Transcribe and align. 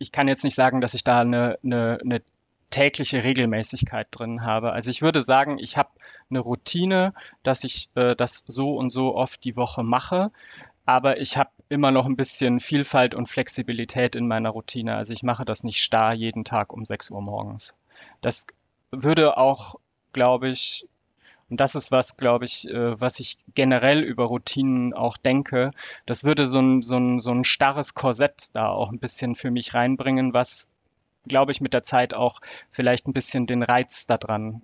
ich 0.00 0.12
kann 0.12 0.26
jetzt 0.26 0.44
nicht 0.44 0.54
sagen, 0.54 0.80
dass 0.80 0.94
ich 0.94 1.04
da 1.04 1.20
eine, 1.20 1.58
eine, 1.62 1.98
eine 2.02 2.22
tägliche 2.70 3.22
Regelmäßigkeit 3.22 4.08
drin 4.10 4.42
habe. 4.42 4.72
Also 4.72 4.90
ich 4.90 5.02
würde 5.02 5.22
sagen, 5.22 5.58
ich 5.58 5.76
habe 5.76 5.90
eine 6.30 6.40
Routine, 6.40 7.12
dass 7.42 7.64
ich 7.64 7.90
äh, 7.94 8.16
das 8.16 8.44
so 8.46 8.76
und 8.76 8.90
so 8.90 9.14
oft 9.14 9.44
die 9.44 9.56
Woche 9.56 9.82
mache, 9.82 10.30
aber 10.86 11.20
ich 11.20 11.36
habe 11.36 11.50
immer 11.68 11.90
noch 11.90 12.06
ein 12.06 12.16
bisschen 12.16 12.58
Vielfalt 12.58 13.14
und 13.14 13.28
Flexibilität 13.28 14.16
in 14.16 14.26
meiner 14.26 14.50
Routine. 14.50 14.96
Also 14.96 15.12
ich 15.12 15.22
mache 15.22 15.44
das 15.44 15.64
nicht 15.64 15.82
starr 15.82 16.14
jeden 16.14 16.44
Tag 16.44 16.72
um 16.72 16.84
6 16.84 17.10
Uhr 17.10 17.20
morgens. 17.20 17.74
Das 18.22 18.46
würde 18.90 19.36
auch, 19.36 19.76
glaube 20.12 20.48
ich, 20.48 20.88
und 21.50 21.58
das 21.58 21.74
ist 21.74 21.90
was, 21.90 22.16
glaube 22.16 22.44
ich, 22.44 22.68
äh, 22.68 23.00
was 23.00 23.18
ich 23.18 23.36
generell 23.54 24.00
über 24.00 24.24
Routinen 24.24 24.94
auch 24.94 25.16
denke. 25.16 25.72
Das 26.06 26.22
würde 26.22 26.46
so 26.46 26.60
ein, 26.60 26.80
so, 26.80 26.96
ein, 26.96 27.18
so 27.18 27.32
ein 27.32 27.44
starres 27.44 27.94
Korsett 27.94 28.54
da 28.54 28.68
auch 28.68 28.90
ein 28.90 29.00
bisschen 29.00 29.34
für 29.34 29.50
mich 29.50 29.74
reinbringen, 29.74 30.32
was, 30.32 30.68
glaube 31.26 31.50
ich, 31.50 31.60
mit 31.60 31.74
der 31.74 31.82
Zeit 31.82 32.14
auch 32.14 32.40
vielleicht 32.70 33.08
ein 33.08 33.12
bisschen 33.12 33.46
den 33.46 33.64
Reiz 33.64 34.06
daran 34.06 34.62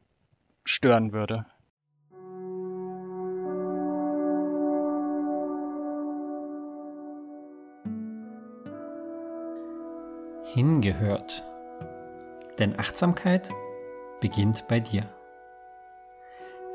stören 0.65 1.13
würde. 1.13 1.45
Hingehört. 10.55 11.45
Denn 12.61 12.79
Achtsamkeit 12.79 13.51
beginnt 14.21 14.69
bei 14.69 14.81
dir. 14.81 15.11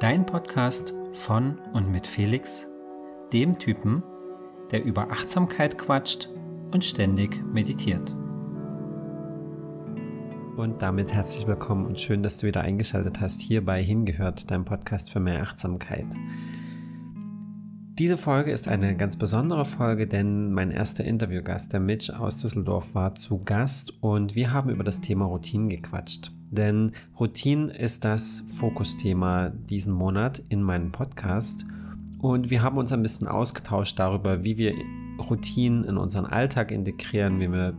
Dein 0.01 0.25
Podcast 0.25 0.95
von 1.13 1.59
und 1.73 1.91
mit 1.91 2.07
Felix, 2.07 2.67
dem 3.31 3.59
Typen, 3.59 4.01
der 4.71 4.83
über 4.83 5.11
Achtsamkeit 5.11 5.77
quatscht 5.77 6.27
und 6.71 6.83
ständig 6.83 7.39
meditiert. 7.53 8.17
Und 10.57 10.81
damit 10.81 11.13
herzlich 11.13 11.45
willkommen 11.45 11.85
und 11.85 11.99
schön, 11.99 12.23
dass 12.23 12.39
du 12.39 12.47
wieder 12.47 12.61
eingeschaltet 12.61 13.21
hast 13.21 13.41
hier 13.41 13.63
bei 13.63 13.83
Hingehört, 13.83 14.49
deinem 14.49 14.65
Podcast 14.65 15.11
für 15.11 15.19
mehr 15.19 15.39
Achtsamkeit. 15.43 16.07
Diese 17.99 18.17
Folge 18.17 18.49
ist 18.49 18.67
eine 18.67 18.97
ganz 18.97 19.17
besondere 19.17 19.65
Folge, 19.65 20.07
denn 20.07 20.51
mein 20.51 20.71
erster 20.71 21.03
Interviewgast, 21.03 21.73
der 21.73 21.79
Mitch 21.79 22.11
aus 22.11 22.39
Düsseldorf, 22.39 22.95
war 22.95 23.13
zu 23.13 23.37
Gast 23.37 24.01
und 24.01 24.33
wir 24.33 24.51
haben 24.51 24.71
über 24.71 24.83
das 24.83 24.99
Thema 24.99 25.25
Routinen 25.25 25.69
gequatscht. 25.69 26.31
Denn 26.51 26.91
Routinen 27.19 27.69
ist 27.69 28.05
das 28.05 28.41
Fokusthema 28.41 29.49
diesen 29.49 29.93
Monat 29.93 30.43
in 30.49 30.61
meinem 30.61 30.91
Podcast 30.91 31.65
und 32.19 32.51
wir 32.51 32.61
haben 32.61 32.77
uns 32.77 32.91
ein 32.91 33.01
bisschen 33.01 33.27
ausgetauscht 33.27 33.97
darüber, 33.97 34.43
wie 34.43 34.57
wir 34.57 34.75
Routinen 35.17 35.85
in 35.85 35.97
unseren 35.97 36.25
Alltag 36.25 36.71
integrieren, 36.71 37.39
wie 37.39 37.51
wir 37.51 37.73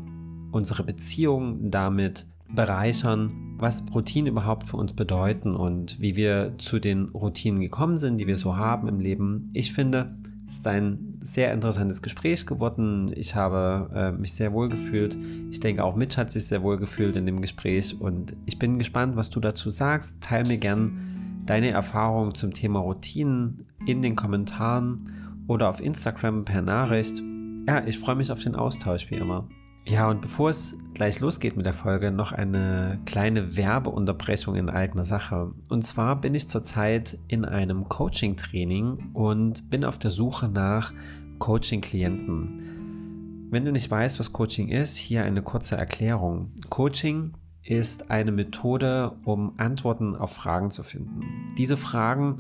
unsere 0.50 0.83
Beziehung 0.83 1.70
damit 1.70 2.27
bereichern, 2.55 3.56
was 3.59 3.84
Routinen 3.95 4.33
überhaupt 4.33 4.67
für 4.67 4.77
uns 4.77 4.95
bedeuten 4.95 5.55
und 5.55 6.00
wie 6.00 6.17
wir 6.17 6.53
zu 6.59 6.78
den 6.78 7.11
Routinen 7.11 7.61
gekommen 7.61 7.97
sind, 7.97 8.19
die 8.19 8.27
wir 8.27 8.37
so 8.39 8.56
haben 8.56 8.89
im 8.89 9.00
Leben. 9.00 9.50
Ich 9.53 9.73
finde, 9.73 10.17
es 10.47 10.55
ist 10.55 10.67
ein 10.67 11.19
sehr 11.23 11.53
interessantes 11.53 12.03
Gespräch 12.03 12.47
geworden. 12.47 13.12
Ich 13.15 13.35
habe 13.35 13.91
äh, 13.95 14.12
mich 14.12 14.35
sehr 14.35 14.53
wohl 14.53 14.69
gefühlt. 14.69 15.17
Ich 15.51 15.61
denke, 15.61 15.84
auch 15.84 15.97
Mitch 15.97 16.17
hat 16.17 16.31
sich 16.31 16.47
sehr 16.47 16.62
wohl 16.62 16.79
gefühlt 16.79 17.17
in 17.17 17.27
dem 17.27 17.41
Gespräch 17.41 17.99
und 17.99 18.37
ich 18.45 18.59
bin 18.59 18.79
gespannt, 18.79 19.17
was 19.17 19.31
du 19.31 19.41
dazu 19.41 19.71
sagst. 19.71 20.23
Teil 20.23 20.45
mir 20.45 20.59
gern 20.59 21.43
deine 21.47 21.71
Erfahrungen 21.71 22.34
zum 22.34 22.53
Thema 22.53 22.81
Routinen 22.81 23.67
in 23.87 24.03
den 24.03 24.17
Kommentaren 24.17 25.05
oder 25.47 25.69
auf 25.69 25.81
Instagram 25.81 26.45
per 26.45 26.62
Nachricht. 26.62 27.23
Ja, 27.67 27.84
ich 27.87 27.99
freue 27.99 28.17
mich 28.17 28.31
auf 28.31 28.43
den 28.43 28.55
Austausch 28.55 29.11
wie 29.11 29.17
immer. 29.17 29.49
Ja, 29.84 30.08
und 30.08 30.20
bevor 30.20 30.50
es 30.50 30.78
gleich 30.94 31.19
losgeht 31.20 31.56
mit 31.56 31.66
der 31.66 31.75
Folge, 31.75 32.12
noch 32.12 32.33
eine 32.33 33.00
kleine 33.05 33.56
Werbeunterbrechung 33.56 34.55
in 34.55 34.70
eigener 34.70 35.05
Sache. 35.05 35.52
Und 35.70 35.84
zwar 35.86 36.20
bin 36.20 36.34
ich 36.34 36.47
zurzeit 36.47 37.19
in 37.27 37.44
einem 37.44 37.88
Coaching-Training 37.88 39.10
und 39.12 39.71
bin 39.71 39.84
auf 39.84 39.98
der 39.98 40.12
Suche 40.12 40.48
nach 40.48 40.92
Coaching-Klienten. 41.41 43.48
Wenn 43.50 43.65
du 43.65 43.72
nicht 43.72 43.91
weißt, 43.91 44.21
was 44.21 44.32
Coaching 44.32 44.69
ist, 44.69 44.97
hier 44.97 45.25
eine 45.25 45.42
kurze 45.42 45.76
Erklärung. 45.76 46.53
Coaching 46.71 47.32
ist 47.65 48.10
eine 48.10 48.32
Methode, 48.32 49.12
um 49.25 49.53
Antworten 49.59 50.16
auf 50.16 50.32
Fragen 50.32 50.71
zu 50.71 50.82
finden. 50.82 51.21
Diese 51.59 51.76
Fragen 51.76 52.38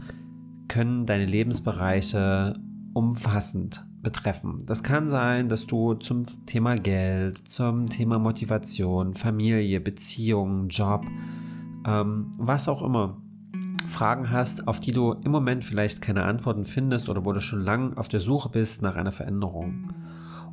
können 0.68 1.04
deine 1.06 1.26
Lebensbereiche 1.26 2.54
umfassend 2.94 3.84
betreffen. 4.02 4.58
Das 4.66 4.82
kann 4.82 5.08
sein, 5.08 5.48
dass 5.48 5.66
du 5.66 5.94
zum 5.94 6.24
Thema 6.46 6.74
Geld, 6.74 7.48
zum 7.48 7.86
Thema 7.86 8.18
Motivation, 8.18 9.14
Familie, 9.14 9.80
Beziehung, 9.80 10.68
Job, 10.68 11.06
ähm, 11.86 12.30
was 12.38 12.68
auch 12.68 12.82
immer, 12.82 13.22
Fragen 13.86 14.30
hast, 14.30 14.68
auf 14.68 14.80
die 14.80 14.92
du 14.92 15.12
im 15.12 15.30
Moment 15.30 15.64
vielleicht 15.64 16.00
keine 16.02 16.24
Antworten 16.24 16.64
findest 16.64 17.08
oder 17.08 17.24
wo 17.24 17.32
du 17.32 17.40
schon 17.40 17.60
lange 17.60 17.96
auf 17.96 18.08
der 18.08 18.20
Suche 18.20 18.48
bist 18.48 18.82
nach 18.82 18.96
einer 18.96 19.12
Veränderung. 19.12 19.92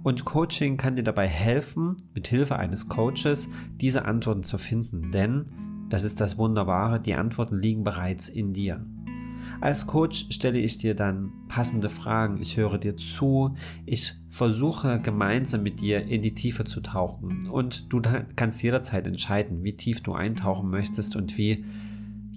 Und 0.03 0.25
Coaching 0.25 0.77
kann 0.77 0.95
dir 0.95 1.03
dabei 1.03 1.27
helfen, 1.27 1.97
mit 2.13 2.27
Hilfe 2.27 2.55
eines 2.57 2.87
Coaches 2.87 3.49
diese 3.81 4.05
Antworten 4.05 4.43
zu 4.43 4.57
finden, 4.57 5.11
denn 5.11 5.45
das 5.89 6.03
ist 6.03 6.21
das 6.21 6.37
Wunderbare, 6.37 6.99
die 6.99 7.15
Antworten 7.15 7.59
liegen 7.59 7.83
bereits 7.83 8.29
in 8.29 8.51
dir. 8.51 8.85
Als 9.61 9.87
Coach 9.87 10.27
stelle 10.29 10.59
ich 10.59 10.77
dir 10.77 10.95
dann 10.95 11.31
passende 11.47 11.89
Fragen, 11.89 12.41
ich 12.41 12.57
höre 12.57 12.77
dir 12.77 12.95
zu, 12.97 13.55
ich 13.85 14.13
versuche 14.29 14.99
gemeinsam 14.99 15.63
mit 15.63 15.81
dir 15.81 16.05
in 16.05 16.21
die 16.21 16.33
Tiefe 16.33 16.63
zu 16.63 16.81
tauchen. 16.81 17.47
Und 17.49 17.91
du 17.91 18.01
kannst 18.35 18.63
jederzeit 18.63 19.07
entscheiden, 19.07 19.63
wie 19.63 19.73
tief 19.73 20.01
du 20.01 20.13
eintauchen 20.13 20.69
möchtest 20.69 21.15
und 21.15 21.37
wie 21.37 21.65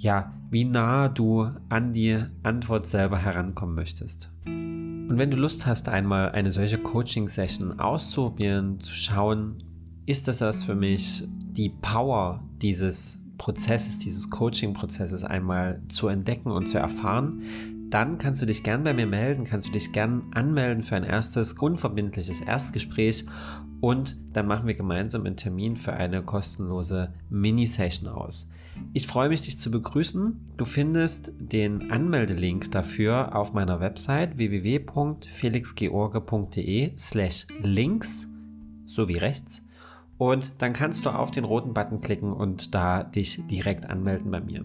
ja, 0.02 0.34
wie 0.50 0.64
nah 0.64 1.08
du 1.08 1.48
an 1.68 1.92
die 1.92 2.18
Antwort 2.42 2.86
selber 2.86 3.18
herankommen 3.18 3.74
möchtest. 3.74 4.30
Und 4.44 5.16
wenn 5.16 5.30
du 5.30 5.36
Lust 5.36 5.66
hast, 5.66 5.88
einmal 5.88 6.30
eine 6.30 6.50
solche 6.50 6.78
Coaching-Session 6.78 7.78
auszuprobieren, 7.78 8.80
zu 8.80 8.94
schauen, 8.94 9.62
ist 10.06 10.26
das 10.26 10.40
was 10.40 10.64
für 10.64 10.74
mich, 10.74 11.24
die 11.28 11.68
Power 11.68 12.42
dieses 12.60 13.21
Prozesses, 13.42 13.98
dieses 13.98 14.30
Coaching-Prozesses 14.30 15.22
einmal 15.24 15.82
zu 15.88 16.06
entdecken 16.06 16.52
und 16.52 16.68
zu 16.68 16.78
erfahren, 16.78 17.42
dann 17.90 18.16
kannst 18.16 18.40
du 18.40 18.46
dich 18.46 18.62
gern 18.62 18.84
bei 18.84 18.94
mir 18.94 19.08
melden, 19.08 19.42
kannst 19.42 19.66
du 19.66 19.72
dich 19.72 19.90
gern 19.90 20.22
anmelden 20.32 20.84
für 20.84 20.94
ein 20.94 21.02
erstes 21.02 21.54
unverbindliches 21.54 22.40
Erstgespräch 22.40 23.26
und 23.80 24.16
dann 24.32 24.46
machen 24.46 24.68
wir 24.68 24.74
gemeinsam 24.74 25.26
einen 25.26 25.34
Termin 25.34 25.74
für 25.74 25.92
eine 25.92 26.22
kostenlose 26.22 27.12
Mini-Session 27.30 28.08
aus. 28.08 28.46
Ich 28.92 29.08
freue 29.08 29.28
mich, 29.28 29.42
dich 29.42 29.58
zu 29.58 29.72
begrüßen. 29.72 30.40
Du 30.56 30.64
findest 30.64 31.32
den 31.40 31.90
Anmeldelink 31.90 32.70
dafür 32.70 33.34
auf 33.34 33.54
meiner 33.54 33.80
Website 33.80 34.38
www.felixgeorge.de 34.38 36.92
slash 36.96 37.48
links 37.60 38.28
sowie 38.86 39.16
rechts 39.16 39.64
und 40.22 40.52
dann 40.58 40.72
kannst 40.72 41.04
du 41.04 41.10
auf 41.10 41.32
den 41.32 41.42
roten 41.42 41.74
Button 41.74 42.00
klicken 42.00 42.32
und 42.32 42.76
da 42.76 43.02
dich 43.02 43.42
direkt 43.50 43.90
anmelden 43.90 44.30
bei 44.30 44.40
mir. 44.40 44.64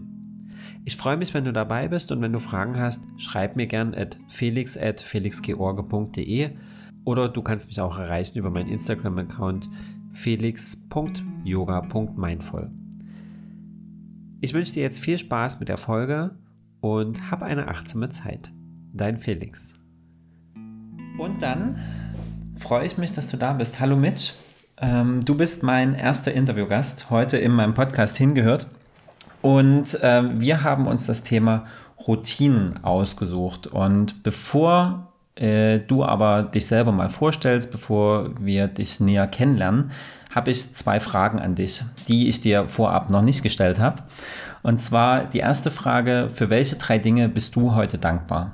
Ich 0.84 0.96
freue 0.96 1.16
mich, 1.16 1.34
wenn 1.34 1.42
du 1.42 1.52
dabei 1.52 1.88
bist 1.88 2.12
und 2.12 2.22
wenn 2.22 2.32
du 2.32 2.38
Fragen 2.38 2.78
hast, 2.78 3.02
schreib 3.16 3.56
mir 3.56 3.66
gern 3.66 3.92
at 3.92 4.20
felix 4.28 4.78
at 4.78 5.00
felixgeorge.de 5.00 6.50
oder 7.04 7.28
du 7.28 7.42
kannst 7.42 7.66
mich 7.66 7.80
auch 7.80 7.98
erreichen 7.98 8.38
über 8.38 8.50
meinen 8.50 8.68
Instagram-Account 8.68 9.68
felix.yoga.mindful. 10.12 12.70
Ich 14.40 14.54
wünsche 14.54 14.74
dir 14.74 14.84
jetzt 14.84 15.00
viel 15.00 15.18
Spaß 15.18 15.58
mit 15.58 15.68
der 15.68 15.78
Folge 15.78 16.38
und 16.80 17.32
hab 17.32 17.42
eine 17.42 17.66
achtsame 17.66 18.10
Zeit. 18.10 18.52
Dein 18.92 19.18
Felix. 19.18 19.74
Und 21.18 21.42
dann 21.42 21.74
freue 22.54 22.86
ich 22.86 22.96
mich, 22.96 23.10
dass 23.10 23.28
du 23.32 23.36
da 23.36 23.54
bist. 23.54 23.80
Hallo 23.80 23.96
Mitch. 23.96 24.34
Ähm, 24.80 25.24
du 25.24 25.34
bist 25.34 25.62
mein 25.62 25.94
erster 25.94 26.32
Interviewgast 26.32 27.10
heute 27.10 27.36
in 27.36 27.52
meinem 27.52 27.74
Podcast 27.74 28.16
hingehört. 28.18 28.66
Und 29.42 29.98
ähm, 30.02 30.40
wir 30.40 30.62
haben 30.62 30.86
uns 30.86 31.06
das 31.06 31.22
Thema 31.22 31.64
Routinen 32.06 32.84
ausgesucht. 32.84 33.66
Und 33.66 34.22
bevor 34.22 35.12
äh, 35.36 35.80
du 35.80 36.04
aber 36.04 36.42
dich 36.42 36.66
selber 36.66 36.92
mal 36.92 37.08
vorstellst, 37.08 37.70
bevor 37.70 38.30
wir 38.40 38.68
dich 38.68 39.00
näher 39.00 39.26
kennenlernen, 39.26 39.90
habe 40.34 40.50
ich 40.50 40.74
zwei 40.74 41.00
Fragen 41.00 41.40
an 41.40 41.54
dich, 41.54 41.82
die 42.06 42.28
ich 42.28 42.40
dir 42.40 42.66
vorab 42.66 43.10
noch 43.10 43.22
nicht 43.22 43.42
gestellt 43.42 43.78
habe. 43.78 44.02
Und 44.62 44.78
zwar 44.78 45.24
die 45.24 45.38
erste 45.38 45.70
Frage, 45.70 46.28
für 46.28 46.50
welche 46.50 46.76
drei 46.76 46.98
Dinge 46.98 47.28
bist 47.28 47.56
du 47.56 47.74
heute 47.74 47.98
dankbar? 47.98 48.52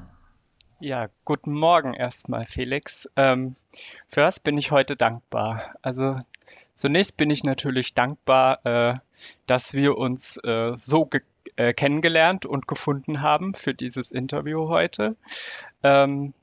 Ja, 0.85 1.09
guten 1.25 1.55
Morgen 1.55 1.95
erstmal, 1.95 2.45
Felix. 2.45 3.09
Ähm, 3.17 3.55
für 4.11 4.21
was 4.21 4.39
bin 4.39 4.59
ich 4.59 4.71
heute 4.71 4.97
dankbar? 4.97 5.77
Also 5.81 6.19
zunächst 6.75 7.17
bin 7.17 7.31
ich 7.31 7.43
natürlich 7.43 7.95
dankbar, 7.95 8.61
äh, 8.69 8.95
dass 9.47 9.73
wir 9.73 9.97
uns 9.97 10.37
äh, 10.45 10.73
so 10.77 11.09
äh, 11.57 11.73
kennengelernt 11.73 12.45
und 12.45 12.69
gefunden 12.69 13.23
haben 13.23 13.55
für 13.55 13.73
dieses 13.73 14.13
Interview 14.13 14.69
heute. 14.69 15.17
Ähm, 15.83 16.35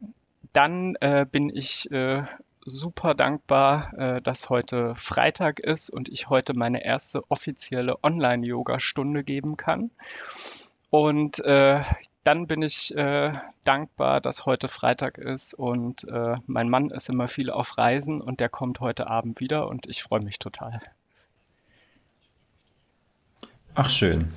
dann 0.54 0.96
äh, 1.02 1.28
bin 1.32 1.56
ich 1.56 1.92
äh, 1.92 2.24
super 2.66 3.14
dankbar, 3.14 3.94
äh, 3.96 4.18
dass 4.24 4.50
heute 4.50 4.96
Freitag 4.96 5.60
ist 5.60 5.92
und 5.92 6.10
ich 6.10 6.30
heute 6.30 6.54
meine 6.58 6.84
erste 6.84 7.30
offizielle 7.30 8.04
Online-Yoga-Stunde 8.04 9.24
geben 9.24 9.56
kann. 9.56 9.92
Und 10.90 11.40
äh, 11.46 11.82
dann 12.24 12.48
bin 12.48 12.62
ich 12.62 12.96
äh, 12.96 13.34
dankbar, 13.64 14.22
dass 14.22 14.46
heute 14.46 14.68
Freitag 14.68 15.18
ist 15.18 15.54
und 15.54 16.04
äh, 16.08 16.36
mein 16.46 16.70
Mann 16.70 16.90
ist 16.90 17.10
immer 17.10 17.28
viel 17.28 17.50
auf 17.50 17.78
Reisen 17.78 18.22
und 18.22 18.40
der 18.40 18.50
kommt 18.50 18.80
heute 18.80 19.08
Abend 19.08 19.40
wieder 19.40 19.68
und 19.68 19.88
ich 19.88 20.04
freue 20.04 20.22
mich 20.22 20.38
total. 20.38 20.80
Ach 23.74 23.90
schön. 23.90 24.32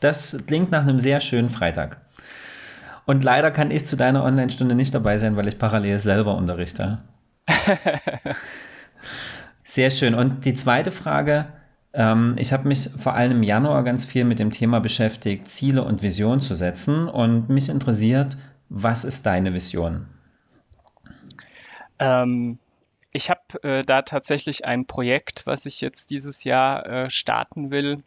Das 0.00 0.44
klingt 0.46 0.70
nach 0.70 0.82
einem 0.82 0.98
sehr 0.98 1.20
schönen 1.20 1.48
Freitag. 1.48 2.00
Und 3.06 3.24
leider 3.24 3.50
kann 3.50 3.70
ich 3.70 3.86
zu 3.86 3.96
deiner 3.96 4.24
Online-Stunde 4.24 4.74
nicht 4.74 4.94
dabei 4.94 5.18
sein, 5.18 5.36
weil 5.36 5.48
ich 5.48 5.58
parallel 5.58 5.98
selber 6.00 6.36
unterrichte. 6.36 6.98
Sehr 9.64 9.90
schön. 9.90 10.14
Und 10.14 10.44
die 10.44 10.54
zweite 10.54 10.90
Frage, 10.90 11.46
ich 12.36 12.52
habe 12.52 12.68
mich 12.68 12.90
vor 12.98 13.14
allem 13.14 13.32
im 13.38 13.42
Januar 13.42 13.82
ganz 13.82 14.04
viel 14.04 14.24
mit 14.24 14.38
dem 14.38 14.50
Thema 14.50 14.80
beschäftigt, 14.80 15.48
Ziele 15.48 15.82
und 15.82 16.02
Vision 16.02 16.42
zu 16.42 16.54
setzen. 16.54 17.08
Und 17.08 17.48
mich 17.48 17.70
interessiert, 17.70 18.36
was 18.68 19.04
ist 19.04 19.24
deine 19.24 19.54
Vision? 19.54 20.06
Ähm, 21.98 22.58
ich 23.12 23.30
habe 23.30 23.62
äh, 23.62 23.82
da 23.82 24.02
tatsächlich 24.02 24.66
ein 24.66 24.84
Projekt, 24.84 25.46
was 25.46 25.64
ich 25.64 25.80
jetzt 25.80 26.10
dieses 26.10 26.44
Jahr 26.44 26.86
äh, 26.86 27.10
starten 27.10 27.70
will. 27.70 28.02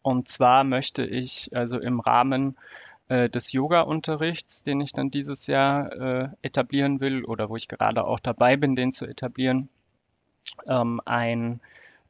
Und 0.00 0.28
zwar 0.28 0.64
möchte 0.64 1.04
ich 1.04 1.54
also 1.54 1.78
im 1.78 2.00
Rahmen 2.00 2.56
äh, 3.08 3.28
des 3.28 3.52
Yoga-Unterrichts, 3.52 4.62
den 4.62 4.80
ich 4.80 4.92
dann 4.92 5.10
dieses 5.10 5.46
Jahr 5.46 5.92
äh, 5.92 6.28
etablieren 6.40 7.00
will 7.00 7.24
oder 7.24 7.50
wo 7.50 7.56
ich 7.56 7.68
gerade 7.68 8.04
auch 8.04 8.20
dabei 8.20 8.56
bin, 8.56 8.76
den 8.76 8.92
zu 8.92 9.06
etablieren, 9.06 9.68
ähm, 10.66 11.02
ein 11.04 11.60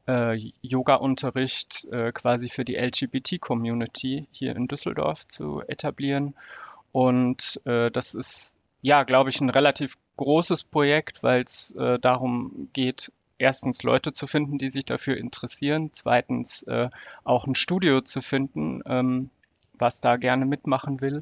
äh, 0.09 0.51
Yoga-Unterricht 0.61 1.85
äh, 1.91 2.11
quasi 2.11 2.49
für 2.49 2.65
die 2.65 2.75
LGBT-Community 2.75 4.27
hier 4.31 4.55
in 4.55 4.65
Düsseldorf 4.65 5.27
zu 5.27 5.61
etablieren. 5.67 6.33
Und 6.91 7.61
äh, 7.65 7.91
das 7.91 8.15
ist, 8.15 8.55
ja, 8.81 9.03
glaube 9.03 9.29
ich, 9.29 9.39
ein 9.39 9.51
relativ 9.51 9.97
großes 10.17 10.63
Projekt, 10.63 11.21
weil 11.21 11.43
es 11.43 11.75
äh, 11.75 11.99
darum 11.99 12.69
geht, 12.73 13.11
erstens 13.37 13.83
Leute 13.83 14.11
zu 14.11 14.25
finden, 14.25 14.57
die 14.57 14.71
sich 14.71 14.83
dafür 14.83 15.15
interessieren, 15.15 15.91
zweitens 15.93 16.63
äh, 16.63 16.89
auch 17.23 17.45
ein 17.45 17.55
Studio 17.55 18.01
zu 18.01 18.21
finden, 18.21 18.81
ähm, 18.87 19.29
was 19.73 20.01
da 20.01 20.17
gerne 20.17 20.45
mitmachen 20.45 21.01
will. 21.01 21.21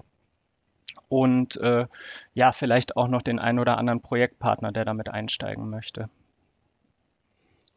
Und 1.09 1.57
äh, 1.57 1.87
ja, 2.33 2.51
vielleicht 2.53 2.95
auch 2.95 3.07
noch 3.07 3.21
den 3.21 3.39
einen 3.39 3.59
oder 3.59 3.77
anderen 3.77 4.01
Projektpartner, 4.01 4.71
der 4.71 4.85
damit 4.85 5.09
einsteigen 5.09 5.69
möchte. 5.69 6.09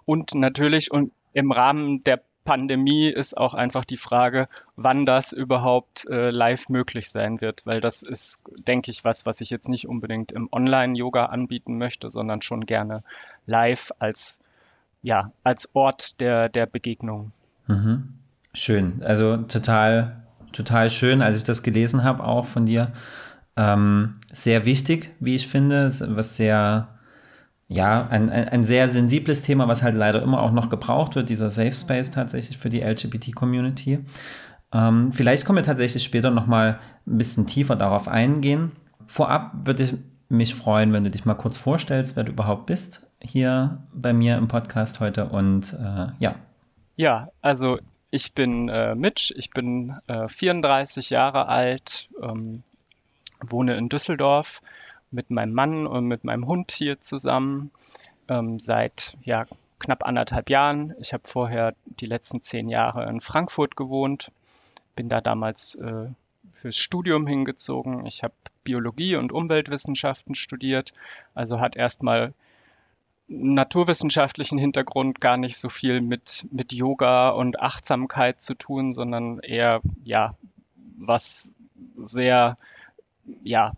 Und 0.04 0.34
natürlich 0.34 0.90
und 0.90 1.12
im 1.32 1.52
Rahmen 1.52 2.00
der 2.00 2.20
Pandemie 2.44 3.08
ist 3.08 3.36
auch 3.36 3.54
einfach 3.54 3.84
die 3.84 3.98
Frage, 3.98 4.46
wann 4.74 5.04
das 5.04 5.32
überhaupt 5.32 6.08
äh, 6.08 6.30
live 6.30 6.68
möglich 6.68 7.10
sein 7.10 7.40
wird, 7.40 7.64
weil 7.66 7.80
das 7.80 8.02
ist, 8.02 8.40
denke 8.66 8.90
ich, 8.90 9.04
was, 9.04 9.26
was 9.26 9.40
ich 9.40 9.50
jetzt 9.50 9.68
nicht 9.68 9.86
unbedingt 9.86 10.32
im 10.32 10.48
Online-Yoga 10.50 11.26
anbieten 11.26 11.78
möchte, 11.78 12.10
sondern 12.10 12.42
schon 12.42 12.66
gerne 12.66 13.02
live 13.46 13.92
als, 13.98 14.40
ja, 15.02 15.32
als 15.44 15.68
Ort 15.74 16.20
der, 16.20 16.48
der 16.48 16.66
Begegnung. 16.66 17.32
Mhm. 17.68 18.14
Schön, 18.54 19.02
also 19.04 19.36
total 19.36 20.20
total 20.52 20.90
schön, 20.90 21.22
als 21.22 21.38
ich 21.38 21.44
das 21.44 21.62
gelesen 21.62 22.04
habe, 22.04 22.24
auch 22.24 22.46
von 22.46 22.66
dir. 22.66 22.92
Ähm, 23.56 24.16
sehr 24.32 24.64
wichtig, 24.64 25.10
wie 25.20 25.34
ich 25.34 25.48
finde, 25.48 25.92
was 26.16 26.36
sehr, 26.36 26.88
ja, 27.72 28.08
ein, 28.08 28.30
ein, 28.30 28.48
ein, 28.48 28.64
sehr 28.64 28.88
sensibles 28.88 29.42
Thema, 29.42 29.68
was 29.68 29.82
halt 29.84 29.94
leider 29.94 30.22
immer 30.22 30.42
auch 30.42 30.50
noch 30.50 30.70
gebraucht 30.70 31.14
wird, 31.14 31.28
dieser 31.28 31.52
Safe 31.52 31.72
Space 31.72 32.10
tatsächlich 32.10 32.58
für 32.58 32.68
die 32.68 32.80
LGBT-Community. 32.80 34.00
Ähm, 34.72 35.12
vielleicht 35.12 35.46
kommen 35.46 35.58
wir 35.58 35.62
tatsächlich 35.62 36.02
später 36.02 36.30
nochmal 36.30 36.80
ein 37.06 37.16
bisschen 37.16 37.46
tiefer 37.46 37.76
darauf 37.76 38.08
eingehen. 38.08 38.72
Vorab 39.06 39.52
würde 39.64 39.84
ich 39.84 39.94
mich 40.28 40.54
freuen, 40.54 40.92
wenn 40.92 41.04
du 41.04 41.10
dich 41.10 41.24
mal 41.24 41.34
kurz 41.34 41.56
vorstellst, 41.56 42.16
wer 42.16 42.24
du 42.24 42.32
überhaupt 42.32 42.66
bist 42.66 43.06
hier 43.22 43.78
bei 43.92 44.12
mir 44.12 44.36
im 44.36 44.48
Podcast 44.48 45.00
heute 45.00 45.26
und 45.26 45.72
äh, 45.74 46.06
ja. 46.18 46.34
Ja, 46.96 47.28
also 47.40 47.78
ich 48.10 48.32
bin 48.32 48.68
äh, 48.68 48.94
Mitch, 48.94 49.32
ich 49.36 49.50
bin 49.50 49.94
äh, 50.06 50.28
34 50.28 51.10
Jahre 51.10 51.46
alt, 51.46 52.08
ähm, 52.22 52.62
wohne 53.40 53.76
in 53.76 53.88
Düsseldorf 53.88 54.60
mit 55.10 55.30
meinem 55.30 55.52
Mann 55.52 55.86
und 55.86 56.06
mit 56.06 56.24
meinem 56.24 56.46
Hund 56.46 56.72
hier 56.72 57.00
zusammen 57.00 57.70
ähm, 58.28 58.60
seit 58.60 59.16
ja, 59.22 59.46
knapp 59.78 60.04
anderthalb 60.06 60.50
Jahren. 60.50 60.94
Ich 61.00 61.12
habe 61.12 61.26
vorher 61.26 61.74
die 61.84 62.06
letzten 62.06 62.42
zehn 62.42 62.68
Jahre 62.68 63.08
in 63.08 63.20
Frankfurt 63.20 63.76
gewohnt, 63.76 64.30
bin 64.94 65.08
da 65.08 65.20
damals 65.20 65.74
äh, 65.76 66.08
fürs 66.54 66.76
Studium 66.76 67.26
hingezogen. 67.26 68.06
Ich 68.06 68.22
habe 68.22 68.34
Biologie 68.62 69.16
und 69.16 69.32
Umweltwissenschaften 69.32 70.34
studiert, 70.34 70.92
also 71.34 71.58
hat 71.58 71.76
erstmal 71.76 72.34
naturwissenschaftlichen 73.28 74.58
Hintergrund 74.58 75.20
gar 75.20 75.36
nicht 75.36 75.56
so 75.56 75.68
viel 75.68 76.00
mit, 76.00 76.46
mit 76.50 76.72
Yoga 76.72 77.30
und 77.30 77.60
Achtsamkeit 77.60 78.40
zu 78.40 78.54
tun, 78.54 78.94
sondern 78.94 79.38
eher, 79.38 79.80
ja, 80.02 80.36
was 80.98 81.52
sehr, 81.96 82.56
ja, 83.44 83.72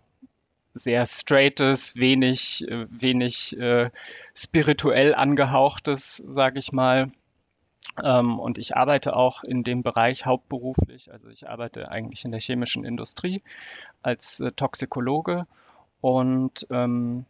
sehr 0.73 1.05
straightes, 1.05 1.95
wenig, 1.95 2.65
wenig 2.69 3.57
äh, 3.59 3.91
spirituell 4.35 5.13
angehauchtes, 5.13 6.17
sage 6.27 6.59
ich 6.59 6.71
mal. 6.71 7.11
Ähm, 8.03 8.39
und 8.39 8.57
ich 8.57 8.75
arbeite 8.75 9.15
auch 9.15 9.43
in 9.43 9.63
dem 9.63 9.83
Bereich 9.83 10.25
hauptberuflich. 10.25 11.11
Also 11.11 11.29
ich 11.29 11.47
arbeite 11.47 11.89
eigentlich 11.89 12.25
in 12.25 12.31
der 12.31 12.39
chemischen 12.39 12.85
Industrie 12.85 13.41
als 14.01 14.39
äh, 14.39 14.51
Toxikologe 14.51 15.45
und 16.01 16.65
ähm, 16.71 17.25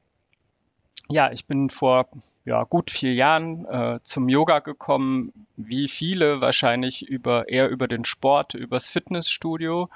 ja, 1.09 1.31
ich 1.31 1.45
bin 1.45 1.69
vor 1.69 2.07
ja, 2.45 2.63
gut 2.63 2.89
vier 2.89 3.13
Jahren 3.13 3.65
äh, 3.65 3.99
zum 4.03 4.29
Yoga 4.29 4.59
gekommen, 4.59 5.33
wie 5.57 5.87
viele 5.87 6.41
wahrscheinlich 6.41 7.07
über 7.07 7.49
eher 7.49 7.69
über 7.69 7.87
den 7.87 8.05
Sport, 8.05 8.53
übers 8.53 8.89
Fitnessstudio 8.89 9.89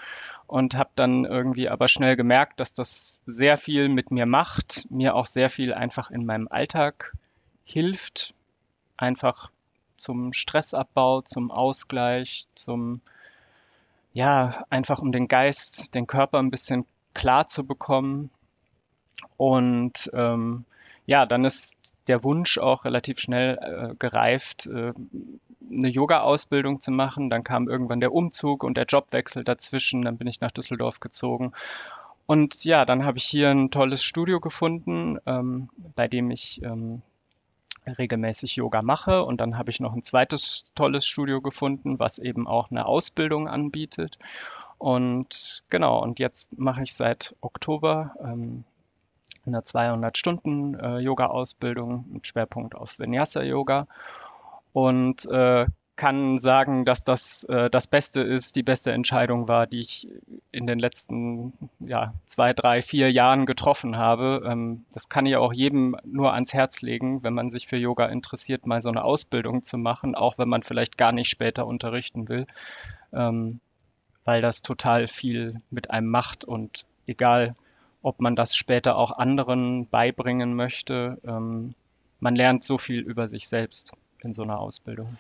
und 0.47 0.75
habe 0.75 0.89
dann 0.95 1.25
irgendwie 1.25 1.69
aber 1.69 1.87
schnell 1.87 2.15
gemerkt, 2.15 2.59
dass 2.59 2.73
das 2.73 3.21
sehr 3.25 3.57
viel 3.57 3.89
mit 3.89 4.11
mir 4.11 4.27
macht, 4.27 4.85
mir 4.89 5.15
auch 5.15 5.27
sehr 5.27 5.49
viel 5.49 5.73
einfach 5.73 6.11
in 6.11 6.25
meinem 6.25 6.47
Alltag 6.49 7.13
hilft, 7.63 8.33
einfach 8.97 9.49
zum 9.97 10.33
Stressabbau, 10.33 11.21
zum 11.21 11.51
Ausgleich, 11.51 12.47
zum 12.53 13.01
ja, 14.13 14.65
einfach 14.69 14.99
um 14.99 15.11
den 15.11 15.27
Geist, 15.27 15.93
den 15.93 16.07
Körper 16.07 16.39
ein 16.39 16.49
bisschen 16.49 16.85
klar 17.13 17.47
zu 17.47 17.65
bekommen. 17.65 18.31
Und 19.37 20.09
ähm, 20.13 20.65
ja, 21.07 21.25
dann 21.25 21.45
ist 21.45 21.77
der 22.07 22.23
Wunsch 22.23 22.57
auch 22.57 22.83
relativ 22.83 23.19
schnell 23.19 23.57
äh, 23.61 23.95
gereift, 23.97 24.67
äh, 24.67 24.91
eine 25.69 25.87
Yoga-Ausbildung 25.87 26.81
zu 26.81 26.91
machen. 26.91 27.29
Dann 27.29 27.45
kam 27.45 27.69
irgendwann 27.69 28.01
der 28.01 28.13
Umzug 28.13 28.63
und 28.63 28.75
der 28.75 28.85
Jobwechsel 28.85 29.45
dazwischen. 29.45 30.01
Dann 30.01 30.17
bin 30.17 30.27
ich 30.27 30.41
nach 30.41 30.51
Düsseldorf 30.51 30.99
gezogen. 30.99 31.53
Und 32.25 32.65
ja, 32.65 32.83
dann 32.83 33.05
habe 33.05 33.17
ich 33.17 33.23
hier 33.23 33.49
ein 33.49 33.71
tolles 33.71 34.03
Studio 34.03 34.41
gefunden, 34.41 35.17
ähm, 35.25 35.69
bei 35.95 36.09
dem 36.09 36.29
ich 36.29 36.61
ähm, 36.61 37.01
regelmäßig 37.85 38.57
Yoga 38.57 38.81
mache. 38.83 39.23
Und 39.23 39.39
dann 39.39 39.57
habe 39.57 39.69
ich 39.69 39.79
noch 39.79 39.93
ein 39.93 40.03
zweites 40.03 40.65
tolles 40.75 41.07
Studio 41.07 41.39
gefunden, 41.41 41.99
was 41.99 42.19
eben 42.19 42.47
auch 42.47 42.69
eine 42.69 42.85
Ausbildung 42.85 43.47
anbietet. 43.47 44.19
Und 44.77 45.63
genau, 45.69 46.03
und 46.03 46.19
jetzt 46.19 46.59
mache 46.59 46.83
ich 46.83 46.93
seit 46.93 47.33
Oktober 47.39 48.13
ähm, 48.21 48.65
eine 49.47 49.61
200-Stunden-Yoga-Ausbildung 49.61 51.93
äh, 51.93 52.03
mit 52.13 52.27
Schwerpunkt 52.27 52.75
auf 52.75 52.99
Vinyasa-Yoga 52.99 53.87
und 54.73 55.25
äh, 55.25 55.65
kann 55.97 56.37
sagen, 56.37 56.85
dass 56.85 57.03
das 57.03 57.43
äh, 57.45 57.69
das 57.69 57.87
Beste 57.87 58.21
ist, 58.21 58.55
die 58.55 58.63
beste 58.63 58.91
Entscheidung 58.91 59.47
war, 59.47 59.65
die 59.65 59.79
ich 59.79 60.07
in 60.51 60.67
den 60.67 60.77
letzten 60.77 61.53
ja, 61.79 62.13
zwei, 62.25 62.53
drei, 62.53 62.83
vier 62.83 63.11
Jahren 63.11 63.47
getroffen 63.47 63.97
habe. 63.97 64.43
Ähm, 64.45 64.85
das 64.93 65.09
kann 65.09 65.25
ich 65.25 65.35
auch 65.35 65.51
jedem 65.51 65.97
nur 66.05 66.33
ans 66.33 66.53
Herz 66.53 66.83
legen, 66.83 67.23
wenn 67.23 67.33
man 67.33 67.49
sich 67.49 67.67
für 67.67 67.77
Yoga 67.77 68.05
interessiert, 68.05 68.67
mal 68.67 68.79
so 68.79 68.89
eine 68.89 69.03
Ausbildung 69.03 69.63
zu 69.63 69.79
machen, 69.79 70.13
auch 70.13 70.37
wenn 70.37 70.47
man 70.47 70.61
vielleicht 70.61 70.97
gar 70.97 71.11
nicht 71.11 71.29
später 71.29 71.65
unterrichten 71.65 72.29
will, 72.29 72.45
ähm, 73.11 73.59
weil 74.23 74.41
das 74.41 74.61
total 74.61 75.07
viel 75.07 75.57
mit 75.71 75.89
einem 75.89 76.07
macht 76.07 76.45
und 76.45 76.85
egal, 77.07 77.55
ob 78.01 78.19
man 78.19 78.35
das 78.35 78.55
später 78.55 78.97
auch 78.97 79.11
anderen 79.11 79.87
beibringen 79.89 80.53
möchte. 80.53 81.17
Ähm, 81.25 81.73
man 82.19 82.35
lernt 82.35 82.63
so 82.63 82.77
viel 82.77 82.99
über 83.01 83.27
sich 83.27 83.47
selbst 83.47 83.91
in 84.23 84.33
so 84.33 84.43
einer 84.43 84.59
Ausbildung. 84.59 85.17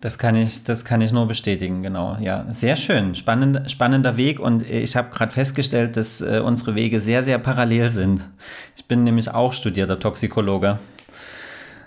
Das 0.00 0.16
kann 0.16 0.34
ich, 0.34 0.64
das 0.64 0.86
kann 0.86 1.02
ich 1.02 1.12
nur 1.12 1.28
bestätigen, 1.28 1.82
genau. 1.82 2.16
Ja, 2.20 2.46
sehr 2.48 2.76
schön, 2.76 3.14
spannend, 3.14 3.70
spannender 3.70 4.16
Weg 4.16 4.40
und 4.40 4.68
ich 4.68 4.96
habe 4.96 5.10
gerade 5.10 5.30
festgestellt, 5.30 5.98
dass 5.98 6.22
äh, 6.22 6.40
unsere 6.42 6.74
Wege 6.74 7.00
sehr, 7.00 7.22
sehr 7.22 7.38
parallel 7.38 7.90
sind. 7.90 8.26
Ich 8.74 8.86
bin 8.86 9.04
nämlich 9.04 9.30
auch 9.30 9.52
studierter 9.52 9.98
Toxikologe. 9.98 10.78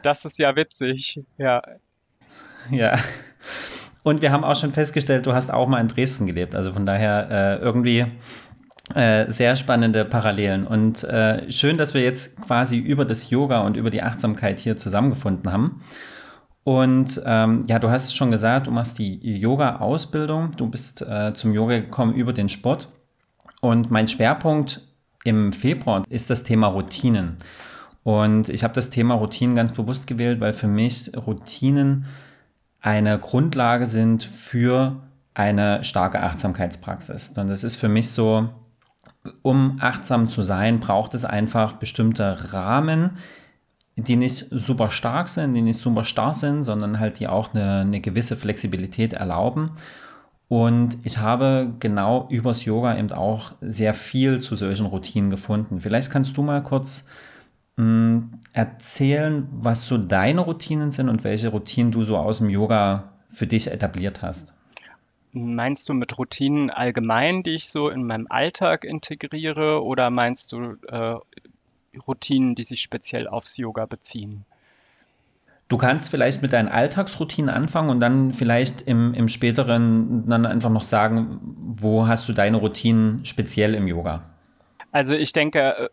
Das 0.03 0.25
ist 0.25 0.37
ja 0.37 0.55
witzig, 0.55 1.21
ja. 1.39 1.63
Ja. 2.69 2.99
Und 4.03 4.21
wir 4.21 4.31
haben 4.31 4.43
auch 4.43 4.55
schon 4.55 4.73
festgestellt, 4.73 5.25
du 5.25 5.33
hast 5.33 5.51
auch 5.51 5.67
mal 5.67 5.79
in 5.79 5.87
Dresden 5.87 6.27
gelebt. 6.27 6.53
Also 6.53 6.73
von 6.73 6.85
daher 6.85 7.29
äh, 7.31 7.63
irgendwie 7.63 8.05
äh, 8.95 9.29
sehr 9.29 9.55
spannende 9.55 10.05
Parallelen. 10.05 10.67
Und 10.67 11.03
äh, 11.03 11.51
schön, 11.51 11.77
dass 11.77 11.93
wir 11.93 12.01
jetzt 12.01 12.41
quasi 12.41 12.77
über 12.77 13.05
das 13.05 13.29
Yoga 13.29 13.62
und 13.62 13.77
über 13.77 13.89
die 13.89 14.01
Achtsamkeit 14.01 14.59
hier 14.59 14.77
zusammengefunden 14.77 15.51
haben. 15.51 15.81
Und 16.63 17.21
ähm, 17.25 17.65
ja, 17.67 17.79
du 17.79 17.89
hast 17.89 18.05
es 18.05 18.13
schon 18.13 18.31
gesagt, 18.31 18.67
du 18.67 18.71
machst 18.71 18.97
die 18.97 19.19
Yoga-Ausbildung. 19.39 20.51
Du 20.55 20.67
bist 20.67 21.01
äh, 21.01 21.33
zum 21.33 21.53
Yoga 21.53 21.79
gekommen 21.79 22.13
über 22.13 22.33
den 22.33 22.50
Sport. 22.50 22.89
Und 23.62 23.91
mein 23.91 24.07
Schwerpunkt 24.07 24.81
im 25.23 25.51
Februar 25.51 26.03
ist 26.09 26.29
das 26.29 26.43
Thema 26.43 26.67
Routinen. 26.67 27.38
Und 28.03 28.50
ich 28.50 28.63
habe 28.63 28.73
das 28.73 28.89
Thema 28.89 29.15
Routinen 29.15 29.55
ganz 29.55 29.71
bewusst 29.71 30.07
gewählt, 30.07 30.39
weil 30.39 30.53
für 30.53 30.67
mich 30.67 31.12
Routinen 31.15 32.05
eine 32.81 33.17
Grundlage 33.17 33.85
sind 33.85 34.23
für 34.23 35.01
eine 35.33 35.83
starke 35.83 36.21
Achtsamkeitspraxis. 36.21 37.29
Und 37.38 37.50
das 37.50 37.63
ist 37.63 37.77
für 37.77 37.89
mich 37.89 38.09
so, 38.12 38.50
um 39.42 39.77
achtsam 39.80 40.30
zu 40.30 40.42
sein, 40.42 40.80
braucht 40.80 41.13
es 41.13 41.25
einfach 41.25 41.74
bestimmte 41.74 42.53
Rahmen, 42.53 43.18
die 43.96 44.15
nicht 44.15 44.48
super 44.50 44.89
stark 44.89 45.30
sind, 45.30 45.53
die 45.53 45.62
nicht 45.62 45.80
super 45.80 46.03
starr 46.03 46.34
sind, 46.34 46.63
sondern 46.63 47.00
halt 47.00 47.20
die 47.20 47.27
auch 47.27 47.53
eine, 47.53 47.82
eine 47.82 48.01
gewisse 48.01 48.36
Flexibilität 48.36 49.13
erlauben. 49.13 49.72
Und 50.48 50.98
ich 51.03 51.20
habe 51.20 51.74
genau 51.80 52.27
übers 52.30 52.65
Yoga 52.65 52.98
eben 52.98 53.12
auch 53.12 53.53
sehr 53.62 53.94
viel 53.94 54.42
zu 54.42 54.56
solchen 54.56 54.86
Routinen 54.86 55.30
gefunden. 55.30 55.80
Vielleicht 55.80 56.12
kannst 56.12 56.36
du 56.38 56.44
mal 56.44 56.62
kurz 56.62 57.08
mh, 57.77 57.86
mm, 57.86 58.32
erzählen, 58.51 59.48
was 59.51 59.88
so 59.88 59.98
deine 59.98 60.42
Routinen 60.42 60.92
sind 60.92 61.10
und 61.10 61.24
welche 61.24 61.50
Routinen 61.50 61.92
du 61.92 62.03
so 62.03 62.18
aus 62.18 62.39
dem 62.39 62.50
Yoga 62.50 63.13
für 63.30 63.48
dich 63.48 63.72
etabliert 63.72 64.22
hast. 64.22 64.53
Meinst 65.33 65.89
du 65.89 65.93
mit 65.93 66.17
Routinen 66.17 66.69
allgemein, 66.69 67.41
die 67.41 67.55
ich 67.55 67.69
so 67.69 67.89
in 67.89 68.05
meinem 68.05 68.27
Alltag 68.29 68.85
integriere, 68.85 69.83
oder 69.83 70.11
meinst 70.11 70.51
du 70.51 70.77
äh, 70.87 71.15
Routinen, 72.07 72.53
die 72.55 72.63
sich 72.63 72.81
speziell 72.81 73.27
aufs 73.27 73.57
Yoga 73.57 73.85
beziehen? 73.85 74.45
Du 75.69 75.77
kannst 75.77 76.11
vielleicht 76.11 76.43
mit 76.43 76.53
deinen 76.53 76.67
Alltagsroutinen 76.67 77.49
anfangen 77.49 77.89
und 77.89 77.99
dann 77.99 78.31
vielleicht 78.31 78.83
im, 78.83 79.15
im 79.15 79.27
späteren 79.27 80.27
dann 80.27 80.45
einfach 80.45 80.69
noch 80.69 80.83
sagen, 80.83 81.39
wo 81.41 82.05
hast 82.05 82.29
du 82.29 82.33
deine 82.33 82.57
Routinen 82.57 83.25
speziell 83.25 83.73
im 83.73 83.87
Yoga? 83.87 84.23
Also 84.91 85.15
ich 85.15 85.31
denke, 85.31 85.59
äh, 85.59 85.89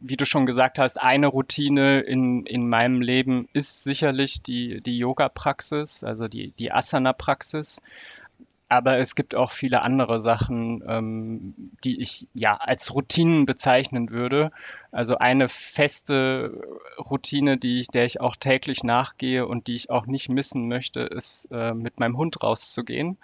wie 0.00 0.16
du 0.16 0.26
schon 0.26 0.44
gesagt 0.44 0.78
hast, 0.78 1.00
eine 1.00 1.28
Routine 1.28 2.00
in, 2.00 2.46
in 2.46 2.68
meinem 2.68 3.00
Leben 3.00 3.48
ist 3.52 3.84
sicherlich 3.84 4.42
die, 4.42 4.80
die 4.80 4.98
Yoga-Praxis, 4.98 6.02
also 6.02 6.26
die, 6.28 6.50
die 6.58 6.72
Asana-Praxis. 6.72 7.82
Aber 8.68 8.98
es 8.98 9.14
gibt 9.14 9.34
auch 9.36 9.52
viele 9.52 9.82
andere 9.82 10.20
Sachen, 10.20 10.82
ähm, 10.88 11.54
die 11.84 12.00
ich 12.00 12.26
ja 12.34 12.56
als 12.56 12.94
Routinen 12.94 13.46
bezeichnen 13.46 14.10
würde. 14.10 14.50
Also 14.90 15.18
eine 15.18 15.48
feste 15.48 16.60
Routine, 16.98 17.58
die 17.58 17.78
ich, 17.78 17.88
der 17.88 18.04
ich 18.04 18.20
auch 18.20 18.34
täglich 18.34 18.82
nachgehe 18.82 19.46
und 19.46 19.68
die 19.68 19.74
ich 19.74 19.90
auch 19.90 20.06
nicht 20.06 20.30
missen 20.30 20.66
möchte, 20.66 21.02
ist 21.02 21.48
äh, 21.52 21.74
mit 21.74 22.00
meinem 22.00 22.16
Hund 22.16 22.42
rauszugehen 22.42 23.14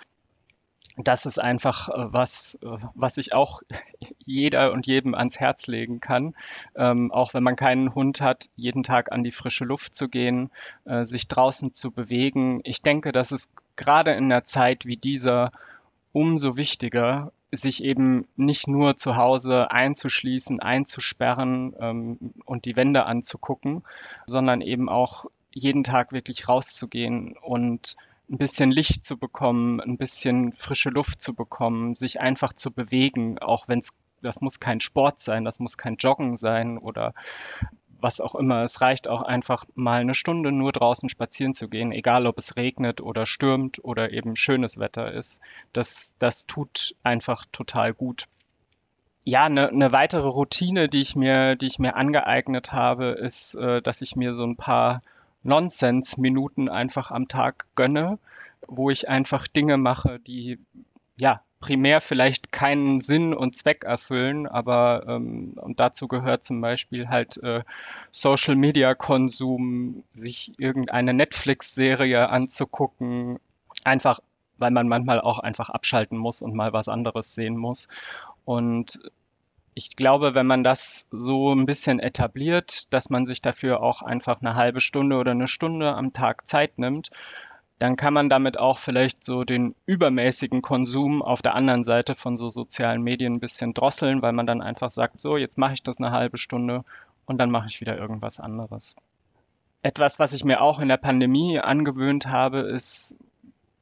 das 0.96 1.26
ist 1.26 1.38
einfach 1.38 1.88
äh, 1.88 2.12
was, 2.12 2.58
äh, 2.62 2.76
was 2.94 3.16
ich 3.16 3.32
auch 3.32 3.62
jeder 4.18 4.72
und 4.72 4.86
jedem 4.86 5.14
ans 5.14 5.38
Herz 5.40 5.66
legen 5.66 6.00
kann. 6.00 6.34
Ähm, 6.74 7.10
auch 7.12 7.34
wenn 7.34 7.42
man 7.42 7.56
keinen 7.56 7.94
Hund 7.94 8.20
hat, 8.20 8.46
jeden 8.56 8.82
Tag 8.82 9.12
an 9.12 9.24
die 9.24 9.30
frische 9.30 9.64
Luft 9.64 9.94
zu 9.94 10.08
gehen, 10.08 10.50
äh, 10.84 11.04
sich 11.04 11.28
draußen 11.28 11.72
zu 11.72 11.90
bewegen. 11.90 12.60
Ich 12.64 12.82
denke, 12.82 13.12
dass 13.12 13.32
es 13.32 13.48
gerade 13.76 14.12
in 14.12 14.24
einer 14.24 14.44
Zeit 14.44 14.86
wie 14.86 14.96
dieser 14.96 15.52
umso 16.12 16.56
wichtiger, 16.56 17.32
sich 17.50 17.84
eben 17.84 18.26
nicht 18.36 18.66
nur 18.66 18.96
zu 18.96 19.16
Hause 19.16 19.70
einzuschließen, 19.70 20.60
einzusperren 20.60 21.74
ähm, 21.78 22.18
und 22.46 22.64
die 22.64 22.76
Wände 22.76 23.04
anzugucken, 23.04 23.82
sondern 24.26 24.62
eben 24.62 24.88
auch 24.88 25.26
jeden 25.50 25.84
Tag 25.84 26.12
wirklich 26.12 26.48
rauszugehen 26.48 27.36
und 27.36 27.96
ein 28.32 28.38
bisschen 28.38 28.70
Licht 28.70 29.04
zu 29.04 29.18
bekommen, 29.18 29.80
ein 29.80 29.98
bisschen 29.98 30.54
frische 30.54 30.88
Luft 30.88 31.20
zu 31.20 31.34
bekommen, 31.34 31.94
sich 31.94 32.20
einfach 32.20 32.54
zu 32.54 32.72
bewegen, 32.72 33.38
auch 33.38 33.68
wenn 33.68 33.80
es, 33.80 33.92
das 34.22 34.40
muss 34.40 34.58
kein 34.58 34.80
Sport 34.80 35.18
sein, 35.18 35.44
das 35.44 35.58
muss 35.58 35.76
kein 35.76 35.96
Joggen 35.96 36.36
sein 36.36 36.78
oder 36.78 37.12
was 38.00 38.20
auch 38.20 38.34
immer. 38.34 38.62
Es 38.62 38.80
reicht 38.80 39.06
auch 39.06 39.20
einfach 39.22 39.64
mal 39.74 40.00
eine 40.00 40.14
Stunde 40.14 40.50
nur 40.50 40.72
draußen 40.72 41.10
spazieren 41.10 41.52
zu 41.52 41.68
gehen, 41.68 41.92
egal 41.92 42.26
ob 42.26 42.38
es 42.38 42.56
regnet 42.56 43.02
oder 43.02 43.26
stürmt 43.26 43.84
oder 43.84 44.12
eben 44.12 44.34
schönes 44.34 44.78
Wetter 44.78 45.12
ist. 45.12 45.42
Das, 45.74 46.14
das 46.18 46.46
tut 46.46 46.96
einfach 47.02 47.44
total 47.52 47.92
gut. 47.92 48.28
Ja, 49.24 49.44
eine, 49.44 49.68
eine 49.68 49.92
weitere 49.92 50.26
Routine, 50.26 50.88
die 50.88 51.02
ich 51.02 51.14
mir, 51.14 51.54
die 51.54 51.66
ich 51.66 51.78
mir 51.78 51.96
angeeignet 51.96 52.72
habe, 52.72 53.10
ist, 53.10 53.54
äh, 53.54 53.82
dass 53.82 54.00
ich 54.00 54.16
mir 54.16 54.32
so 54.32 54.42
ein 54.44 54.56
paar 54.56 55.00
Nonsense-Minuten 55.42 56.68
einfach 56.68 57.10
am 57.10 57.28
Tag 57.28 57.66
gönne, 57.74 58.18
wo 58.66 58.90
ich 58.90 59.08
einfach 59.08 59.46
Dinge 59.48 59.76
mache, 59.76 60.18
die 60.20 60.58
ja 61.16 61.42
primär 61.60 62.00
vielleicht 62.00 62.50
keinen 62.50 63.00
Sinn 63.00 63.32
und 63.32 63.56
Zweck 63.56 63.84
erfüllen, 63.84 64.48
aber 64.48 65.04
ähm, 65.06 65.52
und 65.54 65.78
dazu 65.78 66.08
gehört 66.08 66.44
zum 66.44 66.60
Beispiel 66.60 67.08
halt 67.08 67.36
äh, 67.42 67.62
Social 68.10 68.56
Media 68.56 68.94
Konsum, 68.94 70.02
sich 70.14 70.52
irgendeine 70.58 71.14
Netflix-Serie 71.14 72.28
anzugucken, 72.28 73.38
einfach 73.84 74.20
weil 74.58 74.70
man 74.70 74.88
manchmal 74.88 75.20
auch 75.20 75.38
einfach 75.38 75.70
abschalten 75.70 76.16
muss 76.16 76.40
und 76.42 76.54
mal 76.54 76.72
was 76.72 76.88
anderes 76.88 77.34
sehen 77.34 77.56
muss. 77.56 77.88
Und 78.44 79.00
ich 79.74 79.96
glaube, 79.96 80.34
wenn 80.34 80.46
man 80.46 80.64
das 80.64 81.08
so 81.10 81.52
ein 81.52 81.64
bisschen 81.64 81.98
etabliert, 81.98 82.92
dass 82.92 83.08
man 83.08 83.24
sich 83.24 83.40
dafür 83.40 83.82
auch 83.82 84.02
einfach 84.02 84.40
eine 84.40 84.54
halbe 84.54 84.80
Stunde 84.80 85.16
oder 85.16 85.30
eine 85.30 85.48
Stunde 85.48 85.94
am 85.94 86.12
Tag 86.12 86.46
Zeit 86.46 86.78
nimmt, 86.78 87.10
dann 87.78 87.96
kann 87.96 88.14
man 88.14 88.28
damit 88.28 88.58
auch 88.58 88.78
vielleicht 88.78 89.24
so 89.24 89.44
den 89.44 89.74
übermäßigen 89.86 90.62
Konsum 90.62 91.22
auf 91.22 91.42
der 91.42 91.54
anderen 91.54 91.82
Seite 91.82 92.14
von 92.14 92.36
so 92.36 92.48
sozialen 92.48 93.02
Medien 93.02 93.34
ein 93.34 93.40
bisschen 93.40 93.74
drosseln, 93.74 94.22
weil 94.22 94.32
man 94.32 94.46
dann 94.46 94.60
einfach 94.60 94.90
sagt, 94.90 95.20
so, 95.20 95.36
jetzt 95.36 95.58
mache 95.58 95.74
ich 95.74 95.82
das 95.82 95.98
eine 95.98 96.12
halbe 96.12 96.38
Stunde 96.38 96.84
und 97.24 97.38
dann 97.38 97.50
mache 97.50 97.66
ich 97.68 97.80
wieder 97.80 97.96
irgendwas 97.96 98.40
anderes. 98.40 98.94
Etwas, 99.80 100.18
was 100.18 100.32
ich 100.32 100.44
mir 100.44 100.60
auch 100.60 100.78
in 100.78 100.88
der 100.88 100.96
Pandemie 100.96 101.58
angewöhnt 101.58 102.26
habe, 102.26 102.60
ist 102.60 103.16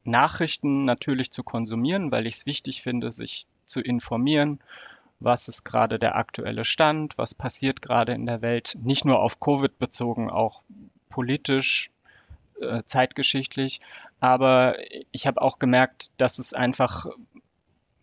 Nachrichten 0.03 0.85
natürlich 0.85 1.31
zu 1.31 1.43
konsumieren, 1.43 2.11
weil 2.11 2.25
ich 2.25 2.35
es 2.35 2.45
wichtig 2.47 2.81
finde, 2.81 3.11
sich 3.11 3.45
zu 3.65 3.81
informieren 3.81 4.59
was 5.21 5.47
ist 5.47 5.63
gerade 5.63 5.99
der 5.99 6.15
aktuelle 6.15 6.65
Stand, 6.65 7.17
was 7.17 7.33
passiert 7.33 7.81
gerade 7.81 8.13
in 8.13 8.25
der 8.25 8.41
Welt, 8.41 8.77
nicht 8.81 9.05
nur 9.05 9.19
auf 9.19 9.39
Covid 9.39 9.77
bezogen, 9.79 10.29
auch 10.29 10.61
politisch, 11.09 11.91
äh, 12.59 12.83
zeitgeschichtlich. 12.85 13.79
Aber 14.19 14.75
ich 15.11 15.27
habe 15.27 15.41
auch 15.41 15.59
gemerkt, 15.59 16.11
dass 16.17 16.39
es 16.39 16.53
einfach 16.53 17.05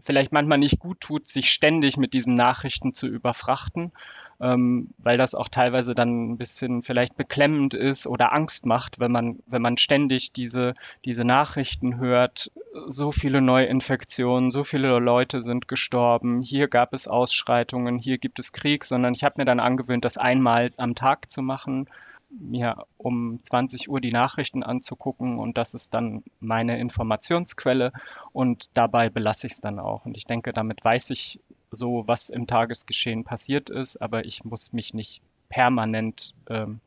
vielleicht 0.08 0.32
manchmal 0.32 0.58
nicht 0.58 0.80
gut 0.80 1.00
tut, 1.00 1.28
sich 1.28 1.50
ständig 1.50 1.96
mit 1.96 2.14
diesen 2.14 2.34
Nachrichten 2.34 2.94
zu 2.94 3.06
überfrachten 3.06 3.92
ähm, 4.40 4.88
weil 4.98 5.18
das 5.18 5.34
auch 5.34 5.48
teilweise 5.48 5.94
dann 5.94 6.30
ein 6.30 6.38
bisschen 6.38 6.82
vielleicht 6.82 7.16
beklemmend 7.16 7.74
ist 7.74 8.06
oder 8.06 8.32
Angst 8.32 8.66
macht, 8.66 9.00
wenn 9.00 9.10
man, 9.10 9.40
wenn 9.46 9.62
man 9.62 9.76
ständig 9.76 10.32
diese, 10.32 10.74
diese 11.04 11.24
Nachrichten 11.24 11.98
hört, 11.98 12.50
so 12.86 13.10
viele 13.10 13.40
Neuinfektionen, 13.40 14.50
so 14.50 14.62
viele 14.62 14.98
Leute 14.98 15.42
sind 15.42 15.66
gestorben, 15.66 16.40
hier 16.40 16.68
gab 16.68 16.92
es 16.94 17.08
Ausschreitungen, 17.08 17.98
hier 17.98 18.18
gibt 18.18 18.38
es 18.38 18.52
Krieg, 18.52 18.84
sondern 18.84 19.14
ich 19.14 19.24
habe 19.24 19.34
mir 19.38 19.44
dann 19.44 19.60
angewöhnt, 19.60 20.04
das 20.04 20.18
einmal 20.18 20.70
am 20.76 20.94
Tag 20.94 21.30
zu 21.30 21.42
machen 21.42 21.88
mir 22.30 22.84
um 22.96 23.40
20 23.42 23.88
Uhr 23.88 24.00
die 24.00 24.12
Nachrichten 24.12 24.62
anzugucken 24.62 25.38
und 25.38 25.56
das 25.58 25.74
ist 25.74 25.94
dann 25.94 26.22
meine 26.40 26.78
Informationsquelle 26.78 27.92
und 28.32 28.66
dabei 28.74 29.08
belasse 29.08 29.46
ich 29.46 29.54
es 29.54 29.60
dann 29.60 29.78
auch. 29.78 30.04
Und 30.04 30.16
ich 30.16 30.24
denke, 30.24 30.52
damit 30.52 30.84
weiß 30.84 31.10
ich 31.10 31.40
so, 31.70 32.04
was 32.06 32.28
im 32.28 32.46
Tagesgeschehen 32.46 33.24
passiert 33.24 33.70
ist, 33.70 33.96
aber 33.96 34.24
ich 34.24 34.44
muss 34.44 34.72
mich 34.72 34.94
nicht 34.94 35.22
permanent 35.48 36.34
ähm, 36.48 36.80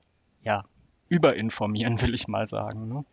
ja, 0.44 0.64
überinformieren, 1.10 2.02
will 2.02 2.14
ich 2.14 2.28
mal 2.28 2.48
sagen. 2.48 2.88
Ne? 2.88 3.06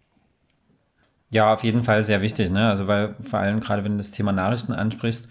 Ja, 1.30 1.52
auf 1.52 1.62
jeden 1.62 1.82
Fall 1.82 2.02
sehr 2.02 2.22
wichtig, 2.22 2.50
ne? 2.50 2.68
Also 2.68 2.88
weil 2.88 3.14
vor 3.20 3.38
allem 3.38 3.60
gerade 3.60 3.84
wenn 3.84 3.92
du 3.92 3.98
das 3.98 4.12
Thema 4.12 4.32
Nachrichten 4.32 4.72
ansprichst, 4.72 5.28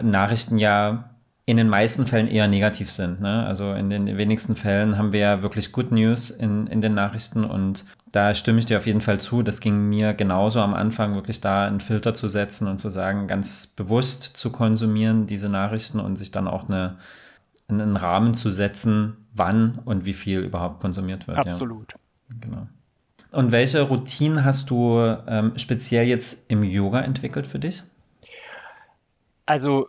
Nachrichten 0.00 0.58
ja 0.58 1.11
in 1.52 1.58
den 1.58 1.68
meisten 1.68 2.06
Fällen 2.06 2.28
eher 2.28 2.48
negativ 2.48 2.90
sind. 2.90 3.20
Ne? 3.20 3.44
Also 3.44 3.74
in 3.74 3.90
den 3.90 4.16
wenigsten 4.16 4.56
Fällen 4.56 4.96
haben 4.96 5.12
wir 5.12 5.20
ja 5.20 5.42
wirklich 5.42 5.70
Good 5.70 5.92
News 5.92 6.30
in, 6.30 6.66
in 6.66 6.80
den 6.80 6.94
Nachrichten 6.94 7.44
und 7.44 7.84
da 8.10 8.34
stimme 8.34 8.58
ich 8.58 8.64
dir 8.64 8.78
auf 8.78 8.86
jeden 8.86 9.02
Fall 9.02 9.20
zu. 9.20 9.42
Das 9.42 9.60
ging 9.60 9.90
mir 9.90 10.14
genauso 10.14 10.62
am 10.62 10.72
Anfang, 10.72 11.14
wirklich 11.14 11.42
da 11.42 11.66
einen 11.66 11.80
Filter 11.80 12.14
zu 12.14 12.26
setzen 12.26 12.68
und 12.68 12.78
zu 12.78 12.88
sagen, 12.88 13.28
ganz 13.28 13.66
bewusst 13.66 14.22
zu 14.22 14.50
konsumieren, 14.50 15.26
diese 15.26 15.50
Nachrichten 15.50 16.00
und 16.00 16.16
sich 16.16 16.30
dann 16.30 16.48
auch 16.48 16.70
eine, 16.70 16.96
einen 17.68 17.96
Rahmen 17.96 18.32
zu 18.32 18.48
setzen, 18.48 19.18
wann 19.34 19.78
und 19.84 20.06
wie 20.06 20.14
viel 20.14 20.40
überhaupt 20.40 20.80
konsumiert 20.80 21.28
wird. 21.28 21.36
Absolut. 21.36 21.92
Ja. 21.92 22.36
Genau. 22.40 22.66
Und 23.30 23.52
welche 23.52 23.82
Routinen 23.82 24.42
hast 24.42 24.70
du 24.70 25.00
ähm, 25.26 25.52
speziell 25.56 26.06
jetzt 26.06 26.50
im 26.50 26.64
Yoga 26.64 27.02
entwickelt 27.02 27.46
für 27.46 27.58
dich? 27.58 27.82
Also 29.44 29.86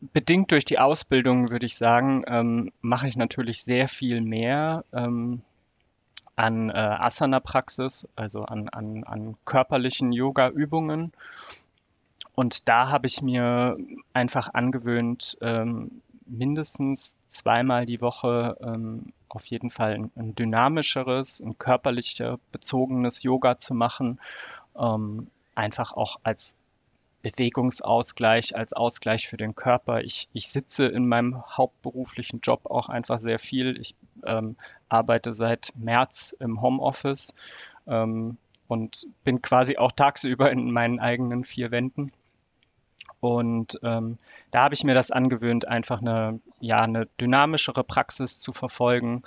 bedingt 0.00 0.50
durch 0.50 0.64
die 0.64 0.78
Ausbildung 0.78 1.50
würde 1.50 1.66
ich 1.66 1.76
sagen, 1.76 2.24
ähm, 2.26 2.72
mache 2.80 3.06
ich 3.06 3.16
natürlich 3.16 3.62
sehr 3.62 3.88
viel 3.88 4.20
mehr 4.20 4.84
ähm, 4.92 5.42
an 6.36 6.70
äh, 6.70 6.72
Asana-Praxis, 6.72 8.08
also 8.16 8.44
an, 8.44 8.68
an, 8.70 9.04
an 9.04 9.36
körperlichen 9.44 10.12
Yoga-Übungen. 10.12 11.12
Und 12.34 12.68
da 12.68 12.88
habe 12.88 13.06
ich 13.06 13.20
mir 13.20 13.76
einfach 14.14 14.54
angewöhnt, 14.54 15.36
ähm, 15.42 16.00
mindestens 16.24 17.16
zweimal 17.28 17.84
die 17.84 18.00
Woche 18.00 18.56
ähm, 18.62 19.12
auf 19.28 19.44
jeden 19.46 19.68
Fall 19.68 19.94
ein, 19.94 20.10
ein, 20.16 20.34
dynamischeres, 20.34 21.40
ein 21.40 21.58
körperlicher 21.58 22.38
bezogenes 22.52 23.22
Yoga 23.22 23.58
zu 23.58 23.74
machen. 23.74 24.20
Ähm, 24.78 25.26
einfach 25.54 25.92
auch 25.92 26.16
als 26.22 26.56
Bewegungsausgleich, 27.22 28.56
als 28.56 28.72
Ausgleich 28.72 29.28
für 29.28 29.36
den 29.36 29.54
Körper. 29.54 30.02
Ich, 30.02 30.28
ich 30.32 30.48
sitze 30.48 30.86
in 30.86 31.06
meinem 31.06 31.42
hauptberuflichen 31.46 32.40
Job 32.40 32.66
auch 32.66 32.88
einfach 32.88 33.18
sehr 33.18 33.38
viel. 33.38 33.78
Ich 33.80 33.94
ähm, 34.24 34.56
arbeite 34.88 35.34
seit 35.34 35.72
März 35.76 36.34
im 36.38 36.62
Homeoffice 36.62 37.34
ähm, 37.86 38.38
und 38.68 39.06
bin 39.24 39.42
quasi 39.42 39.76
auch 39.76 39.92
tagsüber 39.92 40.50
in 40.50 40.70
meinen 40.70 41.00
eigenen 41.00 41.44
vier 41.44 41.70
Wänden. 41.70 42.12
Und 43.20 43.78
ähm, 43.82 44.16
da 44.50 44.62
habe 44.62 44.74
ich 44.74 44.84
mir 44.84 44.94
das 44.94 45.10
angewöhnt, 45.10 45.68
einfach 45.68 46.00
eine, 46.00 46.40
ja, 46.58 46.80
eine 46.80 47.06
dynamischere 47.20 47.84
Praxis 47.84 48.40
zu 48.40 48.54
verfolgen 48.54 49.22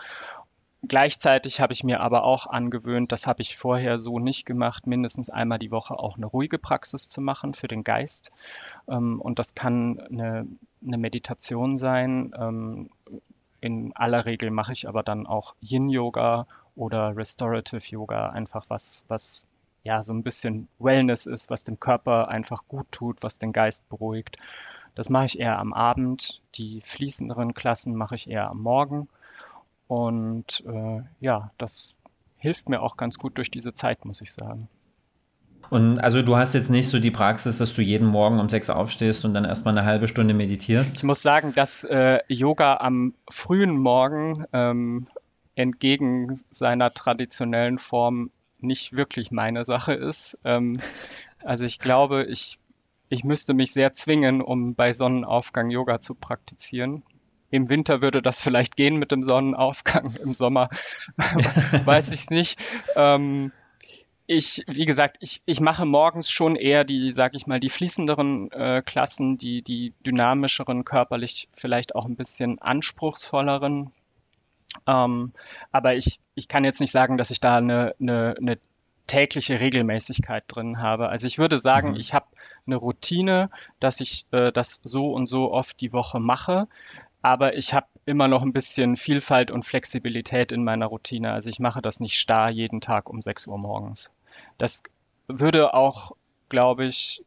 Gleichzeitig 0.85 1.61
habe 1.61 1.71
ich 1.71 1.85
mir 1.85 2.01
aber 2.01 2.25
auch 2.25 2.45
angewöhnt, 2.45 3.13
das 3.13 3.25
habe 3.25 3.41
ich 3.41 3.55
vorher 3.55 3.99
so 3.99 4.19
nicht 4.19 4.45
gemacht, 4.45 4.85
mindestens 4.85 5.29
einmal 5.29 5.57
die 5.57 5.71
Woche 5.71 5.97
auch 5.97 6.17
eine 6.17 6.25
ruhige 6.25 6.59
Praxis 6.59 7.07
zu 7.07 7.21
machen 7.21 7.53
für 7.53 7.69
den 7.69 7.85
Geist. 7.85 8.33
Ähm, 8.89 9.21
und 9.21 9.39
das 9.39 9.55
kann 9.55 9.99
eine, 9.99 10.45
eine 10.85 10.97
Meditation 10.97 11.77
sein. 11.77 12.33
Ähm, 12.37 12.89
in 13.61 13.95
aller 13.95 14.25
Regel 14.25 14.51
mache 14.51 14.73
ich 14.73 14.89
aber 14.89 15.03
dann 15.03 15.25
auch 15.25 15.55
Yin-Yoga 15.61 16.47
oder 16.75 17.15
Restorative 17.15 17.85
Yoga, 17.87 18.29
einfach 18.29 18.65
was, 18.67 19.05
was 19.07 19.45
ja 19.83 20.03
so 20.03 20.13
ein 20.13 20.23
bisschen 20.23 20.67
Wellness 20.79 21.27
ist, 21.27 21.49
was 21.49 21.63
dem 21.63 21.79
Körper 21.79 22.27
einfach 22.27 22.63
gut 22.67 22.87
tut, 22.91 23.23
was 23.23 23.39
den 23.39 23.53
Geist 23.53 23.87
beruhigt. 23.87 24.35
Das 24.95 25.09
mache 25.09 25.25
ich 25.25 25.39
eher 25.39 25.59
am 25.59 25.71
Abend. 25.71 26.41
Die 26.55 26.81
fließenderen 26.81 27.53
Klassen 27.53 27.95
mache 27.95 28.15
ich 28.15 28.29
eher 28.29 28.49
am 28.49 28.61
Morgen. 28.61 29.07
Und 29.87 30.63
äh, 30.65 31.01
ja, 31.19 31.51
das 31.57 31.95
hilft 32.37 32.69
mir 32.69 32.81
auch 32.81 32.97
ganz 32.97 33.17
gut 33.17 33.37
durch 33.37 33.51
diese 33.51 33.73
Zeit, 33.73 34.05
muss 34.05 34.21
ich 34.21 34.31
sagen. 34.31 34.67
Und 35.69 35.99
also 35.99 36.21
du 36.21 36.35
hast 36.35 36.53
jetzt 36.53 36.69
nicht 36.69 36.89
so 36.89 36.99
die 36.99 37.11
Praxis, 37.11 37.57
dass 37.57 37.73
du 37.73 37.81
jeden 37.81 38.07
Morgen 38.07 38.39
um 38.39 38.49
sechs 38.49 38.69
aufstehst 38.69 39.25
und 39.25 39.33
dann 39.33 39.45
erstmal 39.45 39.77
eine 39.77 39.87
halbe 39.87 40.07
Stunde 40.07 40.33
meditierst? 40.33 40.97
Ich 40.97 41.03
muss 41.03 41.21
sagen, 41.21 41.53
dass 41.55 41.83
äh, 41.83 42.19
Yoga 42.27 42.77
am 42.77 43.13
frühen 43.29 43.77
Morgen 43.77 44.45
ähm, 44.53 45.07
entgegen 45.55 46.37
seiner 46.51 46.93
traditionellen 46.93 47.77
Form 47.77 48.31
nicht 48.59 48.95
wirklich 48.95 49.31
meine 49.31 49.65
Sache 49.65 49.93
ist. 49.93 50.37
Ähm, 50.43 50.79
also 51.43 51.65
ich 51.65 51.79
glaube, 51.79 52.25
ich, 52.25 52.59
ich 53.09 53.23
müsste 53.23 53.53
mich 53.53 53.73
sehr 53.73 53.93
zwingen, 53.93 54.41
um 54.41 54.75
bei 54.75 54.93
Sonnenaufgang 54.93 55.69
Yoga 55.69 55.99
zu 55.99 56.15
praktizieren. 56.15 57.03
Im 57.53 57.69
Winter 57.69 58.01
würde 58.01 58.23
das 58.23 58.41
vielleicht 58.41 58.75
gehen 58.75 58.95
mit 58.95 59.11
dem 59.11 59.21
Sonnenaufgang, 59.21 60.05
im 60.23 60.33
Sommer 60.33 60.69
weiß 61.85 62.11
ich 62.11 62.21
es 62.21 62.29
nicht. 62.31 62.59
Ähm, 62.95 63.51
ich, 64.25 64.63
wie 64.65 64.85
gesagt, 64.85 65.17
ich, 65.19 65.43
ich 65.45 65.59
mache 65.59 65.85
morgens 65.85 66.31
schon 66.31 66.55
eher 66.55 66.83
die, 66.83 67.11
sag 67.11 67.35
ich 67.35 67.45
mal, 67.45 67.59
die 67.59 67.69
fließenderen 67.69 68.51
äh, 68.53 68.81
Klassen, 68.83 69.37
die, 69.37 69.61
die 69.61 69.93
dynamischeren, 70.03 70.83
körperlich 70.83 71.47
vielleicht 71.55 71.93
auch 71.93 72.05
ein 72.05 72.15
bisschen 72.15 72.59
anspruchsvolleren. 72.59 73.91
Ähm, 74.87 75.33
aber 75.71 75.93
ich, 75.93 76.19
ich 76.33 76.47
kann 76.47 76.63
jetzt 76.63 76.79
nicht 76.79 76.91
sagen, 76.91 77.19
dass 77.19 77.29
ich 77.29 77.39
da 77.39 77.57
eine, 77.57 77.93
eine, 78.01 78.33
eine 78.35 78.57
tägliche 79.05 79.59
Regelmäßigkeit 79.59 80.45
drin 80.47 80.79
habe. 80.79 81.09
Also 81.09 81.27
ich 81.27 81.37
würde 81.37 81.59
sagen, 81.59 81.91
mhm. 81.91 81.97
ich 81.97 82.15
habe 82.15 82.25
eine 82.65 82.77
Routine, 82.77 83.51
dass 83.79 83.99
ich 83.99 84.25
äh, 84.31 84.51
das 84.51 84.81
so 84.83 85.13
und 85.13 85.27
so 85.27 85.51
oft 85.51 85.79
die 85.81 85.93
Woche 85.93 86.19
mache 86.19 86.67
aber 87.23 87.55
ich 87.55 87.73
habe 87.73 87.87
immer 88.05 88.27
noch 88.27 88.43
ein 88.43 88.53
bisschen 88.53 88.97
Vielfalt 88.97 89.49
und 89.49 89.63
Flexibilität 89.63 90.51
in 90.51 90.63
meiner 90.63 90.87
Routine. 90.87 91.31
Also 91.31 91.49
ich 91.49 91.59
mache 91.59 91.81
das 91.81 92.01
nicht 92.01 92.19
starr 92.19 92.49
jeden 92.49 92.81
Tag 92.81 93.09
um 93.09 93.21
6 93.21 93.47
Uhr 93.47 93.57
morgens. 93.57 94.11
Das 94.57 94.83
würde 95.27 95.73
auch, 95.73 96.11
glaube 96.49 96.85
ich, 96.85 97.23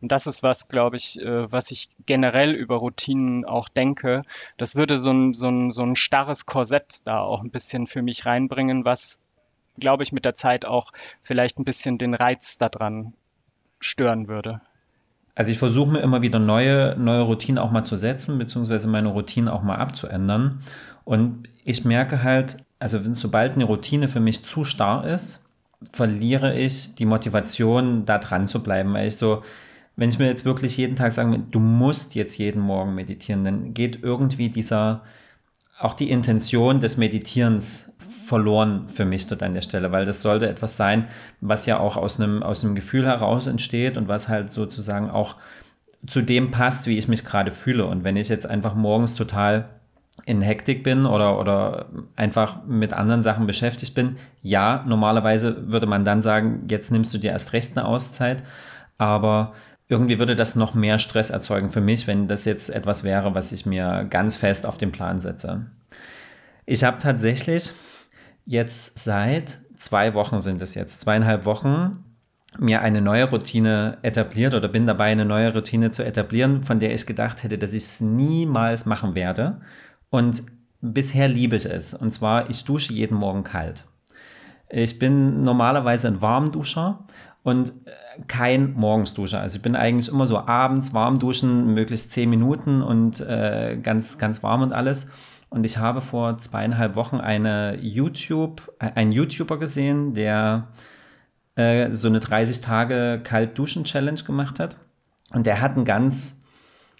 und 0.00 0.10
das 0.10 0.26
ist 0.26 0.42
was, 0.42 0.66
glaube 0.68 0.96
ich, 0.96 1.20
äh, 1.20 1.50
was 1.50 1.70
ich 1.70 1.88
generell 2.04 2.52
über 2.52 2.76
Routinen 2.76 3.44
auch 3.44 3.68
denke, 3.68 4.22
das 4.56 4.74
würde 4.74 4.98
so 4.98 5.10
ein, 5.12 5.34
so, 5.34 5.48
ein, 5.48 5.70
so 5.70 5.82
ein 5.82 5.94
starres 5.94 6.44
Korsett 6.44 7.06
da 7.06 7.20
auch 7.20 7.42
ein 7.42 7.50
bisschen 7.50 7.86
für 7.86 8.02
mich 8.02 8.26
reinbringen, 8.26 8.84
was, 8.84 9.20
glaube 9.78 10.02
ich, 10.02 10.12
mit 10.12 10.24
der 10.24 10.34
Zeit 10.34 10.64
auch 10.64 10.92
vielleicht 11.22 11.58
ein 11.58 11.64
bisschen 11.64 11.96
den 11.96 12.14
Reiz 12.14 12.58
daran 12.58 13.12
stören 13.78 14.26
würde. 14.26 14.60
Also 15.38 15.52
ich 15.52 15.58
versuche 15.58 15.92
mir 15.92 16.00
immer 16.00 16.20
wieder 16.20 16.40
neue, 16.40 16.96
neue 16.98 17.22
Routinen 17.22 17.58
auch 17.58 17.70
mal 17.70 17.84
zu 17.84 17.96
setzen, 17.96 18.38
beziehungsweise 18.38 18.88
meine 18.88 19.06
Routinen 19.06 19.48
auch 19.48 19.62
mal 19.62 19.76
abzuändern. 19.76 20.62
Und 21.04 21.48
ich 21.64 21.84
merke 21.84 22.24
halt, 22.24 22.56
also 22.80 23.04
wenn 23.04 23.14
sobald 23.14 23.54
eine 23.54 23.62
Routine 23.62 24.08
für 24.08 24.18
mich 24.18 24.44
zu 24.44 24.64
starr 24.64 25.06
ist, 25.06 25.44
verliere 25.92 26.58
ich 26.58 26.96
die 26.96 27.06
Motivation, 27.06 28.04
da 28.04 28.18
dran 28.18 28.48
zu 28.48 28.64
bleiben. 28.64 28.92
Weil 28.92 29.06
ich 29.06 29.16
so, 29.16 29.44
wenn 29.94 30.08
ich 30.08 30.18
mir 30.18 30.26
jetzt 30.26 30.44
wirklich 30.44 30.76
jeden 30.76 30.96
Tag 30.96 31.12
sage, 31.12 31.38
du 31.38 31.60
musst 31.60 32.16
jetzt 32.16 32.36
jeden 32.36 32.60
Morgen 32.60 32.96
meditieren, 32.96 33.44
dann 33.44 33.74
geht 33.74 34.02
irgendwie 34.02 34.48
dieser, 34.48 35.02
auch 35.78 35.94
die 35.94 36.10
Intention 36.10 36.80
des 36.80 36.96
Meditierens 36.96 37.92
verloren 38.26 38.88
für 38.88 39.04
mich 39.04 39.26
dort 39.26 39.42
an 39.42 39.52
der 39.52 39.62
Stelle, 39.62 39.90
weil 39.92 40.04
das 40.04 40.22
sollte 40.22 40.48
etwas 40.48 40.76
sein, 40.76 41.06
was 41.40 41.66
ja 41.66 41.78
auch 41.78 41.96
aus 41.96 42.20
einem, 42.20 42.42
aus 42.42 42.64
einem 42.64 42.74
Gefühl 42.74 43.06
heraus 43.06 43.46
entsteht 43.46 43.96
und 43.96 44.08
was 44.08 44.28
halt 44.28 44.52
sozusagen 44.52 45.08
auch 45.08 45.36
zu 46.06 46.20
dem 46.20 46.50
passt, 46.50 46.86
wie 46.86 46.98
ich 46.98 47.08
mich 47.08 47.24
gerade 47.24 47.50
fühle. 47.50 47.86
Und 47.86 48.04
wenn 48.04 48.16
ich 48.16 48.28
jetzt 48.28 48.48
einfach 48.48 48.74
morgens 48.74 49.14
total 49.14 49.68
in 50.26 50.42
Hektik 50.42 50.82
bin 50.82 51.06
oder, 51.06 51.38
oder 51.38 51.86
einfach 52.16 52.64
mit 52.66 52.92
anderen 52.92 53.22
Sachen 53.22 53.46
beschäftigt 53.46 53.94
bin, 53.94 54.16
ja, 54.42 54.84
normalerweise 54.86 55.70
würde 55.72 55.86
man 55.86 56.04
dann 56.04 56.20
sagen, 56.20 56.66
jetzt 56.68 56.90
nimmst 56.90 57.14
du 57.14 57.18
dir 57.18 57.30
erst 57.30 57.52
recht 57.52 57.76
eine 57.76 57.86
Auszeit, 57.86 58.42
aber 58.98 59.52
irgendwie 59.88 60.18
würde 60.18 60.36
das 60.36 60.54
noch 60.54 60.74
mehr 60.74 60.98
Stress 60.98 61.30
erzeugen 61.30 61.70
für 61.70 61.80
mich, 61.80 62.06
wenn 62.06 62.28
das 62.28 62.44
jetzt 62.44 62.68
etwas 62.68 63.04
wäre, 63.04 63.34
was 63.34 63.52
ich 63.52 63.66
mir 63.66 64.06
ganz 64.08 64.36
fest 64.36 64.66
auf 64.66 64.76
den 64.76 64.92
Plan 64.92 65.18
setze. 65.18 65.66
Ich 66.66 66.84
habe 66.84 66.98
tatsächlich 66.98 67.72
jetzt 68.44 68.98
seit 68.98 69.58
zwei 69.76 70.14
Wochen 70.14 70.40
sind 70.40 70.60
es 70.60 70.74
jetzt, 70.74 71.00
zweieinhalb 71.00 71.46
Wochen, 71.46 72.04
mir 72.58 72.82
eine 72.82 73.00
neue 73.00 73.30
Routine 73.30 73.98
etabliert 74.02 74.54
oder 74.54 74.68
bin 74.68 74.86
dabei, 74.86 75.06
eine 75.06 75.24
neue 75.24 75.52
Routine 75.54 75.90
zu 75.90 76.04
etablieren, 76.04 76.64
von 76.64 76.80
der 76.80 76.94
ich 76.94 77.06
gedacht 77.06 77.42
hätte, 77.42 77.58
dass 77.58 77.72
ich 77.72 77.82
es 77.82 78.00
niemals 78.00 78.86
machen 78.86 79.14
werde. 79.14 79.60
Und 80.10 80.42
bisher 80.80 81.28
liebe 81.28 81.56
ich 81.56 81.66
es. 81.66 81.94
Und 81.94 82.12
zwar, 82.12 82.50
ich 82.50 82.64
dusche 82.64 82.92
jeden 82.92 83.16
Morgen 83.16 83.44
kalt. 83.44 83.84
Ich 84.70 84.98
bin 84.98 85.42
normalerweise 85.44 86.08
ein 86.08 86.20
Warmduscher 86.20 87.06
und 87.42 87.70
äh, 87.86 87.90
kein 88.26 88.74
Morgensduscher. 88.74 89.40
Also 89.40 89.56
ich 89.56 89.62
bin 89.62 89.76
eigentlich 89.76 90.08
immer 90.08 90.26
so 90.26 90.38
abends 90.38 90.92
warm 90.94 91.18
duschen, 91.18 91.74
möglichst 91.74 92.12
zehn 92.12 92.28
Minuten 92.28 92.82
und 92.82 93.20
äh, 93.20 93.78
ganz, 93.82 94.18
ganz 94.18 94.42
warm 94.42 94.62
und 94.62 94.72
alles. 94.72 95.06
Und 95.50 95.64
ich 95.64 95.78
habe 95.78 96.00
vor 96.00 96.36
zweieinhalb 96.38 96.94
Wochen 96.94 97.16
eine 97.16 97.78
YouTube, 97.80 98.72
einen 98.78 99.12
YouTuber 99.12 99.58
gesehen, 99.58 100.12
der 100.12 100.68
äh, 101.56 101.92
so 101.94 102.08
eine 102.08 102.20
30 102.20 102.60
Tage 102.60 103.20
Kalt-Duschen-Challenge 103.22 104.22
gemacht 104.24 104.60
hat. 104.60 104.76
Und 105.32 105.46
der 105.46 105.60
hat 105.60 105.76
ein 105.76 105.84
ganz, 105.84 106.42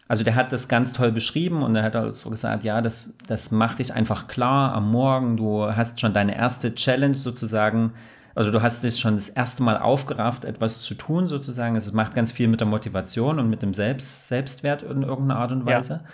also 0.07 0.25
der 0.25 0.35
hat 0.35 0.53
das 0.53 0.69
ganz 0.69 0.93
toll 0.93 1.13
beschrieben 1.13 1.63
und 1.63 1.77
er 1.77 1.83
hat 1.83 1.97
auch 1.97 2.15
so 2.15 2.31
gesagt, 2.31 2.65
ja, 2.65 2.81
das, 2.81 3.11
das 3.27 3.51
macht 3.51 3.79
dich 3.79 3.93
einfach 3.93 4.29
klar 4.29 4.73
am 4.75 4.91
Morgen. 4.91 5.37
Du 5.37 5.65
hast 5.65 6.01
schon 6.01 6.15
deine 6.15 6.37
erste 6.37 6.75
Challenge 6.75 7.17
sozusagen 7.17 7.93
also 8.39 8.53
du 8.53 8.63
hast 8.63 8.85
dich 8.85 9.01
schon 9.01 9.17
das 9.17 9.29
erste 9.29 9.65
Mal 9.65 9.79
aufgerafft, 9.79 10.45
etwas 10.45 10.83
zu 10.83 10.95
tun 10.95 11.27
sozusagen. 11.27 11.75
Es 11.75 11.93
macht 11.93 12.15
ganz 12.15 12.31
viel 12.31 12.47
mit 12.47 12.61
der 12.61 12.69
Motivation 12.69 13.41
und 13.41 13.51
mit 13.51 13.63
dem 13.63 13.75
Selbst, 13.75 14.29
Selbstwert 14.29 14.83
in 14.83 15.03
irgendeiner 15.03 15.41
Art 15.41 15.51
und 15.51 15.67
Weise. 15.67 16.05
Ja. 16.05 16.11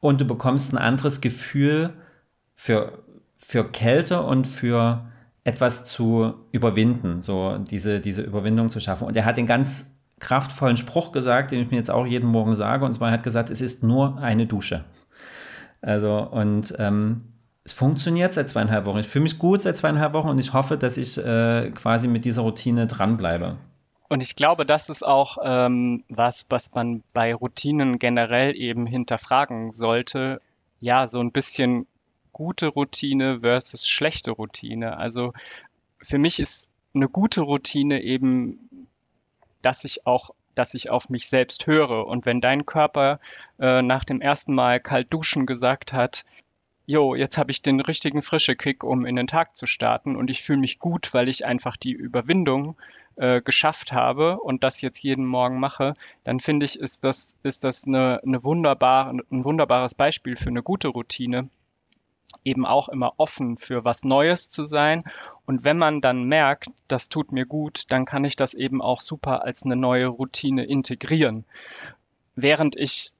und 0.00 0.22
du 0.22 0.24
bekommst 0.24 0.72
ein 0.72 0.78
anderes 0.78 1.20
Gefühl 1.20 1.90
für, 2.54 3.04
für 3.36 3.70
Kälte 3.70 4.22
und 4.22 4.46
für 4.46 5.04
etwas 5.44 5.84
zu 5.84 6.36
überwinden, 6.52 7.20
so 7.20 7.58
diese, 7.58 8.00
diese 8.00 8.22
Überwindung 8.22 8.70
zu 8.70 8.80
schaffen. 8.80 9.06
Und 9.06 9.14
er 9.14 9.26
hat 9.26 9.36
den 9.36 9.46
ganz 9.46 9.98
kraftvollen 10.20 10.78
Spruch 10.78 11.12
gesagt, 11.12 11.50
den 11.50 11.60
ich 11.60 11.70
mir 11.70 11.76
jetzt 11.76 11.90
auch 11.90 12.06
jeden 12.06 12.30
Morgen 12.30 12.54
sage, 12.54 12.86
und 12.86 12.94
zwar 12.94 13.10
hat 13.10 13.24
gesagt, 13.24 13.50
es 13.50 13.60
ist 13.60 13.82
nur 13.82 14.16
eine 14.22 14.46
Dusche. 14.46 14.84
Also, 15.82 16.16
und 16.18 16.74
ähm, 16.78 17.31
es 17.64 17.72
funktioniert 17.72 18.34
seit 18.34 18.48
zweieinhalb 18.48 18.86
Wochen. 18.86 18.98
Ich 18.98 19.06
fühle 19.06 19.24
mich 19.24 19.38
gut 19.38 19.62
seit 19.62 19.76
zweieinhalb 19.76 20.14
Wochen 20.14 20.28
und 20.28 20.38
ich 20.40 20.52
hoffe, 20.52 20.76
dass 20.76 20.96
ich 20.96 21.16
äh, 21.18 21.70
quasi 21.70 22.08
mit 22.08 22.24
dieser 22.24 22.42
Routine 22.42 22.86
dranbleibe. 22.86 23.56
Und 24.08 24.22
ich 24.22 24.36
glaube, 24.36 24.66
das 24.66 24.90
ist 24.90 25.06
auch 25.06 25.38
ähm, 25.42 26.04
was, 26.08 26.46
was 26.50 26.74
man 26.74 27.02
bei 27.12 27.34
Routinen 27.34 27.98
generell 27.98 28.54
eben 28.56 28.86
hinterfragen 28.86 29.72
sollte. 29.72 30.40
Ja, 30.80 31.06
so 31.06 31.20
ein 31.20 31.32
bisschen 31.32 31.86
gute 32.32 32.66
Routine 32.66 33.40
versus 33.40 33.88
schlechte 33.88 34.32
Routine. 34.32 34.96
Also 34.96 35.32
für 35.98 36.18
mich 36.18 36.40
ist 36.40 36.68
eine 36.94 37.08
gute 37.08 37.42
Routine 37.42 38.02
eben, 38.02 38.88
dass 39.62 39.84
ich 39.84 40.06
auch 40.06 40.30
dass 40.54 40.74
ich 40.74 40.90
auf 40.90 41.08
mich 41.08 41.28
selbst 41.28 41.66
höre. 41.66 42.06
Und 42.06 42.26
wenn 42.26 42.42
dein 42.42 42.66
Körper 42.66 43.20
äh, 43.58 43.80
nach 43.80 44.04
dem 44.04 44.20
ersten 44.20 44.54
Mal 44.54 44.80
kalt 44.80 45.10
duschen 45.10 45.46
gesagt 45.46 45.94
hat, 45.94 46.26
jo, 46.86 47.14
jetzt 47.14 47.38
habe 47.38 47.50
ich 47.50 47.62
den 47.62 47.80
richtigen 47.80 48.22
frische 48.22 48.56
Kick, 48.56 48.84
um 48.84 49.06
in 49.06 49.16
den 49.16 49.26
Tag 49.26 49.56
zu 49.56 49.66
starten 49.66 50.16
und 50.16 50.30
ich 50.30 50.42
fühle 50.42 50.58
mich 50.58 50.78
gut, 50.78 51.14
weil 51.14 51.28
ich 51.28 51.46
einfach 51.46 51.76
die 51.76 51.92
Überwindung 51.92 52.76
äh, 53.16 53.40
geschafft 53.40 53.92
habe 53.92 54.38
und 54.40 54.64
das 54.64 54.80
jetzt 54.80 55.02
jeden 55.02 55.24
Morgen 55.24 55.60
mache, 55.60 55.94
dann 56.24 56.40
finde 56.40 56.66
ich, 56.66 56.78
ist 56.78 57.04
das, 57.04 57.36
ist 57.42 57.64
das 57.64 57.86
eine, 57.86 58.20
eine 58.24 58.42
wunderbar, 58.42 59.10
ein 59.10 59.44
wunderbares 59.44 59.94
Beispiel 59.94 60.36
für 60.36 60.48
eine 60.48 60.62
gute 60.62 60.88
Routine, 60.88 61.48
eben 62.44 62.66
auch 62.66 62.88
immer 62.88 63.14
offen 63.18 63.58
für 63.58 63.84
was 63.84 64.04
Neues 64.04 64.50
zu 64.50 64.64
sein. 64.64 65.04
Und 65.46 65.64
wenn 65.64 65.78
man 65.78 66.00
dann 66.00 66.24
merkt, 66.24 66.68
das 66.88 67.08
tut 67.08 67.32
mir 67.32 67.46
gut, 67.46 67.84
dann 67.90 68.04
kann 68.04 68.24
ich 68.24 68.36
das 68.36 68.54
eben 68.54 68.80
auch 68.80 69.00
super 69.00 69.44
als 69.44 69.64
eine 69.64 69.76
neue 69.76 70.06
Routine 70.06 70.64
integrieren. 70.64 71.44
Während 72.34 72.76
ich 72.76 73.12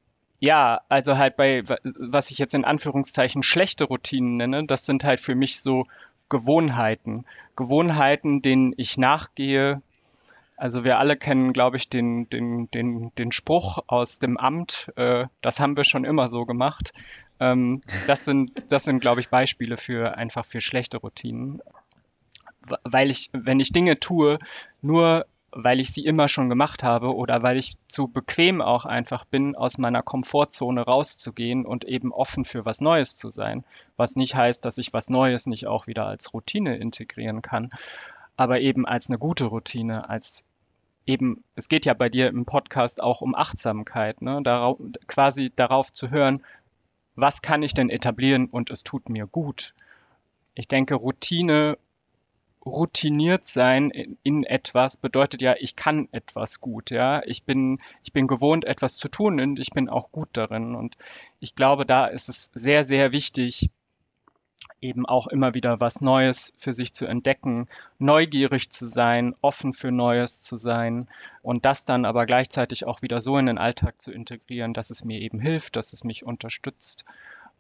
ja, 0.42 0.80
also 0.88 1.18
halt 1.18 1.36
bei, 1.36 1.62
was 1.84 2.32
ich 2.32 2.38
jetzt 2.38 2.52
in 2.52 2.64
Anführungszeichen 2.64 3.44
schlechte 3.44 3.84
Routinen 3.84 4.34
nenne, 4.34 4.66
das 4.66 4.84
sind 4.84 5.04
halt 5.04 5.20
für 5.20 5.36
mich 5.36 5.60
so 5.60 5.86
Gewohnheiten. 6.30 7.26
Gewohnheiten, 7.54 8.42
denen 8.42 8.74
ich 8.76 8.98
nachgehe. 8.98 9.82
Also 10.56 10.82
wir 10.82 10.98
alle 10.98 11.16
kennen, 11.16 11.52
glaube 11.52 11.76
ich, 11.76 11.88
den, 11.88 12.28
den, 12.28 12.68
den, 12.72 13.14
den 13.14 13.30
Spruch 13.30 13.84
aus 13.86 14.18
dem 14.18 14.36
Amt, 14.36 14.90
äh, 14.96 15.26
das 15.42 15.60
haben 15.60 15.76
wir 15.76 15.84
schon 15.84 16.04
immer 16.04 16.28
so 16.28 16.44
gemacht. 16.44 16.92
Ähm, 17.38 17.80
das 18.08 18.24
sind, 18.24 18.50
das 18.68 18.82
sind, 18.82 18.98
glaube 18.98 19.20
ich, 19.20 19.28
Beispiele 19.28 19.76
für 19.76 20.16
einfach 20.16 20.44
für 20.44 20.60
schlechte 20.60 20.96
Routinen. 20.96 21.62
Weil 22.82 23.10
ich, 23.10 23.30
wenn 23.32 23.60
ich 23.60 23.72
Dinge 23.72 24.00
tue, 24.00 24.40
nur 24.80 25.24
weil 25.52 25.80
ich 25.80 25.92
sie 25.92 26.04
immer 26.04 26.28
schon 26.28 26.48
gemacht 26.48 26.82
habe 26.82 27.14
oder 27.14 27.42
weil 27.42 27.58
ich 27.58 27.76
zu 27.86 28.08
bequem 28.08 28.62
auch 28.62 28.86
einfach 28.86 29.24
bin, 29.26 29.54
aus 29.54 29.76
meiner 29.76 30.02
Komfortzone 30.02 30.80
rauszugehen 30.80 31.66
und 31.66 31.84
eben 31.84 32.10
offen 32.12 32.44
für 32.44 32.64
was 32.64 32.80
Neues 32.80 33.16
zu 33.16 33.30
sein. 33.30 33.64
Was 33.96 34.16
nicht 34.16 34.34
heißt, 34.34 34.64
dass 34.64 34.78
ich 34.78 34.92
was 34.94 35.10
Neues 35.10 35.46
nicht 35.46 35.66
auch 35.66 35.86
wieder 35.86 36.06
als 36.06 36.32
Routine 36.32 36.76
integrieren 36.78 37.42
kann, 37.42 37.68
aber 38.36 38.60
eben 38.60 38.86
als 38.86 39.10
eine 39.10 39.18
gute 39.18 39.44
Routine, 39.44 40.08
als 40.08 40.44
eben, 41.06 41.44
es 41.54 41.68
geht 41.68 41.84
ja 41.84 41.94
bei 41.94 42.08
dir 42.08 42.28
im 42.28 42.46
Podcast 42.46 43.02
auch 43.02 43.20
um 43.20 43.34
Achtsamkeit, 43.34 44.22
ne? 44.22 44.40
darauf, 44.42 44.80
quasi 45.06 45.52
darauf 45.54 45.92
zu 45.92 46.10
hören, 46.10 46.42
was 47.14 47.42
kann 47.42 47.62
ich 47.62 47.74
denn 47.74 47.90
etablieren 47.90 48.46
und 48.46 48.70
es 48.70 48.84
tut 48.84 49.10
mir 49.10 49.26
gut. 49.26 49.74
Ich 50.54 50.66
denke, 50.66 50.94
Routine 50.94 51.76
routiniert 52.64 53.44
sein 53.44 53.90
in, 53.90 54.18
in, 54.22 54.44
etwas 54.44 54.96
bedeutet 54.96 55.42
ja, 55.42 55.54
ich 55.58 55.76
kann 55.76 56.08
etwas 56.12 56.60
gut, 56.60 56.90
ja. 56.90 57.22
Ich 57.24 57.44
bin, 57.44 57.78
ich 58.04 58.12
bin 58.12 58.26
gewohnt, 58.26 58.64
etwas 58.64 58.96
zu 58.96 59.08
tun 59.08 59.40
und 59.40 59.58
ich 59.58 59.70
bin 59.70 59.88
auch 59.88 60.12
gut 60.12 60.28
darin. 60.32 60.74
Und 60.74 60.96
ich 61.40 61.54
glaube, 61.54 61.86
da 61.86 62.06
ist 62.06 62.28
es 62.28 62.50
sehr, 62.54 62.84
sehr 62.84 63.12
wichtig, 63.12 63.70
eben 64.80 65.06
auch 65.06 65.26
immer 65.26 65.54
wieder 65.54 65.80
was 65.80 66.00
Neues 66.00 66.54
für 66.58 66.74
sich 66.74 66.92
zu 66.92 67.06
entdecken, 67.06 67.68
neugierig 67.98 68.70
zu 68.70 68.86
sein, 68.86 69.34
offen 69.40 69.72
für 69.72 69.92
Neues 69.92 70.42
zu 70.42 70.56
sein 70.56 71.08
und 71.42 71.64
das 71.64 71.84
dann 71.84 72.04
aber 72.04 72.26
gleichzeitig 72.26 72.84
auch 72.84 73.02
wieder 73.02 73.20
so 73.20 73.38
in 73.38 73.46
den 73.46 73.58
Alltag 73.58 74.00
zu 74.00 74.12
integrieren, 74.12 74.72
dass 74.72 74.90
es 74.90 75.04
mir 75.04 75.20
eben 75.20 75.40
hilft, 75.40 75.76
dass 75.76 75.92
es 75.92 76.04
mich 76.04 76.24
unterstützt 76.24 77.04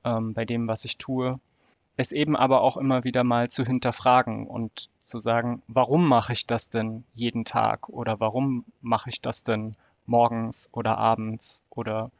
ähm, 0.04 0.34
bei 0.34 0.44
dem, 0.44 0.68
was 0.68 0.84
ich 0.84 0.96
tue 0.96 1.40
es 1.96 2.12
eben 2.12 2.36
aber 2.36 2.62
auch 2.62 2.76
immer 2.76 3.04
wieder 3.04 3.24
mal 3.24 3.48
zu 3.48 3.64
hinterfragen 3.64 4.46
und 4.46 4.88
zu 5.04 5.20
sagen, 5.20 5.62
warum 5.68 6.08
mache 6.08 6.32
ich 6.32 6.46
das 6.46 6.70
denn 6.70 7.04
jeden 7.14 7.44
Tag 7.44 7.88
oder 7.88 8.20
warum 8.20 8.64
mache 8.80 9.10
ich 9.10 9.20
das 9.20 9.44
denn 9.44 9.72
morgens 10.06 10.68
oder 10.72 10.98
abends 10.98 11.62
oder 11.70 12.10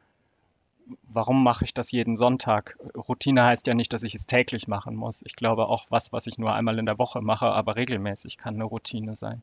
warum 1.03 1.43
mache 1.43 1.63
ich 1.63 1.73
das 1.73 1.91
jeden 1.91 2.15
Sonntag? 2.15 2.77
Routine 2.95 3.43
heißt 3.43 3.67
ja 3.67 3.73
nicht, 3.73 3.93
dass 3.93 4.03
ich 4.03 4.15
es 4.15 4.27
täglich 4.27 4.67
machen 4.67 4.95
muss. 4.95 5.21
Ich 5.25 5.35
glaube 5.35 5.67
auch 5.67 5.85
was, 5.89 6.11
was 6.11 6.27
ich 6.27 6.37
nur 6.37 6.53
einmal 6.53 6.77
in 6.77 6.85
der 6.85 6.99
Woche 6.99 7.21
mache, 7.21 7.47
aber 7.47 7.75
regelmäßig 7.75 8.37
kann 8.37 8.55
eine 8.55 8.65
Routine 8.65 9.15
sein. 9.15 9.41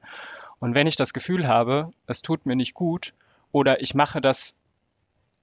Und 0.59 0.75
wenn 0.75 0.87
ich 0.87 0.97
das 0.97 1.15
Gefühl 1.15 1.49
habe, 1.49 1.91
es 2.07 2.23
tut 2.23 2.47
mir 2.47 2.57
nicht 2.57 2.75
gut 2.75 3.15
oder 3.53 3.81
ich 3.81 3.95
mache 3.95 4.21
das 4.21 4.57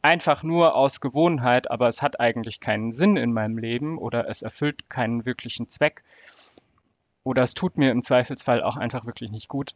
einfach 0.01 0.43
nur 0.43 0.75
aus 0.75 1.01
Gewohnheit, 1.01 1.69
aber 1.69 1.87
es 1.87 2.01
hat 2.01 2.19
eigentlich 2.19 2.59
keinen 2.59 2.91
Sinn 2.91 3.17
in 3.17 3.33
meinem 3.33 3.57
Leben 3.57 3.97
oder 3.97 4.29
es 4.29 4.41
erfüllt 4.41 4.89
keinen 4.89 5.25
wirklichen 5.25 5.69
Zweck 5.69 6.03
oder 7.23 7.43
es 7.43 7.53
tut 7.53 7.77
mir 7.77 7.91
im 7.91 8.03
Zweifelsfall 8.03 8.63
auch 8.63 8.77
einfach 8.77 9.05
wirklich 9.05 9.31
nicht 9.31 9.49
gut, 9.49 9.73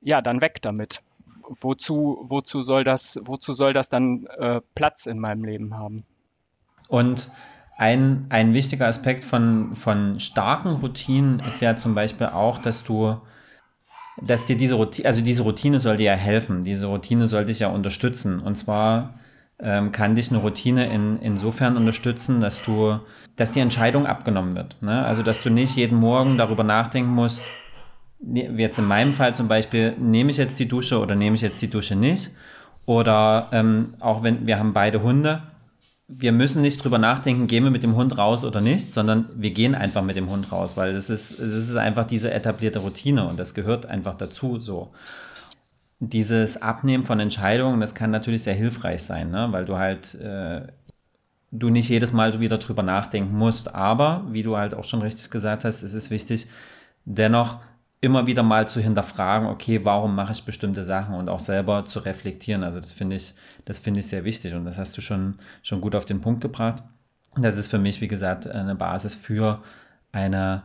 ja, 0.00 0.20
dann 0.20 0.40
weg 0.42 0.60
damit. 0.62 1.02
Wozu, 1.60 2.24
wozu, 2.28 2.62
soll, 2.62 2.84
das, 2.84 3.20
wozu 3.24 3.52
soll 3.52 3.72
das 3.72 3.88
dann 3.88 4.26
äh, 4.38 4.60
Platz 4.74 5.06
in 5.06 5.18
meinem 5.18 5.44
Leben 5.44 5.76
haben? 5.76 6.04
Und 6.88 7.30
ein, 7.76 8.26
ein 8.28 8.54
wichtiger 8.54 8.86
Aspekt 8.86 9.24
von, 9.24 9.74
von 9.74 10.20
starken 10.20 10.68
Routinen 10.76 11.40
ist 11.40 11.60
ja 11.60 11.76
zum 11.76 11.94
Beispiel 11.94 12.28
auch, 12.28 12.58
dass 12.58 12.84
du 12.84 13.20
dass 14.20 14.44
dir 14.44 14.56
diese 14.56 14.74
Routine, 14.74 15.08
also 15.08 15.22
diese 15.22 15.42
Routine 15.42 15.80
soll 15.80 15.96
dir 15.96 16.12
ja 16.12 16.14
helfen, 16.14 16.64
diese 16.64 16.86
Routine 16.86 17.26
soll 17.26 17.46
dich 17.46 17.60
ja 17.60 17.68
unterstützen. 17.68 18.40
Und 18.40 18.56
zwar 18.56 19.14
ähm, 19.62 19.92
kann 19.92 20.14
dich 20.14 20.30
eine 20.30 20.40
Routine 20.40 20.92
in, 20.92 21.18
insofern 21.20 21.76
unterstützen, 21.76 22.40
dass 22.40 22.62
du, 22.62 22.98
dass 23.36 23.52
die 23.52 23.60
Entscheidung 23.60 24.06
abgenommen 24.06 24.54
wird. 24.54 24.76
Ne? 24.82 25.04
Also, 25.04 25.22
dass 25.22 25.42
du 25.42 25.50
nicht 25.50 25.76
jeden 25.76 25.98
Morgen 25.98 26.36
darüber 26.36 26.64
nachdenken 26.64 27.10
musst, 27.10 27.42
ne, 28.20 28.50
jetzt 28.56 28.78
in 28.78 28.86
meinem 28.86 29.14
Fall 29.14 29.34
zum 29.34 29.48
Beispiel, 29.48 29.94
nehme 29.98 30.30
ich 30.30 30.36
jetzt 30.36 30.58
die 30.58 30.68
Dusche 30.68 30.98
oder 30.98 31.14
nehme 31.14 31.36
ich 31.36 31.42
jetzt 31.42 31.62
die 31.62 31.70
Dusche 31.70 31.94
nicht? 31.94 32.30
Oder 32.86 33.48
ähm, 33.52 33.94
auch 34.00 34.22
wenn 34.24 34.46
wir 34.46 34.58
haben 34.58 34.72
beide 34.72 35.02
Hunde, 35.02 35.42
wir 36.08 36.32
müssen 36.32 36.62
nicht 36.62 36.82
drüber 36.82 36.98
nachdenken, 36.98 37.46
gehen 37.46 37.64
wir 37.64 37.70
mit 37.70 37.82
dem 37.82 37.94
Hund 37.96 38.18
raus 38.18 38.44
oder 38.44 38.60
nicht, 38.60 38.92
sondern 38.92 39.28
wir 39.34 39.50
gehen 39.52 39.74
einfach 39.74 40.02
mit 40.02 40.16
dem 40.16 40.28
Hund 40.28 40.50
raus, 40.52 40.76
weil 40.76 40.92
das 40.92 41.08
ist, 41.08 41.38
das 41.38 41.54
ist 41.54 41.76
einfach 41.76 42.06
diese 42.06 42.32
etablierte 42.32 42.80
Routine 42.80 43.26
und 43.28 43.38
das 43.38 43.54
gehört 43.54 43.86
einfach 43.86 44.16
dazu 44.16 44.58
so 44.58 44.90
dieses 46.04 46.60
Abnehmen 46.60 47.06
von 47.06 47.20
Entscheidungen, 47.20 47.80
das 47.80 47.94
kann 47.94 48.10
natürlich 48.10 48.42
sehr 48.42 48.54
hilfreich 48.54 49.04
sein, 49.04 49.30
ne? 49.30 49.48
weil 49.50 49.64
du 49.64 49.78
halt 49.78 50.14
äh, 50.16 50.66
du 51.52 51.68
nicht 51.68 51.88
jedes 51.88 52.12
Mal 52.12 52.40
wieder 52.40 52.58
drüber 52.58 52.82
nachdenken 52.82 53.36
musst. 53.36 53.74
Aber 53.74 54.24
wie 54.30 54.42
du 54.42 54.56
halt 54.56 54.74
auch 54.74 54.84
schon 54.84 55.02
richtig 55.02 55.30
gesagt 55.30 55.64
hast, 55.64 55.82
ist 55.82 55.94
es 55.94 56.10
wichtig, 56.10 56.48
dennoch 57.04 57.58
immer 58.00 58.26
wieder 58.26 58.42
mal 58.42 58.68
zu 58.68 58.80
hinterfragen, 58.80 59.46
okay, 59.46 59.84
warum 59.84 60.16
mache 60.16 60.32
ich 60.32 60.44
bestimmte 60.44 60.82
Sachen 60.82 61.14
und 61.14 61.28
auch 61.28 61.38
selber 61.38 61.84
zu 61.84 62.00
reflektieren. 62.00 62.64
Also 62.64 62.80
das 62.80 62.92
finde 62.92 63.14
ich, 63.14 63.34
das 63.64 63.78
finde 63.78 64.00
ich 64.00 64.08
sehr 64.08 64.24
wichtig 64.24 64.54
und 64.54 64.64
das 64.64 64.76
hast 64.76 64.96
du 64.96 65.00
schon, 65.00 65.36
schon 65.62 65.80
gut 65.80 65.94
auf 65.94 66.04
den 66.04 66.20
Punkt 66.20 66.40
gebracht. 66.40 66.82
Und 67.36 67.44
das 67.44 67.56
ist 67.56 67.68
für 67.68 67.78
mich, 67.78 68.00
wie 68.00 68.08
gesagt, 68.08 68.48
eine 68.48 68.74
Basis 68.74 69.14
für 69.14 69.62
eine 70.10 70.64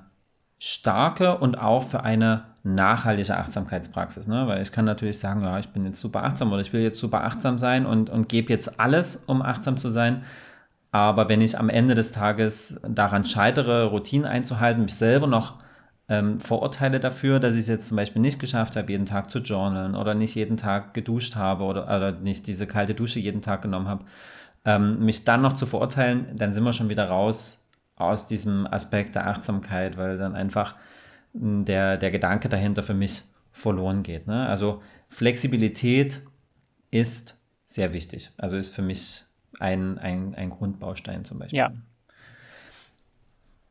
starke 0.57 1.37
und 1.37 1.59
auch 1.59 1.83
für 1.83 2.03
eine 2.03 2.45
nachhaltige 2.75 3.37
Achtsamkeitspraxis. 3.37 4.27
Ne? 4.27 4.47
Weil 4.47 4.61
ich 4.61 4.71
kann 4.71 4.85
natürlich 4.85 5.19
sagen, 5.19 5.41
ja, 5.43 5.59
ich 5.59 5.69
bin 5.69 5.85
jetzt 5.85 5.99
super 5.99 6.23
achtsam 6.23 6.51
oder 6.51 6.61
ich 6.61 6.73
will 6.73 6.81
jetzt 6.81 6.99
super 6.99 7.23
achtsam 7.23 7.57
sein 7.57 7.85
und, 7.85 8.09
und 8.09 8.29
gebe 8.29 8.51
jetzt 8.51 8.79
alles, 8.79 9.23
um 9.27 9.41
achtsam 9.41 9.77
zu 9.77 9.89
sein. 9.89 10.23
Aber 10.91 11.29
wenn 11.29 11.41
ich 11.41 11.59
am 11.59 11.69
Ende 11.69 11.95
des 11.95 12.11
Tages 12.11 12.79
daran 12.87 13.25
scheitere, 13.25 13.85
Routinen 13.85 14.25
einzuhalten, 14.25 14.83
mich 14.83 14.95
selber 14.95 15.27
noch 15.27 15.55
ähm, 16.09 16.39
verurteile 16.39 16.99
dafür, 16.99 17.39
dass 17.39 17.55
ich 17.55 17.61
es 17.61 17.67
jetzt 17.67 17.87
zum 17.87 17.97
Beispiel 17.97 18.21
nicht 18.21 18.39
geschafft 18.39 18.75
habe, 18.75 18.91
jeden 18.91 19.05
Tag 19.05 19.29
zu 19.29 19.39
journalen 19.39 19.95
oder 19.95 20.13
nicht 20.13 20.35
jeden 20.35 20.57
Tag 20.57 20.93
geduscht 20.93 21.35
habe 21.35 21.65
oder, 21.65 21.83
oder 21.83 22.13
nicht 22.13 22.47
diese 22.47 22.65
kalte 22.67 22.93
Dusche 22.95 23.19
jeden 23.19 23.41
Tag 23.41 23.61
genommen 23.61 23.87
habe, 23.87 24.05
ähm, 24.65 24.99
mich 25.03 25.25
dann 25.25 25.41
noch 25.41 25.53
zu 25.53 25.65
verurteilen, 25.65 26.27
dann 26.35 26.53
sind 26.53 26.63
wir 26.63 26.73
schon 26.73 26.89
wieder 26.89 27.09
raus 27.09 27.67
aus 27.97 28.27
diesem 28.27 28.67
Aspekt 28.67 29.15
der 29.15 29.27
Achtsamkeit, 29.27 29.97
weil 29.97 30.17
dann 30.17 30.35
einfach 30.35 30.75
der, 31.39 31.97
der 31.97 32.11
Gedanke 32.11 32.49
dahinter 32.49 32.83
für 32.83 32.93
mich 32.93 33.23
verloren 33.51 34.03
geht. 34.03 34.27
Ne? 34.27 34.47
Also 34.47 34.81
Flexibilität 35.09 36.21
ist 36.91 37.39
sehr 37.65 37.93
wichtig. 37.93 38.31
Also 38.37 38.57
ist 38.57 38.73
für 38.73 38.81
mich 38.81 39.23
ein, 39.59 39.97
ein, 39.97 40.35
ein 40.35 40.49
Grundbaustein 40.49 41.25
zum 41.25 41.39
Beispiel. 41.39 41.59
Ja. 41.59 41.71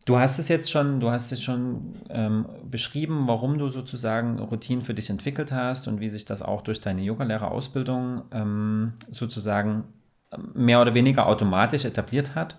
Du 0.05 0.19
hast 0.19 0.39
es 0.39 0.49
jetzt 0.49 0.71
schon, 0.71 1.01
du 1.01 1.11
hast 1.11 1.33
es 1.33 1.43
schon 1.43 1.95
ähm, 2.11 2.47
beschrieben, 2.71 3.27
warum 3.27 3.59
du 3.59 3.69
sozusagen 3.69 4.39
Routinen 4.39 4.85
für 4.85 4.95
dich 4.95 5.11
entwickelt 5.11 5.51
hast 5.51 5.89
und 5.89 5.99
wie 5.99 6.09
sich 6.09 6.25
das 6.25 6.43
auch 6.43 6.63
durch 6.63 6.81
deine 6.81 7.03
Yogalehrerausbildung 7.03 8.23
ähm, 8.31 8.93
sozusagen 9.11 9.85
ähm, 10.31 10.53
mehr 10.55 10.81
oder 10.81 10.95
weniger 10.95 11.27
automatisch 11.27 11.85
etabliert 11.85 12.37
hat. 12.37 12.57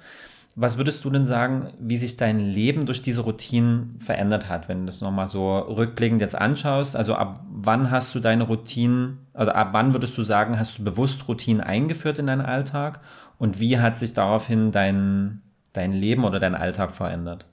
Was 0.60 0.80
würdest 0.80 1.06
du 1.06 1.12
denn 1.12 1.28
sagen, 1.28 1.72
wie 1.78 1.98
sich 1.98 2.18
dein 2.18 2.40
Leben 2.40 2.88
durch 2.88 3.04
diese 3.04 3.22
Routinen 3.22 3.96
verändert 4.00 4.50
hat, 4.50 4.68
wenn 4.68 4.80
du 4.80 4.86
das 4.88 5.02
nochmal 5.02 5.28
so 5.28 5.56
rückblickend 5.56 6.20
jetzt 6.20 6.34
anschaust? 6.36 6.96
Also 6.96 7.14
ab 7.14 7.42
wann 7.48 7.92
hast 7.92 8.16
du 8.16 8.20
deine 8.20 8.46
Routinen, 8.46 9.28
also 9.36 9.52
ab 9.52 9.70
wann 9.74 9.94
würdest 9.94 10.18
du 10.18 10.24
sagen, 10.24 10.58
hast 10.58 10.80
du 10.80 10.84
bewusst 10.84 11.28
Routinen 11.28 11.62
eingeführt 11.62 12.18
in 12.18 12.26
deinen 12.26 12.42
Alltag? 12.42 13.02
Und 13.38 13.60
wie 13.60 13.78
hat 13.78 14.00
sich 14.00 14.16
daraufhin 14.16 14.72
dein, 14.72 15.44
dein 15.74 15.94
Leben 15.94 16.24
oder 16.24 16.40
dein 16.40 16.56
Alltag 16.56 16.90
verändert? 16.90 17.46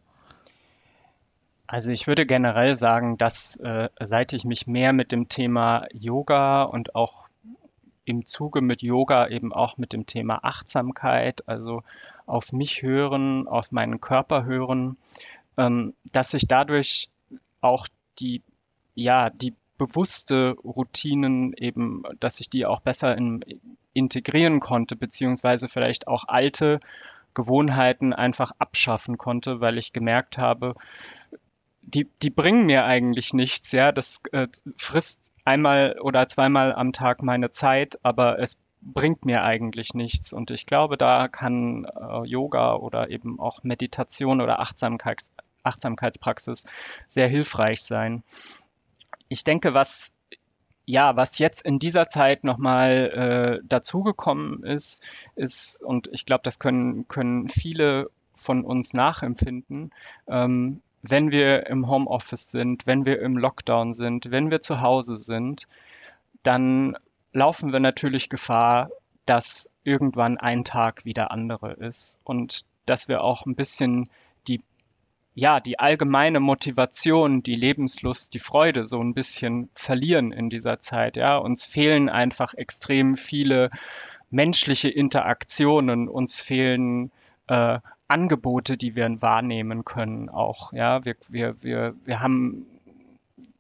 Also 1.67 1.91
ich 1.91 2.07
würde 2.07 2.25
generell 2.25 2.73
sagen, 2.73 3.19
dass 3.19 3.57
äh, 3.57 3.91
seit 4.01 4.33
ich 4.33 4.47
mich 4.47 4.67
mehr 4.67 4.95
mit 4.95 5.13
dem 5.13 5.29
Thema 5.29 5.87
Yoga 5.93 6.63
und 6.63 6.95
auch 6.95 7.25
im 8.07 8.25
Zuge 8.25 8.63
mit 8.63 8.81
Yoga 8.81 9.29
eben 9.29 9.53
auch 9.53 9.77
mit 9.77 9.93
dem 9.93 10.07
Thema 10.07 10.43
Achtsamkeit, 10.43 11.47
also 11.47 11.83
auf 12.27 12.53
mich 12.53 12.83
hören, 12.83 13.47
auf 13.49 13.73
meinen 13.73 14.01
Körper 14.01 14.45
hören, 14.45 14.97
ähm, 15.57 15.95
dass 16.13 16.31
sich 16.31 16.47
dadurch 16.47 17.09
auch 17.61 17.87
die, 18.19 18.43
ja, 18.95 19.31
die 19.31 19.55
bewusste 19.79 20.57
Routinen 20.65 21.53
eben, 21.55 22.05
dass 22.21 22.41
ich 22.41 22.49
die 22.49 22.67
auch 22.67 22.81
besser 22.81 23.17
in, 23.17 23.45
integrieren 23.93 24.61
konnte, 24.61 24.97
beziehungsweise 24.97 25.69
vielleicht 25.69 26.07
auch 26.09 26.25
alte 26.29 26.81
Gewohnheiten 27.35 28.13
einfach 28.13 28.53
abschaffen 28.59 29.19
konnte, 29.19 29.61
weil 29.61 29.77
ich 29.77 29.93
gemerkt 29.93 30.39
habe, 30.39 30.75
die, 31.83 32.09
die 32.23 32.31
bringen 32.31 32.67
mir 32.67 32.85
eigentlich 32.85 33.35
nichts, 33.35 33.73
ja. 33.73 33.93
Das 33.93 34.21
äh, 34.33 34.49
frisst 34.77 35.33
einmal 35.45 35.99
oder 36.01 36.27
zweimal 36.27 36.73
am 36.73 36.93
Tag 36.93 37.23
meine 37.23 37.51
Zeit, 37.51 37.99
aber 38.03 38.39
es 38.39 38.57
bringt 38.85 39.25
mir 39.25 39.43
eigentlich 39.43 39.95
nichts. 39.95 40.33
Und 40.33 40.51
ich 40.51 40.67
glaube, 40.67 40.97
da 40.97 41.29
kann 41.29 41.85
äh, 41.85 42.27
Yoga 42.27 42.77
oder 42.77 43.11
eben 43.11 43.41
auch 43.41 43.63
Meditation 43.63 44.41
oder 44.41 44.61
Achtsamkeits 44.61 45.31
Achtsamkeitspraxis 45.63 46.65
sehr 47.09 47.27
hilfreich 47.27 47.83
sein. 47.83 48.23
Ich 49.29 49.45
denke, 49.45 49.73
was 49.73 50.13
ja, 50.87 51.17
was 51.17 51.39
jetzt 51.39 51.65
in 51.65 51.79
dieser 51.79 52.09
Zeit 52.09 52.45
nochmal 52.45 53.61
äh, 53.63 53.67
dazugekommen 53.67 54.63
ist, 54.65 55.03
ist, 55.35 55.83
und 55.83 56.09
ich 56.13 56.27
glaube, 56.27 56.43
das 56.43 56.59
können, 56.59 57.09
können 57.09 57.49
viele 57.49 58.11
von 58.35 58.65
uns 58.65 58.93
nachempfinden, 58.93 59.93
ähm, 60.29 60.83
wenn 61.03 61.31
wir 61.31 61.67
im 61.67 61.89
Homeoffice 61.89 62.51
sind, 62.51 62.87
wenn 62.87 63.05
wir 63.05 63.21
im 63.21 63.37
Lockdown 63.37 63.95
sind, 63.95 64.31
wenn 64.31 64.51
wir 64.51 64.61
zu 64.61 64.81
Hause 64.81 65.17
sind, 65.17 65.69
dann 66.43 66.97
laufen 67.35 67.73
wir 67.73 67.81
natürlich 67.81 68.31
Gefahr, 68.31 68.91
dass 69.27 69.69
irgendwann 69.83 70.39
ein 70.39 70.65
Tag 70.65 71.05
wieder 71.05 71.31
andere 71.31 71.73
ist 71.73 72.19
und 72.25 72.65
dass 72.87 73.09
wir 73.09 73.23
auch 73.23 73.45
ein 73.45 73.57
bisschen 73.57 74.09
die 74.49 74.63
ja, 75.37 75.59
die 75.59 75.81
allgemeine 75.81 76.39
Motivation, 76.39 77.43
die 77.43 77.57
Lebenslust, 77.57 78.35
die 78.35 78.39
Freude 78.39 78.87
so 78.87 79.03
ein 79.03 79.15
bisschen 79.15 79.69
verlieren 79.75 80.31
in 80.31 80.49
dieser 80.49 80.79
Zeit. 80.79 81.17
Ja, 81.17 81.37
uns 81.39 81.65
fehlen 81.65 82.09
einfach 82.09 82.55
extrem 82.55 83.17
viele 83.17 83.71
menschliche 84.31 84.89
Interaktionen, 84.89 86.09
uns 86.09 86.39
fehlen 86.41 87.11
äh, 87.49 87.81
Angebote, 88.07 88.77
die 88.77 88.95
wir 88.95 89.21
wahrnehmen 89.23 89.85
können 89.85 90.29
auch. 90.29 90.73
Ja, 90.73 91.05
wir, 91.05 91.17
wir, 91.29 91.57
wir, 91.63 91.97
wir 92.05 92.21
haben 92.21 92.67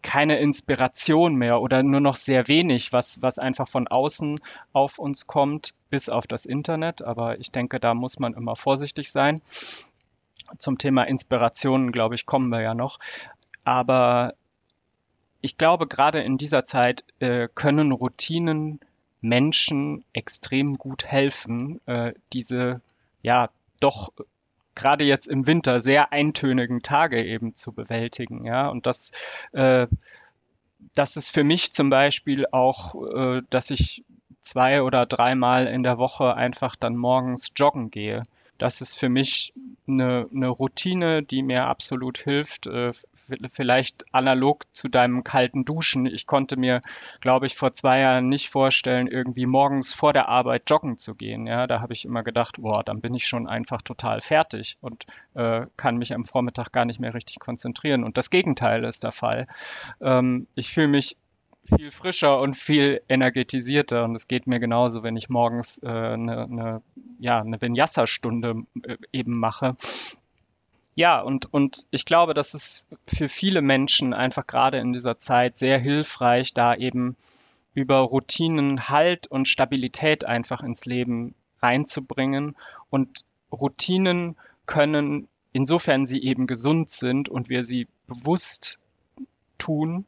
keine 0.05 0.38
Inspiration 0.38 1.35
mehr 1.35 1.62
oder 1.62 1.83
nur 1.83 2.01
noch 2.01 2.17
sehr 2.17 2.47
wenig, 2.47 2.93
was, 2.93 3.23
was 3.23 3.38
einfach 3.38 3.67
von 3.67 3.88
außen 3.88 4.38
auf 4.75 4.99
uns 4.99 5.27
kommt, 5.27 5.73
bis 5.88 6.11
auf 6.11 6.27
das 6.27 6.45
Internet. 6.45 7.03
Aber 7.03 7.40
ich 7.40 7.51
denke, 7.51 7.81
da 7.81 7.95
muss 7.95 8.19
man 8.19 8.35
immer 8.35 8.55
vorsichtig 8.55 9.11
sein. 9.11 9.40
Zum 10.59 10.77
Thema 10.77 11.05
Inspirationen, 11.05 11.90
glaube 11.90 12.14
ich, 12.14 12.27
kommen 12.27 12.51
wir 12.51 12.61
ja 12.61 12.75
noch. 12.75 12.99
Aber 13.64 14.35
ich 15.40 15.57
glaube, 15.57 15.87
gerade 15.87 16.21
in 16.21 16.37
dieser 16.37 16.67
Zeit 16.67 17.03
äh, 17.19 17.49
können 17.55 17.90
Routinen 17.90 18.81
Menschen 19.23 20.05
extrem 20.12 20.75
gut 20.75 21.07
helfen, 21.07 21.81
äh, 21.87 22.12
diese 22.35 22.83
ja 23.23 23.49
doch 23.81 24.12
gerade 24.74 25.04
jetzt 25.04 25.28
im 25.28 25.46
Winter 25.46 25.80
sehr 25.80 26.12
eintönigen 26.12 26.82
Tage 26.82 27.24
eben 27.24 27.54
zu 27.54 27.72
bewältigen. 27.72 28.44
Ja, 28.44 28.68
und 28.68 28.87
das, 28.87 29.10
äh, 29.52 29.87
das 30.94 31.16
ist 31.16 31.30
für 31.30 31.44
mich 31.44 31.72
zum 31.72 31.90
Beispiel 31.90 32.46
auch, 32.50 32.94
äh, 32.94 33.42
dass 33.50 33.70
ich 33.70 34.04
zwei 34.40 34.82
oder 34.82 35.06
dreimal 35.06 35.66
in 35.66 35.82
der 35.82 35.98
Woche 35.98 36.34
einfach 36.34 36.76
dann 36.76 36.96
morgens 36.96 37.52
joggen 37.56 37.90
gehe. 37.90 38.22
Das 38.58 38.80
ist 38.80 38.94
für 38.94 39.08
mich 39.08 39.52
eine, 39.88 40.28
eine 40.32 40.48
Routine, 40.48 41.22
die 41.22 41.42
mir 41.42 41.64
absolut 41.64 42.18
hilft, 42.18 42.66
äh, 42.66 42.92
vielleicht 43.52 44.04
analog 44.12 44.64
zu 44.72 44.88
deinem 44.88 45.24
kalten 45.24 45.64
Duschen. 45.64 46.06
Ich 46.06 46.26
konnte 46.26 46.56
mir, 46.56 46.80
glaube 47.20 47.46
ich, 47.46 47.54
vor 47.54 47.72
zwei 47.72 48.00
Jahren 48.00 48.28
nicht 48.28 48.50
vorstellen, 48.50 49.06
irgendwie 49.06 49.46
morgens 49.46 49.94
vor 49.94 50.12
der 50.12 50.28
Arbeit 50.28 50.68
joggen 50.68 50.98
zu 50.98 51.14
gehen. 51.14 51.46
Ja, 51.46 51.66
da 51.66 51.80
habe 51.80 51.92
ich 51.92 52.04
immer 52.04 52.22
gedacht, 52.22 52.56
boah, 52.58 52.82
dann 52.84 53.00
bin 53.00 53.14
ich 53.14 53.26
schon 53.26 53.46
einfach 53.46 53.82
total 53.82 54.20
fertig 54.20 54.76
und 54.80 55.06
äh, 55.34 55.66
kann 55.76 55.96
mich 55.96 56.14
am 56.14 56.24
Vormittag 56.24 56.72
gar 56.72 56.84
nicht 56.84 57.00
mehr 57.00 57.14
richtig 57.14 57.38
konzentrieren. 57.38 58.04
Und 58.04 58.16
das 58.16 58.30
Gegenteil 58.30 58.84
ist 58.84 59.04
der 59.04 59.12
Fall. 59.12 59.46
Ähm, 60.00 60.46
ich 60.54 60.72
fühle 60.72 60.88
mich 60.88 61.16
viel 61.64 61.90
frischer 61.90 62.40
und 62.40 62.54
viel 62.54 63.00
energetisierter. 63.08 64.04
Und 64.04 64.14
es 64.14 64.28
geht 64.28 64.46
mir 64.46 64.60
genauso, 64.60 65.02
wenn 65.02 65.16
ich 65.16 65.28
morgens 65.28 65.82
äh, 65.82 65.88
eine, 65.88 66.44
eine, 66.44 66.82
ja, 67.18 67.40
eine 67.40 67.60
Vinyasa-Stunde 67.60 68.64
äh, 68.82 68.96
eben 69.12 69.38
mache. 69.38 69.76
Ja, 70.94 71.20
und, 71.20 71.52
und 71.52 71.87
ich 71.90 72.04
glaube, 72.04 72.35
das 72.35 72.54
ist 72.54 72.87
für 73.07 73.28
viele 73.28 73.62
Menschen 73.62 74.14
einfach 74.14 74.46
gerade 74.46 74.78
in 74.78 74.92
dieser 74.92 75.18
Zeit 75.18 75.57
sehr 75.57 75.78
hilfreich, 75.78 76.54
da 76.54 76.74
eben 76.74 77.16
über 77.74 77.98
Routinen 77.98 78.88
Halt 78.88 79.26
und 79.26 79.48
Stabilität 79.48 80.24
einfach 80.24 80.62
ins 80.62 80.85
Leben 80.85 81.35
reinzubringen. 81.61 82.57
Und 82.90 83.24
Routinen 83.50 84.37
können, 84.66 85.28
insofern 85.52 86.07
sie 86.07 86.22
eben 86.22 86.46
gesund 86.46 86.90
sind 86.90 87.28
und 87.28 87.48
wir 87.48 87.64
sie 87.64 87.88
bewusst 88.07 88.78
tun 89.59 90.07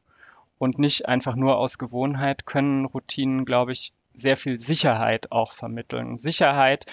und 0.59 0.79
nicht 0.79 1.07
einfach 1.07 1.35
nur 1.35 1.57
aus 1.59 1.79
Gewohnheit, 1.79 2.47
können 2.47 2.85
Routinen, 2.85 3.45
glaube 3.45 3.73
ich, 3.73 3.93
sehr 4.15 4.37
viel 4.37 4.59
Sicherheit 4.59 5.33
auch 5.33 5.53
vermitteln. 5.53 6.17
Sicherheit 6.17 6.87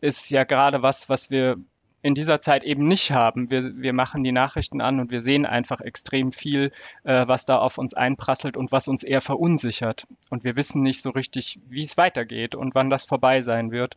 ist 0.00 0.30
ja 0.30 0.44
gerade 0.44 0.82
was, 0.82 1.08
was 1.08 1.30
wir 1.30 1.56
in 2.02 2.14
dieser 2.14 2.40
Zeit 2.40 2.64
eben 2.64 2.86
nicht 2.86 3.10
haben. 3.10 3.50
Wir, 3.50 3.76
wir 3.76 3.92
machen 3.92 4.22
die 4.22 4.32
Nachrichten 4.32 4.80
an 4.80 5.00
und 5.00 5.10
wir 5.10 5.20
sehen 5.20 5.46
einfach 5.46 5.80
extrem 5.80 6.32
viel, 6.32 6.70
äh, 7.04 7.26
was 7.26 7.44
da 7.44 7.58
auf 7.58 7.78
uns 7.78 7.94
einprasselt 7.94 8.56
und 8.56 8.70
was 8.70 8.88
uns 8.88 9.02
eher 9.02 9.20
verunsichert. 9.20 10.06
Und 10.30 10.44
wir 10.44 10.56
wissen 10.56 10.82
nicht 10.82 11.02
so 11.02 11.10
richtig, 11.10 11.58
wie 11.68 11.82
es 11.82 11.96
weitergeht 11.96 12.54
und 12.54 12.74
wann 12.74 12.90
das 12.90 13.04
vorbei 13.04 13.40
sein 13.40 13.70
wird. 13.72 13.96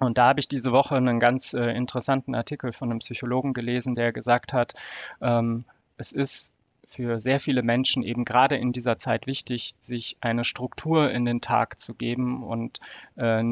Und 0.00 0.18
da 0.18 0.28
habe 0.28 0.40
ich 0.40 0.48
diese 0.48 0.72
Woche 0.72 0.96
einen 0.96 1.20
ganz 1.20 1.54
äh, 1.54 1.70
interessanten 1.70 2.34
Artikel 2.34 2.72
von 2.72 2.90
einem 2.90 3.00
Psychologen 3.00 3.52
gelesen, 3.52 3.94
der 3.94 4.12
gesagt 4.12 4.52
hat, 4.52 4.74
ähm, 5.20 5.64
es 5.96 6.12
ist 6.12 6.52
für 6.88 7.20
sehr 7.20 7.38
viele 7.38 7.62
Menschen 7.62 8.02
eben 8.02 8.24
gerade 8.24 8.56
in 8.56 8.72
dieser 8.72 8.96
Zeit 8.96 9.26
wichtig, 9.26 9.74
sich 9.80 10.16
eine 10.20 10.44
Struktur 10.44 11.10
in 11.10 11.24
den 11.24 11.40
Tag 11.40 11.78
zu 11.78 11.94
geben 11.94 12.42
und 12.42 12.80
äh, 13.16 13.42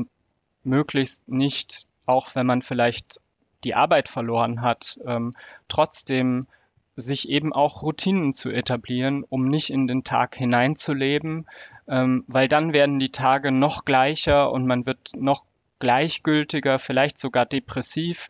möglichst 0.65 1.29
nicht, 1.29 1.87
auch 2.07 2.35
wenn 2.35 2.47
man 2.47 2.63
vielleicht 2.63 3.21
die 3.67 3.75
Arbeit 3.75 4.09
verloren 4.09 4.63
hat, 4.63 4.99
ähm, 5.05 5.33
trotzdem 5.67 6.47
sich 6.95 7.29
eben 7.29 7.53
auch 7.53 7.83
Routinen 7.83 8.33
zu 8.33 8.49
etablieren, 8.51 9.25
um 9.29 9.49
nicht 9.49 9.71
in 9.71 9.89
den 9.89 10.05
Tag 10.05 10.37
hineinzuleben, 10.37 11.47
ähm, 11.89 12.25
weil 12.29 12.47
dann 12.47 12.73
werden 12.73 13.01
die 13.01 13.11
Tage 13.11 13.51
noch 13.51 13.85
gleicher 13.85 14.53
und 14.53 14.67
man 14.67 14.87
wird 14.87 15.11
noch 15.17 15.43
gleichgültiger, 15.81 16.79
vielleicht 16.79 17.19
sogar 17.19 17.45
depressiv. 17.45 18.29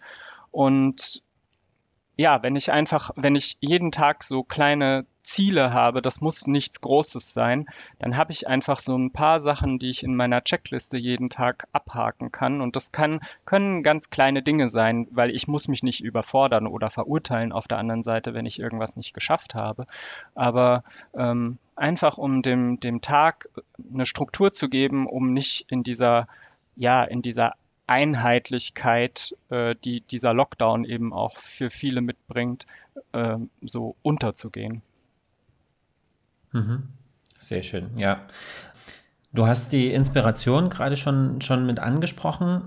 Und 0.51 1.23
ja, 2.17 2.43
wenn 2.43 2.57
ich 2.57 2.73
einfach, 2.73 3.11
wenn 3.15 3.37
ich 3.37 3.59
jeden 3.61 3.93
Tag 3.93 4.25
so 4.25 4.43
kleine 4.43 5.05
Ziele 5.23 5.73
habe, 5.73 6.01
das 6.01 6.21
muss 6.21 6.47
nichts 6.47 6.81
Großes 6.81 7.35
sein, 7.35 7.67
dann 7.99 8.17
habe 8.17 8.33
ich 8.33 8.49
einfach 8.49 8.79
so 8.79 8.97
ein 8.97 9.11
paar 9.11 9.41
Sachen, 9.41 9.79
die 9.79 9.91
ich 9.91 10.03
in 10.03 10.17
meiner 10.17 10.43
Checkliste 10.43 10.97
jeden 10.97 11.29
Tag 11.29 11.69
abhaken 11.73 12.33
kann. 12.33 12.63
Und 12.63 12.75
das 12.75 12.91
kann, 12.91 13.21
können 13.45 13.83
ganz 13.83 14.09
kleine 14.09 14.43
Dinge 14.43 14.71
sein, 14.71 15.09
weil 15.11 15.31
ich 15.31 15.47
muss 15.47 15.69
mich 15.69 15.83
nicht 15.83 16.03
überfordern 16.03 16.67
oder 16.67 16.89
verurteilen 16.89 17.53
auf 17.53 17.69
der 17.69 17.79
anderen 17.79 18.03
Seite, 18.03 18.33
wenn 18.33 18.47
ich 18.47 18.61
irgendwas 18.61 18.97
nicht 18.97 19.13
geschafft 19.13 19.55
habe. 19.55 19.87
Aber 20.35 20.85
ähm, 21.15 21.59
einfach 21.75 22.17
um 22.17 22.41
dem, 22.41 22.81
dem 22.81 23.03
Tag 23.03 23.49
eine 23.93 24.07
Struktur 24.07 24.55
zu 24.55 24.71
geben, 24.71 25.07
um 25.07 25.35
nicht 25.35 25.67
in 25.71 25.83
dieser, 25.83 26.29
ja, 26.77 27.05
in 27.05 27.21
dieser 27.21 27.55
Einheitlichkeit, 27.87 29.35
äh, 29.51 29.75
die 29.85 30.01
dieser 30.01 30.35
Lockdown 30.35 30.85
eben 30.85 31.13
auch 31.13 31.37
für 31.37 31.71
viele 31.71 32.01
mitbringt, 32.01 32.67
äh, 33.13 33.37
so 33.63 33.97
unterzugehen. 34.03 34.83
Mhm. 36.53 36.89
Sehr 37.39 37.63
schön, 37.63 37.97
ja. 37.97 38.23
Du 39.33 39.47
hast 39.47 39.73
die 39.73 39.93
Inspiration 39.93 40.71
gerade 40.71 40.97
schon, 40.97 41.41
schon 41.43 41.67
mit 41.67 41.79
angesprochen. 41.79 42.63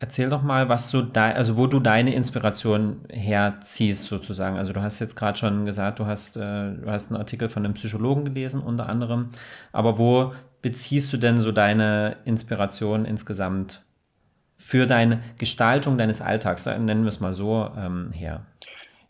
Erzähl 0.00 0.28
doch 0.28 0.42
mal, 0.42 0.68
was 0.68 0.90
so 0.90 1.02
da, 1.02 1.30
also 1.30 1.56
wo 1.56 1.66
du 1.66 1.78
deine 1.78 2.14
Inspiration 2.14 3.04
herziehst 3.10 4.06
sozusagen. 4.06 4.56
Also 4.56 4.72
du 4.72 4.82
hast 4.82 4.98
jetzt 5.00 5.16
gerade 5.16 5.38
schon 5.38 5.64
gesagt, 5.66 5.98
du 5.98 6.06
hast, 6.06 6.36
äh, 6.36 6.40
du 6.72 6.86
hast 6.86 7.10
einen 7.10 7.20
Artikel 7.20 7.48
von 7.48 7.64
einem 7.64 7.74
Psychologen 7.74 8.24
gelesen 8.24 8.60
unter 8.60 8.88
anderem. 8.88 9.30
Aber 9.72 9.98
wo 9.98 10.32
beziehst 10.62 11.12
du 11.12 11.18
denn 11.18 11.40
so 11.40 11.52
deine 11.52 12.16
Inspiration 12.24 13.04
insgesamt 13.04 13.83
für 14.64 14.86
deine 14.86 15.22
Gestaltung 15.36 15.98
deines 15.98 16.22
Alltags, 16.22 16.64
nennen 16.64 17.02
wir 17.02 17.10
es 17.10 17.20
mal 17.20 17.34
so, 17.34 17.70
ähm, 17.76 18.12
her? 18.12 18.46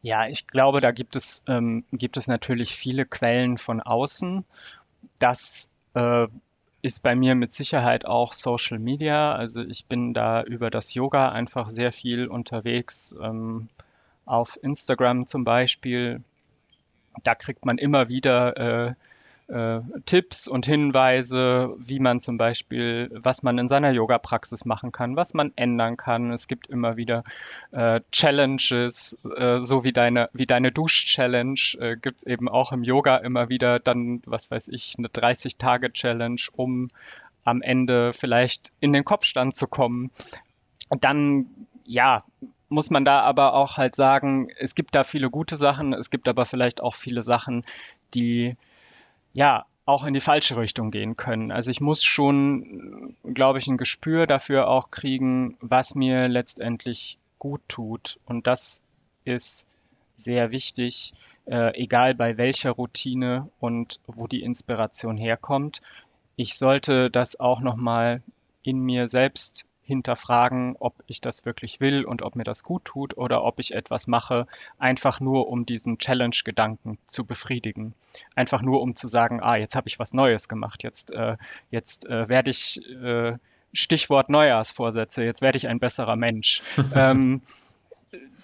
Ja, 0.02 0.26
ich 0.26 0.48
glaube, 0.48 0.80
da 0.80 0.90
gibt 0.90 1.14
es, 1.14 1.44
ähm, 1.46 1.84
gibt 1.92 2.16
es 2.16 2.26
natürlich 2.26 2.74
viele 2.74 3.06
Quellen 3.06 3.56
von 3.56 3.80
außen. 3.80 4.44
Das 5.20 5.68
äh, 5.94 6.26
ist 6.82 7.04
bei 7.04 7.14
mir 7.14 7.36
mit 7.36 7.52
Sicherheit 7.52 8.04
auch 8.04 8.32
Social 8.32 8.80
Media. 8.80 9.32
Also 9.36 9.62
ich 9.62 9.86
bin 9.86 10.12
da 10.12 10.42
über 10.42 10.70
das 10.70 10.92
Yoga 10.92 11.30
einfach 11.30 11.70
sehr 11.70 11.92
viel 11.92 12.26
unterwegs. 12.26 13.14
Ähm, 13.22 13.68
auf 14.26 14.58
Instagram 14.60 15.28
zum 15.28 15.44
Beispiel. 15.44 16.20
Da 17.22 17.36
kriegt 17.36 17.64
man 17.64 17.78
immer 17.78 18.08
wieder 18.08 18.56
äh, 18.88 18.94
äh, 19.48 19.80
Tipps 20.06 20.48
und 20.48 20.66
Hinweise, 20.66 21.74
wie 21.78 21.98
man 21.98 22.20
zum 22.20 22.38
Beispiel, 22.38 23.10
was 23.12 23.42
man 23.42 23.58
in 23.58 23.68
seiner 23.68 23.90
Yoga-Praxis 23.90 24.64
machen 24.64 24.92
kann, 24.92 25.16
was 25.16 25.34
man 25.34 25.52
ändern 25.56 25.96
kann. 25.96 26.32
Es 26.32 26.48
gibt 26.48 26.68
immer 26.68 26.96
wieder 26.96 27.24
äh, 27.72 28.00
Challenges, 28.10 29.18
äh, 29.36 29.60
so 29.60 29.84
wie 29.84 29.92
deine, 29.92 30.30
wie 30.32 30.46
deine 30.46 30.72
Dusch-Challenge, 30.72 31.60
äh, 31.84 31.96
gibt 31.96 32.18
es 32.18 32.26
eben 32.26 32.48
auch 32.48 32.72
im 32.72 32.84
Yoga 32.84 33.16
immer 33.16 33.48
wieder 33.48 33.78
dann, 33.78 34.22
was 34.26 34.50
weiß 34.50 34.68
ich, 34.68 34.94
eine 34.98 35.08
30-Tage-Challenge, 35.08 36.40
um 36.52 36.88
am 37.44 37.60
Ende 37.60 38.12
vielleicht 38.12 38.72
in 38.80 38.92
den 38.92 39.04
Kopfstand 39.04 39.56
zu 39.56 39.66
kommen. 39.66 40.10
Und 40.88 41.04
dann, 41.04 41.46
ja, 41.84 42.24
muss 42.68 42.90
man 42.90 43.04
da 43.04 43.20
aber 43.20 43.54
auch 43.54 43.76
halt 43.76 43.94
sagen, 43.94 44.48
es 44.58 44.74
gibt 44.74 44.94
da 44.94 45.04
viele 45.04 45.30
gute 45.30 45.56
Sachen, 45.56 45.92
es 45.92 46.10
gibt 46.10 46.28
aber 46.28 46.46
vielleicht 46.46 46.80
auch 46.80 46.94
viele 46.94 47.22
Sachen, 47.22 47.64
die 48.14 48.56
ja, 49.34 49.66
auch 49.84 50.04
in 50.04 50.14
die 50.14 50.20
falsche 50.20 50.56
Richtung 50.56 50.90
gehen 50.90 51.16
können. 51.16 51.50
Also 51.50 51.70
ich 51.70 51.80
muss 51.80 52.02
schon, 52.02 53.14
glaube 53.22 53.58
ich, 53.58 53.66
ein 53.66 53.76
Gespür 53.76 54.26
dafür 54.26 54.68
auch 54.68 54.90
kriegen, 54.90 55.58
was 55.60 55.94
mir 55.94 56.26
letztendlich 56.28 57.18
gut 57.38 57.60
tut. 57.68 58.18
Und 58.24 58.46
das 58.46 58.80
ist 59.24 59.66
sehr 60.16 60.50
wichtig, 60.50 61.12
äh, 61.44 61.78
egal 61.78 62.14
bei 62.14 62.38
welcher 62.38 62.70
Routine 62.70 63.50
und 63.60 64.00
wo 64.06 64.26
die 64.26 64.42
Inspiration 64.42 65.18
herkommt. 65.18 65.82
Ich 66.36 66.56
sollte 66.56 67.10
das 67.10 67.38
auch 67.38 67.60
nochmal 67.60 68.22
in 68.62 68.78
mir 68.78 69.06
selbst 69.08 69.66
hinterfragen, 69.84 70.76
ob 70.80 70.94
ich 71.06 71.20
das 71.20 71.44
wirklich 71.44 71.80
will 71.80 72.04
und 72.04 72.22
ob 72.22 72.36
mir 72.36 72.44
das 72.44 72.62
gut 72.62 72.84
tut 72.84 73.16
oder 73.16 73.44
ob 73.44 73.58
ich 73.58 73.74
etwas 73.74 74.06
mache, 74.06 74.46
einfach 74.78 75.20
nur 75.20 75.48
um 75.48 75.66
diesen 75.66 75.98
Challenge-Gedanken 75.98 76.98
zu 77.06 77.24
befriedigen. 77.24 77.94
Einfach 78.34 78.62
nur 78.62 78.80
um 78.80 78.96
zu 78.96 79.08
sagen, 79.08 79.40
ah, 79.42 79.56
jetzt 79.56 79.76
habe 79.76 79.88
ich 79.88 79.98
was 79.98 80.14
Neues 80.14 80.48
gemacht, 80.48 80.82
jetzt, 80.82 81.10
äh, 81.12 81.36
jetzt 81.70 82.06
äh, 82.06 82.28
werde 82.28 82.50
ich, 82.50 82.80
äh, 82.90 83.36
Stichwort 83.72 84.30
Neujahrsvorsätze, 84.30 85.24
jetzt 85.24 85.42
werde 85.42 85.58
ich 85.58 85.68
ein 85.68 85.80
besserer 85.80 86.16
Mensch. 86.16 86.62
ähm, 86.94 87.42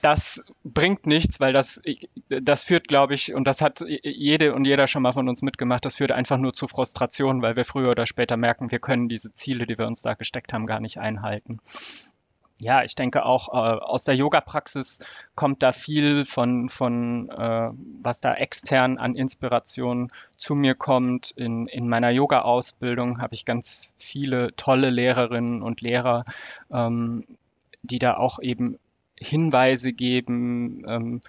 das 0.01 0.45
bringt 0.65 1.07
nichts, 1.07 1.41
weil 1.41 1.53
das, 1.53 1.81
das 2.29 2.65
führt, 2.65 2.89
glaube 2.89 3.15
ich, 3.15 3.35
und 3.35 3.45
das 3.45 3.61
hat 3.61 3.85
jede 3.87 4.55
und 4.55 4.65
jeder 4.65 4.87
schon 4.87 5.03
mal 5.03 5.13
von 5.13 5.29
uns 5.29 5.43
mitgemacht, 5.43 5.85
das 5.85 5.97
führt 5.97 6.13
einfach 6.13 6.39
nur 6.39 6.53
zu 6.53 6.69
Frustration, 6.69 7.43
weil 7.43 7.57
wir 7.57 7.65
früher 7.65 7.91
oder 7.91 8.07
später 8.07 8.37
merken, 8.37 8.71
wir 8.71 8.79
können 8.79 9.09
diese 9.09 9.33
Ziele, 9.33 9.67
die 9.67 9.79
wir 9.79 9.87
uns 9.87 10.03
da 10.03 10.15
gesteckt 10.15 10.53
haben, 10.53 10.67
gar 10.67 10.81
nicht 10.81 10.99
einhalten. 10.99 11.61
Ja, 12.63 12.85
ich 12.85 12.95
denke 12.95 13.25
auch 13.25 13.49
äh, 13.49 13.81
aus 13.81 14.05
der 14.05 14.17
Yoga-Praxis 14.17 14.99
kommt 15.35 15.63
da 15.63 15.73
viel 15.73 16.27
von, 16.27 16.69
von 16.69 17.31
äh, 17.31 17.71
was 18.03 18.21
da 18.21 18.35
extern 18.35 18.99
an 18.99 19.15
Inspiration 19.15 20.13
zu 20.37 20.55
mir 20.55 20.75
kommt. 20.75 21.31
In, 21.31 21.69
in 21.69 21.89
meiner 21.89 22.11
Yoga-Ausbildung 22.11 23.23
habe 23.23 23.35
ich 23.35 23.47
ganz 23.47 23.95
viele 23.99 24.55
tolle 24.57 24.91
Lehrerinnen 24.91 25.63
und 25.63 25.81
Lehrer, 25.81 26.27
ähm, 26.71 27.25
die 27.83 27.99
da 27.99 28.19
auch 28.19 28.41
eben 28.41 28.79
Hinweise 29.21 29.93
geben 29.93 30.85
ähm, 30.89 31.21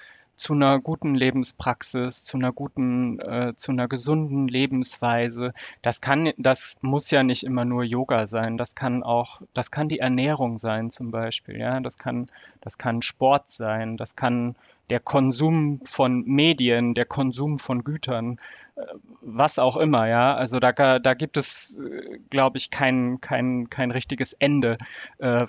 zu 0.42 0.54
einer 0.54 0.80
guten 0.80 1.14
Lebenspraxis, 1.14 2.24
zu 2.24 2.38
einer 2.38 2.52
guten, 2.52 3.20
äh, 3.20 3.54
zu 3.56 3.72
einer 3.72 3.88
gesunden 3.88 4.48
Lebensweise. 4.48 5.54
Das 5.84 6.02
kann, 6.02 6.32
das 6.38 6.78
muss 6.82 7.12
ja 7.12 7.22
nicht 7.22 7.44
immer 7.44 7.64
nur 7.64 7.84
Yoga 7.84 8.26
sein. 8.26 8.58
Das 8.58 8.74
kann 8.74 9.04
auch, 9.04 9.42
das 9.54 9.70
kann 9.70 9.88
die 9.88 10.00
Ernährung 10.00 10.58
sein 10.58 10.90
zum 10.90 11.12
Beispiel. 11.12 11.60
Ja, 11.60 11.80
das 11.80 11.98
kann, 11.98 12.26
das 12.60 12.80
kann 12.80 13.04
Sport 13.04 13.50
sein. 13.50 13.98
Das 13.98 14.16
kann 14.16 14.56
der 14.90 15.00
Konsum 15.00 15.82
von 15.86 16.24
Medien, 16.26 16.96
der 16.96 17.06
Konsum 17.06 17.60
von 17.60 17.84
Gütern, 17.84 18.38
äh, 18.76 18.82
was 19.22 19.60
auch 19.60 19.78
immer, 19.78 20.08
ja. 20.08 20.36
Also 20.36 20.60
da, 20.60 21.00
da 21.00 21.14
gibt 21.14 21.38
es, 21.38 21.78
äh, 21.78 22.18
glaube 22.32 22.58
ich, 22.58 22.72
kein, 22.72 23.22
kein, 23.22 23.70
kein 23.70 23.92
richtiges 23.92 24.34
Ende 24.34 24.78
äh, 25.20 25.46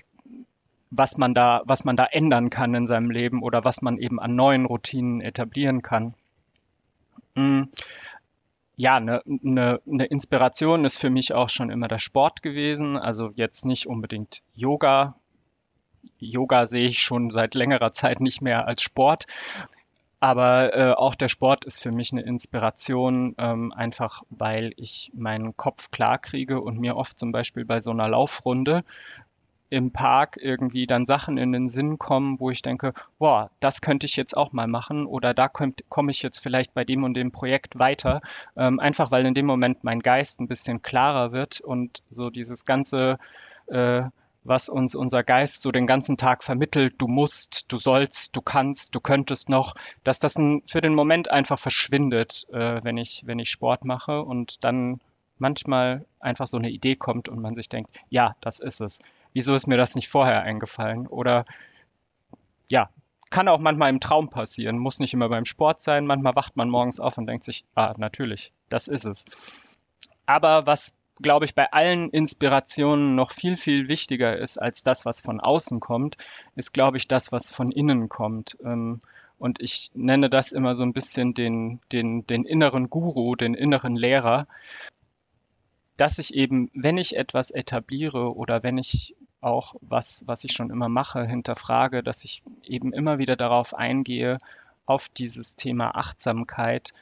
was 0.94 1.16
man 1.16 1.32
da, 1.32 1.62
was 1.64 1.84
man 1.84 1.96
da 1.96 2.04
ändern 2.04 2.50
kann 2.50 2.74
in 2.74 2.86
seinem 2.86 3.10
Leben 3.10 3.42
oder 3.42 3.64
was 3.64 3.80
man 3.80 3.98
eben 3.98 4.20
an 4.20 4.36
neuen 4.36 4.66
Routinen 4.66 5.20
etablieren 5.22 5.82
kann. 5.82 6.14
Mm. 7.34 7.62
Ja, 8.76 8.96
eine, 8.96 9.22
eine, 9.26 9.80
eine 9.90 10.04
Inspiration 10.06 10.84
ist 10.84 10.98
für 10.98 11.10
mich 11.10 11.32
auch 11.32 11.48
schon 11.48 11.70
immer 11.70 11.88
der 11.88 11.98
Sport 11.98 12.42
gewesen. 12.42 12.96
Also 12.96 13.32
jetzt 13.36 13.64
nicht 13.64 13.86
unbedingt 13.86 14.42
Yoga. 14.54 15.14
Yoga 16.18 16.66
sehe 16.66 16.86
ich 16.86 16.98
schon 16.98 17.30
seit 17.30 17.54
längerer 17.54 17.92
Zeit 17.92 18.20
nicht 18.20 18.42
mehr 18.42 18.66
als 18.66 18.82
Sport. 18.82 19.26
Aber 20.20 20.76
äh, 20.76 20.92
auch 20.92 21.14
der 21.14 21.28
Sport 21.28 21.64
ist 21.64 21.82
für 21.82 21.90
mich 21.90 22.12
eine 22.12 22.22
Inspiration, 22.22 23.34
ähm, 23.38 23.72
einfach 23.72 24.22
weil 24.30 24.72
ich 24.76 25.10
meinen 25.14 25.56
Kopf 25.56 25.90
klar 25.90 26.18
kriege 26.18 26.60
und 26.60 26.78
mir 26.78 26.96
oft 26.96 27.18
zum 27.18 27.32
Beispiel 27.32 27.64
bei 27.64 27.80
so 27.80 27.90
einer 27.90 28.08
Laufrunde 28.08 28.84
im 29.72 29.90
Park 29.90 30.38
irgendwie 30.38 30.86
dann 30.86 31.06
Sachen 31.06 31.38
in 31.38 31.50
den 31.50 31.70
Sinn 31.70 31.98
kommen, 31.98 32.38
wo 32.38 32.50
ich 32.50 32.60
denke, 32.60 32.92
boah, 33.18 33.50
das 33.58 33.80
könnte 33.80 34.04
ich 34.04 34.16
jetzt 34.16 34.36
auch 34.36 34.52
mal 34.52 34.66
machen 34.66 35.06
oder 35.06 35.32
da 35.32 35.48
komme 35.48 36.10
ich 36.10 36.22
jetzt 36.22 36.40
vielleicht 36.40 36.74
bei 36.74 36.84
dem 36.84 37.04
und 37.04 37.14
dem 37.14 37.32
Projekt 37.32 37.78
weiter. 37.78 38.20
Ähm, 38.54 38.78
einfach 38.80 39.10
weil 39.10 39.24
in 39.24 39.32
dem 39.32 39.46
Moment 39.46 39.82
mein 39.82 40.00
Geist 40.00 40.40
ein 40.40 40.46
bisschen 40.46 40.82
klarer 40.82 41.32
wird 41.32 41.62
und 41.62 42.02
so 42.10 42.28
dieses 42.28 42.66
ganze, 42.66 43.16
äh, 43.68 44.02
was 44.44 44.68
uns 44.68 44.94
unser 44.94 45.22
Geist 45.22 45.62
so 45.62 45.70
den 45.70 45.86
ganzen 45.86 46.18
Tag 46.18 46.44
vermittelt, 46.44 46.96
du 46.98 47.08
musst, 47.08 47.72
du 47.72 47.78
sollst, 47.78 48.36
du 48.36 48.42
kannst, 48.42 48.94
du 48.94 49.00
könntest 49.00 49.48
noch, 49.48 49.74
dass 50.04 50.18
das 50.18 50.36
ein, 50.36 50.62
für 50.66 50.82
den 50.82 50.94
Moment 50.94 51.30
einfach 51.30 51.58
verschwindet, 51.58 52.46
äh, 52.52 52.84
wenn 52.84 52.98
ich, 52.98 53.22
wenn 53.24 53.38
ich 53.38 53.48
Sport 53.48 53.86
mache 53.86 54.20
und 54.20 54.64
dann 54.64 55.00
manchmal 55.38 56.04
einfach 56.20 56.46
so 56.46 56.58
eine 56.58 56.68
Idee 56.68 56.94
kommt 56.94 57.30
und 57.30 57.40
man 57.40 57.54
sich 57.54 57.70
denkt, 57.70 57.96
ja, 58.10 58.36
das 58.42 58.60
ist 58.60 58.82
es 58.82 58.98
wieso 59.32 59.54
ist 59.54 59.66
mir 59.66 59.76
das 59.76 59.94
nicht 59.94 60.08
vorher 60.08 60.42
eingefallen? 60.42 61.06
Oder 61.06 61.44
ja, 62.70 62.90
kann 63.32 63.48
auch 63.48 63.58
manchmal 63.58 63.90
im 63.90 64.00
Traum 64.00 64.28
passieren, 64.28 64.78
muss 64.78 65.00
nicht 65.00 65.14
immer 65.14 65.28
beim 65.28 65.44
Sport 65.44 65.80
sein. 65.80 66.06
Manchmal 66.06 66.36
wacht 66.36 66.56
man 66.56 66.68
morgens 66.68 67.00
auf 67.00 67.18
und 67.18 67.26
denkt 67.26 67.44
sich, 67.44 67.64
ah, 67.74 67.94
natürlich, 67.96 68.52
das 68.68 68.88
ist 68.88 69.04
es. 69.04 69.24
Aber 70.26 70.66
was, 70.66 70.94
glaube 71.20 71.46
ich, 71.46 71.54
bei 71.54 71.72
allen 71.72 72.10
Inspirationen 72.10 73.14
noch 73.14 73.32
viel, 73.32 73.56
viel 73.56 73.88
wichtiger 73.88 74.36
ist 74.36 74.58
als 74.58 74.82
das, 74.82 75.04
was 75.04 75.20
von 75.20 75.40
außen 75.40 75.80
kommt, 75.80 76.16
ist, 76.54 76.72
glaube 76.72 76.98
ich, 76.98 77.08
das, 77.08 77.32
was 77.32 77.50
von 77.50 77.70
innen 77.72 78.08
kommt. 78.08 78.56
Ähm, 78.64 79.00
und 79.38 79.60
ich 79.60 79.90
nenne 79.94 80.30
das 80.30 80.52
immer 80.52 80.76
so 80.76 80.84
ein 80.84 80.92
bisschen 80.92 81.34
den, 81.34 81.80
den, 81.90 82.26
den 82.26 82.44
inneren 82.44 82.90
Guru, 82.90 83.34
den 83.34 83.54
inneren 83.54 83.96
Lehrer, 83.96 84.46
dass 85.96 86.18
ich 86.18 86.34
eben, 86.34 86.70
wenn 86.74 86.96
ich 86.96 87.16
etwas 87.16 87.50
etabliere 87.50 88.36
oder 88.36 88.62
wenn 88.62 88.78
ich 88.78 89.16
auch 89.42 89.74
was, 89.80 90.22
was 90.26 90.44
ich 90.44 90.52
schon 90.52 90.70
immer 90.70 90.88
mache, 90.88 91.26
hinterfrage, 91.26 92.02
dass 92.02 92.24
ich 92.24 92.42
eben 92.62 92.92
immer 92.92 93.18
wieder 93.18 93.36
darauf 93.36 93.74
eingehe, 93.74 94.38
auf 94.86 95.08
dieses 95.08 95.56
Thema 95.56 95.96
Achtsamkeit. 95.96 96.92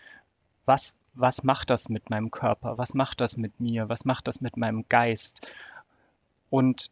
Was, 0.64 0.96
was 1.14 1.44
macht 1.44 1.70
das 1.70 1.88
mit 1.88 2.10
meinem 2.10 2.30
Körper? 2.30 2.78
Was 2.78 2.94
macht 2.94 3.20
das 3.20 3.36
mit 3.36 3.60
mir? 3.60 3.88
Was 3.88 4.04
macht 4.04 4.28
das 4.28 4.40
mit 4.40 4.56
meinem 4.56 4.86
Geist? 4.88 5.54
Und 6.50 6.90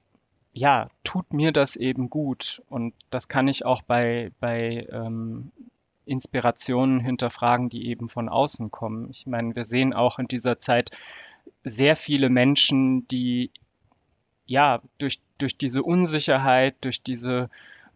ja, 0.53 0.89
tut 1.05 1.33
mir 1.33 1.53
das 1.53 1.77
eben 1.77 2.11
gut. 2.11 2.63
Und 2.69 2.95
das 3.11 3.29
kann 3.29 3.49
ich 3.49 3.65
auch 3.65 3.83
bei, 3.83 4.33
bei 4.41 4.87
ähm, 4.91 5.53
Inspirationen 6.05 7.01
hinterfragen, 7.01 7.69
die 7.69 7.89
eben 7.89 8.09
von 8.09 8.29
außen 8.29 8.71
kommen. 8.71 9.11
Ich 9.11 9.27
meine, 9.27 9.55
wir 9.55 9.65
sehen 9.65 9.93
auch 9.93 10.19
in 10.19 10.27
dieser 10.27 10.59
Zeit 10.59 10.91
sehr 11.65 11.97
viele 11.97 12.31
Menschen, 12.31 13.07
die 13.09 13.51
ja 14.47 14.81
durch 14.99 15.21
durch 15.39 15.57
diese 15.57 15.83
Unsicherheit, 15.83 16.77
durch 16.83 17.03
diese 17.03 17.49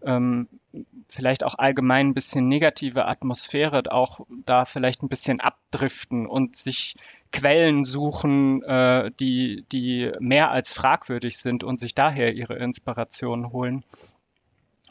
ähm, 0.04 0.48
vielleicht 1.08 1.44
auch 1.44 1.54
allgemein 1.56 2.08
ein 2.08 2.14
bisschen 2.14 2.48
negative 2.48 3.06
Atmosphäre 3.06 3.82
auch 3.90 4.20
da 4.46 4.64
vielleicht 4.64 5.02
ein 5.02 5.08
bisschen 5.08 5.40
abdriften 5.40 6.26
und 6.26 6.56
sich 6.56 6.96
Quellen 7.30 7.84
suchen, 7.84 8.62
äh, 8.62 9.10
die, 9.18 9.64
die 9.72 10.12
mehr 10.18 10.50
als 10.50 10.72
fragwürdig 10.72 11.38
sind 11.38 11.64
und 11.64 11.80
sich 11.80 11.94
daher 11.94 12.34
ihre 12.34 12.56
Inspiration 12.56 13.52
holen. 13.52 13.84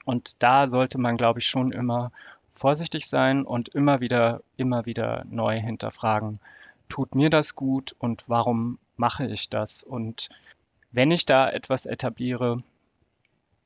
Und 0.06 0.42
da 0.42 0.68
sollte 0.68 0.98
man, 0.98 1.18
glaube 1.18 1.40
ich, 1.40 1.48
schon 1.48 1.72
immer 1.72 2.12
vorsichtig 2.56 3.08
sein 3.08 3.44
und 3.44 3.70
immer 3.70 4.02
wieder, 4.02 4.42
immer 4.58 4.86
wieder 4.86 5.24
neu 5.30 5.60
hinterfragen. 5.60 6.40
Tut 6.90 7.16
mir 7.16 7.30
das 7.30 7.56
gut 7.56 7.96
und 8.00 8.24
warum 8.28 8.80
mache 8.98 9.26
ich 9.28 9.50
das? 9.50 9.84
Und 9.84 10.30
wenn 10.92 11.12
ich 11.12 11.26
da 11.26 11.50
etwas 11.50 11.86
etabliere, 11.86 12.58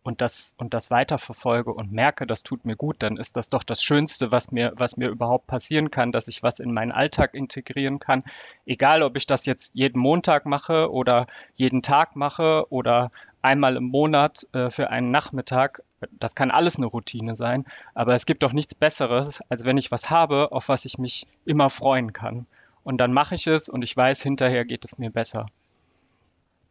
und 0.06 0.22
das, 0.22 0.54
und 0.60 0.76
das 0.76 0.92
weiterverfolge 0.92 1.74
und 1.74 1.92
merke, 1.92 2.28
das 2.28 2.44
tut 2.44 2.64
mir 2.64 2.76
gut, 2.76 2.98
dann 3.00 3.18
ist 3.18 3.38
das 3.38 3.50
doch 3.50 3.64
das 3.64 3.82
Schönste, 3.82 4.32
was 4.32 4.52
mir, 4.52 4.72
was 4.78 4.98
mir 4.98 5.10
überhaupt 5.10 5.48
passieren 5.48 5.90
kann, 5.90 6.12
dass 6.12 6.28
ich 6.28 6.44
was 6.44 6.60
in 6.60 6.72
meinen 6.72 6.92
Alltag 6.92 7.34
integrieren 7.34 7.98
kann. 7.98 8.22
Egal, 8.68 9.02
ob 9.02 9.18
ich 9.18 9.26
das 9.26 9.48
jetzt 9.48 9.74
jeden 9.74 10.00
Montag 10.00 10.46
mache 10.46 10.92
oder 10.92 11.26
jeden 11.56 11.82
Tag 11.82 12.16
mache 12.16 12.68
oder 12.70 13.12
einmal 13.42 13.78
im 13.78 13.86
Monat 13.86 14.48
äh, 14.54 14.70
für 14.70 14.92
einen 14.92 15.10
Nachmittag. 15.10 15.82
Das 16.12 16.36
kann 16.36 16.52
alles 16.52 16.78
eine 16.78 16.86
Routine 16.86 17.36
sein. 17.36 17.66
Aber 17.96 18.14
es 18.14 18.28
gibt 18.28 18.44
doch 18.44 18.54
nichts 18.54 18.76
Besseres, 18.76 19.42
als 19.50 19.66
wenn 19.66 19.78
ich 19.78 19.92
was 19.92 20.12
habe, 20.12 20.52
auf 20.52 20.70
was 20.70 20.86
ich 20.86 21.00
mich 21.00 21.26
immer 21.46 21.72
freuen 21.72 22.14
kann. 22.14 22.46
Und 22.84 22.98
dann 22.98 23.12
mache 23.12 23.34
ich 23.34 23.48
es 23.48 23.70
und 23.70 23.82
ich 23.82 23.98
weiß, 23.98 24.22
hinterher 24.22 24.66
geht 24.66 24.86
es 24.86 25.00
mir 25.00 25.10
besser. 25.10 25.48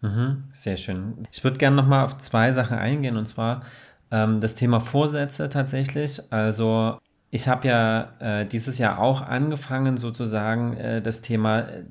Mhm, 0.04 0.44
sehr 0.52 0.76
schön. 0.76 1.14
Ich 1.32 1.42
würde 1.44 1.56
gerne 1.56 1.76
nochmal 1.76 2.04
auf 2.04 2.18
zwei 2.18 2.52
Sachen 2.52 2.76
eingehen 2.76 3.16
und 3.16 3.26
zwar 3.26 3.62
ähm, 4.10 4.42
das 4.42 4.54
Thema 4.54 4.78
Vorsätze 4.78 5.48
tatsächlich. 5.48 6.20
Also 6.30 6.98
ich 7.30 7.48
habe 7.48 7.66
ja 7.66 8.12
äh, 8.18 8.44
dieses 8.44 8.76
Jahr 8.76 8.98
auch 8.98 9.22
angefangen, 9.22 9.96
sozusagen 9.96 10.76
äh, 10.76 11.00
das 11.00 11.22
Thema 11.22 11.60
äh, 11.60 11.84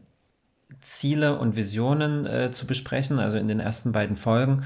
Ziele 0.80 1.40
und 1.40 1.56
Visionen 1.56 2.28
äh, 2.28 2.52
zu 2.52 2.68
besprechen, 2.68 3.18
also 3.18 3.38
in 3.38 3.48
den 3.48 3.60
ersten 3.60 3.94
beiden 3.94 4.16
Folgen. 4.16 4.64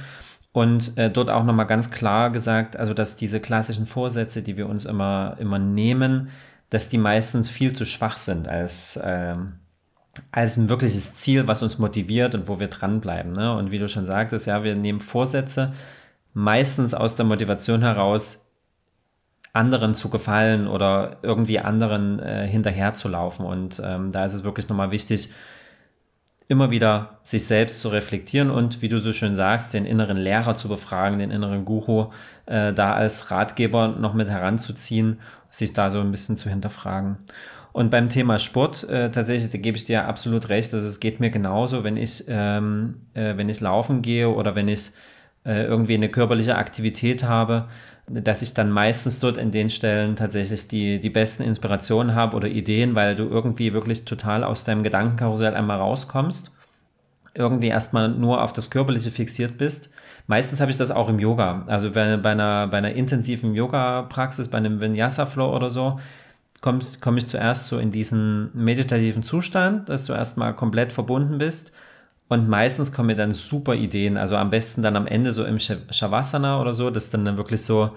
Und 0.52 0.98
äh, 0.98 1.10
dort 1.10 1.30
auch 1.30 1.46
nochmal 1.46 1.68
ganz 1.68 1.90
klar 1.90 2.32
gesagt, 2.32 2.76
also 2.76 2.94
dass 2.94 3.16
diese 3.16 3.40
klassischen 3.40 3.86
Vorsätze, 3.86 4.42
die 4.42 4.58
wir 4.58 4.68
uns 4.68 4.84
immer, 4.84 5.38
immer 5.40 5.58
nehmen, 5.58 6.32
dass 6.70 6.90
die 6.90 6.98
meistens 6.98 7.50
viel 7.50 7.72
zu 7.72 7.86
schwach 7.86 8.18
sind 8.18 8.50
als, 8.50 9.00
ähm, 9.02 9.54
als 10.32 10.58
ein 10.58 10.70
wirkliches 10.70 11.16
Ziel, 11.16 11.48
was 11.48 11.64
uns 11.64 11.78
motiviert 11.78 12.36
und 12.36 12.48
wo 12.48 12.60
wir 12.60 12.68
dranbleiben. 12.68 13.32
Ne? 13.32 13.56
Und 13.56 13.72
wie 13.72 13.80
du 13.80 13.90
schon 13.90 14.06
sagtest, 14.06 14.48
ja, 14.48 14.64
wir 14.64 14.76
nehmen 14.76 15.00
Vorsätze 15.00 15.74
meistens 16.34 16.94
aus 16.94 17.16
der 17.16 17.26
Motivation 17.26 17.82
heraus, 17.82 18.48
anderen 19.54 19.96
zu 19.96 20.10
gefallen 20.10 20.68
oder 20.68 21.18
irgendwie 21.24 21.60
anderen 21.60 22.20
äh, 22.20 22.48
hinterherzulaufen. 22.48 23.46
Und 23.46 23.82
ähm, 23.84 24.12
da 24.12 24.26
ist 24.26 24.34
es 24.34 24.44
wirklich 24.44 24.70
nochmal 24.70 24.92
wichtig, 24.92 25.30
immer 26.48 26.72
wieder 26.72 27.20
sich 27.24 27.46
selbst 27.46 27.82
zu 27.82 27.90
reflektieren 27.90 28.50
und, 28.50 28.82
wie 28.82 28.88
du 28.88 29.00
so 29.00 29.12
schön 29.12 29.36
sagst, 29.36 29.74
den 29.74 29.86
inneren 29.86 30.18
Lehrer 30.18 30.56
zu 30.56 30.70
befragen, 30.70 31.20
den 31.20 31.32
inneren 31.32 31.66
Guru 31.66 32.12
äh, 32.46 32.72
da 32.72 32.94
als 32.94 33.32
Ratgeber 33.32 33.90
noch 33.90 34.14
mit 34.14 34.30
heranzuziehen, 34.30 35.20
sich 35.50 35.74
da 35.74 35.90
so 35.90 36.00
ein 36.00 36.12
bisschen 36.12 36.38
zu 36.38 36.50
hinterfragen. 36.50 37.18
Und 37.78 37.92
beim 37.92 38.10
Thema 38.10 38.40
Sport, 38.40 38.90
äh, 38.90 39.12
tatsächlich, 39.12 39.52
da 39.52 39.60
gebe 39.60 39.78
ich 39.78 39.86
dir 39.86 40.06
absolut 40.08 40.50
recht. 40.50 40.74
Also 40.74 40.88
es 40.88 41.00
geht 41.00 41.20
mir 41.20 41.30
genauso, 41.30 41.84
wenn 41.84 41.96
ich, 41.96 42.24
ähm, 42.28 43.02
äh, 43.14 43.38
wenn 43.38 43.50
ich 43.50 43.62
laufen 43.62 44.02
gehe 44.02 44.30
oder 44.30 44.56
wenn 44.56 44.68
ich 44.68 44.90
äh, 45.46 45.64
irgendwie 45.66 45.94
eine 45.94 46.10
körperliche 46.10 46.56
Aktivität 46.56 47.24
habe, 47.24 47.68
dass 48.08 48.42
ich 48.42 48.56
dann 48.56 48.72
meistens 48.72 49.20
dort 49.20 49.38
in 49.38 49.52
den 49.52 49.70
Stellen 49.70 50.16
tatsächlich 50.16 50.68
die, 50.68 51.00
die 51.00 51.12
besten 51.12 51.44
Inspirationen 51.44 52.16
habe 52.16 52.36
oder 52.36 52.48
Ideen, 52.48 52.96
weil 52.96 53.16
du 53.16 53.26
irgendwie 53.26 53.74
wirklich 53.74 54.06
total 54.06 54.44
aus 54.44 54.64
deinem 54.64 54.82
Gedankenkarussell 54.82 55.54
einmal 55.54 55.78
rauskommst 55.78 56.52
irgendwie 57.36 57.68
erstmal 57.68 58.10
nur 58.10 58.42
auf 58.42 58.52
das 58.52 58.72
Körperliche 58.72 59.12
fixiert 59.12 59.60
bist. 59.60 59.92
Meistens 60.26 60.60
habe 60.60 60.72
ich 60.72 60.78
das 60.78 60.90
auch 60.90 61.08
im 61.08 61.20
Yoga. 61.20 61.66
Also 61.68 61.92
bei, 61.92 62.18
bei, 62.18 62.32
einer, 62.32 62.66
bei 62.66 62.80
einer 62.80 62.94
intensiven 62.94 63.54
Yoga-Praxis, 63.54 64.48
bei 64.48 64.58
einem 64.58 64.82
Vinyasa-Flow 64.82 65.56
oder 65.56 65.70
so, 65.70 66.00
komme 66.62 66.80
komm 67.02 67.18
ich 67.18 67.28
zuerst 67.28 67.68
so 67.68 67.80
in 67.80 67.92
diesen 67.92 68.50
meditativen 68.54 69.24
Zustand, 69.24 69.90
dass 69.90 70.06
du 70.06 70.14
erstmal 70.14 70.56
komplett 70.56 70.94
verbunden 70.94 71.38
bist. 71.38 71.72
Und 72.30 72.50
meistens 72.50 72.92
kommen 72.92 73.08
mir 73.08 73.16
dann 73.16 73.32
super 73.32 73.74
Ideen, 73.74 74.18
also 74.18 74.36
am 74.36 74.50
besten 74.50 74.82
dann 74.82 74.98
am 74.98 75.08
Ende 75.08 75.32
so 75.32 75.46
im 75.46 75.60
Shavasana 75.60 76.60
oder 76.60 76.74
so, 76.74 76.90
dass 76.90 77.10
dann, 77.10 77.24
dann 77.24 77.38
wirklich 77.38 77.64
so, 77.64 77.92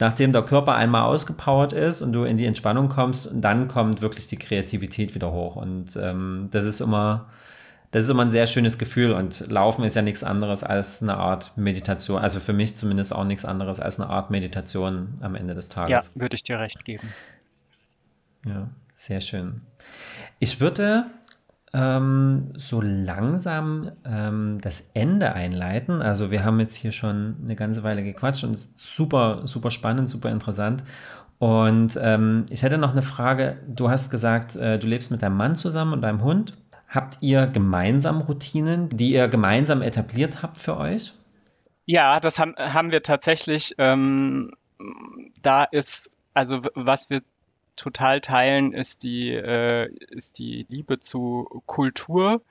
nachdem 0.00 0.32
der 0.32 0.42
Körper 0.42 0.74
einmal 0.74 1.02
ausgepowert 1.02 1.72
ist 1.72 2.02
und 2.02 2.12
du 2.12 2.24
in 2.24 2.36
die 2.36 2.46
Entspannung 2.46 2.88
kommst, 2.88 3.30
dann 3.32 3.68
kommt 3.68 4.02
wirklich 4.02 4.26
die 4.26 4.36
Kreativität 4.36 5.14
wieder 5.14 5.32
hoch. 5.32 5.54
Und 5.54 5.96
ähm, 5.96 6.48
das 6.50 6.64
ist 6.64 6.80
immer, 6.80 7.26
das 7.92 8.02
ist 8.02 8.10
immer 8.10 8.24
ein 8.24 8.32
sehr 8.32 8.48
schönes 8.48 8.78
Gefühl. 8.78 9.12
Und 9.12 9.48
Laufen 9.48 9.84
ist 9.84 9.94
ja 9.94 10.02
nichts 10.02 10.24
anderes 10.24 10.64
als 10.64 11.00
eine 11.00 11.16
Art 11.16 11.56
Meditation. 11.56 12.20
Also 12.20 12.40
für 12.40 12.52
mich 12.52 12.76
zumindest 12.76 13.14
auch 13.14 13.24
nichts 13.24 13.44
anderes 13.44 13.78
als 13.78 14.00
eine 14.00 14.10
Art 14.10 14.30
Meditation 14.30 15.14
am 15.20 15.36
Ende 15.36 15.54
des 15.54 15.68
Tages. 15.68 16.10
Ja, 16.14 16.20
würde 16.20 16.34
ich 16.34 16.42
dir 16.42 16.58
recht 16.58 16.84
geben. 16.84 17.08
Ja, 18.46 18.70
sehr 18.94 19.20
schön. 19.20 19.62
Ich 20.38 20.60
würde 20.60 21.06
ähm, 21.74 22.52
so 22.54 22.80
langsam 22.80 23.90
ähm, 24.04 24.58
das 24.62 24.88
Ende 24.94 25.34
einleiten. 25.34 26.00
Also 26.00 26.30
wir 26.30 26.44
haben 26.44 26.60
jetzt 26.60 26.74
hier 26.74 26.92
schon 26.92 27.36
eine 27.42 27.56
ganze 27.56 27.82
Weile 27.82 28.02
gequatscht 28.02 28.44
und 28.44 28.56
super, 28.76 29.42
super 29.44 29.70
spannend, 29.70 30.08
super 30.08 30.30
interessant. 30.30 30.84
Und 31.38 31.98
ähm, 32.00 32.46
ich 32.48 32.62
hätte 32.62 32.78
noch 32.78 32.92
eine 32.92 33.02
Frage. 33.02 33.58
Du 33.68 33.90
hast 33.90 34.10
gesagt, 34.10 34.56
äh, 34.56 34.78
du 34.78 34.86
lebst 34.86 35.10
mit 35.10 35.22
deinem 35.22 35.36
Mann 35.36 35.56
zusammen 35.56 35.92
und 35.92 36.00
deinem 36.00 36.22
Hund. 36.22 36.54
Habt 36.88 37.18
ihr 37.20 37.46
gemeinsam 37.46 38.22
Routinen, 38.22 38.88
die 38.88 39.12
ihr 39.12 39.28
gemeinsam 39.28 39.82
etabliert 39.82 40.42
habt 40.42 40.60
für 40.60 40.78
euch? 40.78 41.12
Ja, 41.84 42.20
das 42.20 42.34
haben, 42.36 42.54
haben 42.56 42.90
wir 42.90 43.02
tatsächlich. 43.02 43.74
Ähm, 43.76 44.52
da 45.42 45.64
ist, 45.64 46.10
also 46.32 46.60
was 46.74 47.10
wir 47.10 47.20
total 47.76 48.20
teilen, 48.20 48.72
ist 48.72 49.02
die, 49.02 49.30
äh, 49.30 49.88
ist 50.10 50.38
die 50.38 50.66
Liebe 50.68 51.00
zu 51.00 51.62
Kultur, 51.66 52.42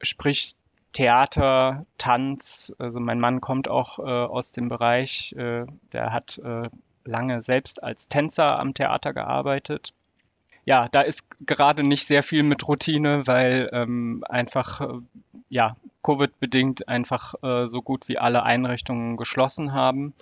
sprich 0.00 0.54
Theater, 0.92 1.86
Tanz. 1.98 2.74
Also 2.78 3.00
mein 3.00 3.20
Mann 3.20 3.40
kommt 3.40 3.68
auch 3.68 3.98
äh, 3.98 4.02
aus 4.02 4.52
dem 4.52 4.68
Bereich, 4.68 5.32
äh, 5.36 5.66
der 5.92 6.12
hat 6.12 6.38
äh, 6.38 6.68
lange 7.04 7.42
selbst 7.42 7.82
als 7.82 8.08
Tänzer 8.08 8.58
am 8.58 8.74
Theater 8.74 9.12
gearbeitet. 9.12 9.92
Ja, 10.64 10.88
da 10.88 11.00
ist 11.00 11.26
gerade 11.46 11.82
nicht 11.82 12.06
sehr 12.06 12.22
viel 12.22 12.42
mit 12.42 12.66
Routine, 12.68 13.26
weil 13.26 13.70
ähm, 13.72 14.24
einfach, 14.28 14.80
äh, 14.80 15.00
ja, 15.48 15.76
Covid-bedingt 16.02 16.88
einfach 16.88 17.34
äh, 17.42 17.66
so 17.66 17.82
gut 17.82 18.08
wie 18.08 18.18
alle 18.18 18.42
Einrichtungen 18.42 19.16
geschlossen 19.16 19.72
haben. 19.72 20.14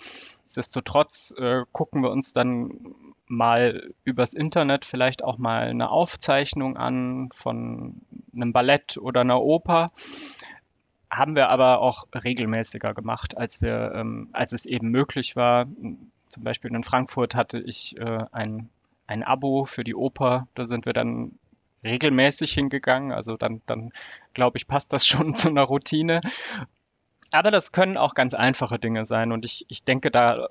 Nichtsdestotrotz 0.44 1.34
äh, 1.38 1.64
gucken 1.72 2.02
wir 2.02 2.10
uns 2.10 2.32
dann 2.32 2.94
mal 3.28 3.90
übers 4.04 4.34
Internet 4.34 4.84
vielleicht 4.84 5.22
auch 5.22 5.38
mal 5.38 5.68
eine 5.68 5.90
Aufzeichnung 5.90 6.76
an 6.76 7.30
von 7.32 8.00
einem 8.34 8.52
Ballett 8.52 8.96
oder 8.96 9.20
einer 9.20 9.40
Oper. 9.40 9.90
Haben 11.10 11.36
wir 11.36 11.48
aber 11.48 11.80
auch 11.80 12.06
regelmäßiger 12.14 12.94
gemacht, 12.94 13.36
als 13.36 13.62
wir, 13.62 13.92
ähm, 13.94 14.28
als 14.32 14.52
es 14.52 14.66
eben 14.66 14.90
möglich 14.90 15.36
war. 15.36 15.66
Zum 16.28 16.44
Beispiel 16.44 16.74
in 16.74 16.84
Frankfurt 16.84 17.34
hatte 17.34 17.58
ich 17.58 17.96
äh, 17.98 18.24
ein, 18.32 18.68
ein 19.06 19.22
Abo 19.22 19.64
für 19.64 19.84
die 19.84 19.94
Oper. 19.94 20.48
Da 20.54 20.64
sind 20.64 20.84
wir 20.84 20.92
dann 20.92 21.38
regelmäßig 21.84 22.52
hingegangen. 22.52 23.12
Also 23.12 23.36
dann, 23.36 23.62
dann 23.66 23.92
glaube 24.34 24.58
ich, 24.58 24.66
passt 24.66 24.92
das 24.92 25.06
schon 25.06 25.34
zu 25.34 25.48
einer 25.48 25.62
Routine. 25.62 26.20
Aber 27.30 27.50
das 27.50 27.72
können 27.72 27.98
auch 27.98 28.14
ganz 28.14 28.32
einfache 28.32 28.78
Dinge 28.78 29.04
sein. 29.04 29.32
Und 29.32 29.44
ich, 29.44 29.66
ich 29.68 29.84
denke 29.84 30.10
da, 30.10 30.46
äh, 30.46 30.48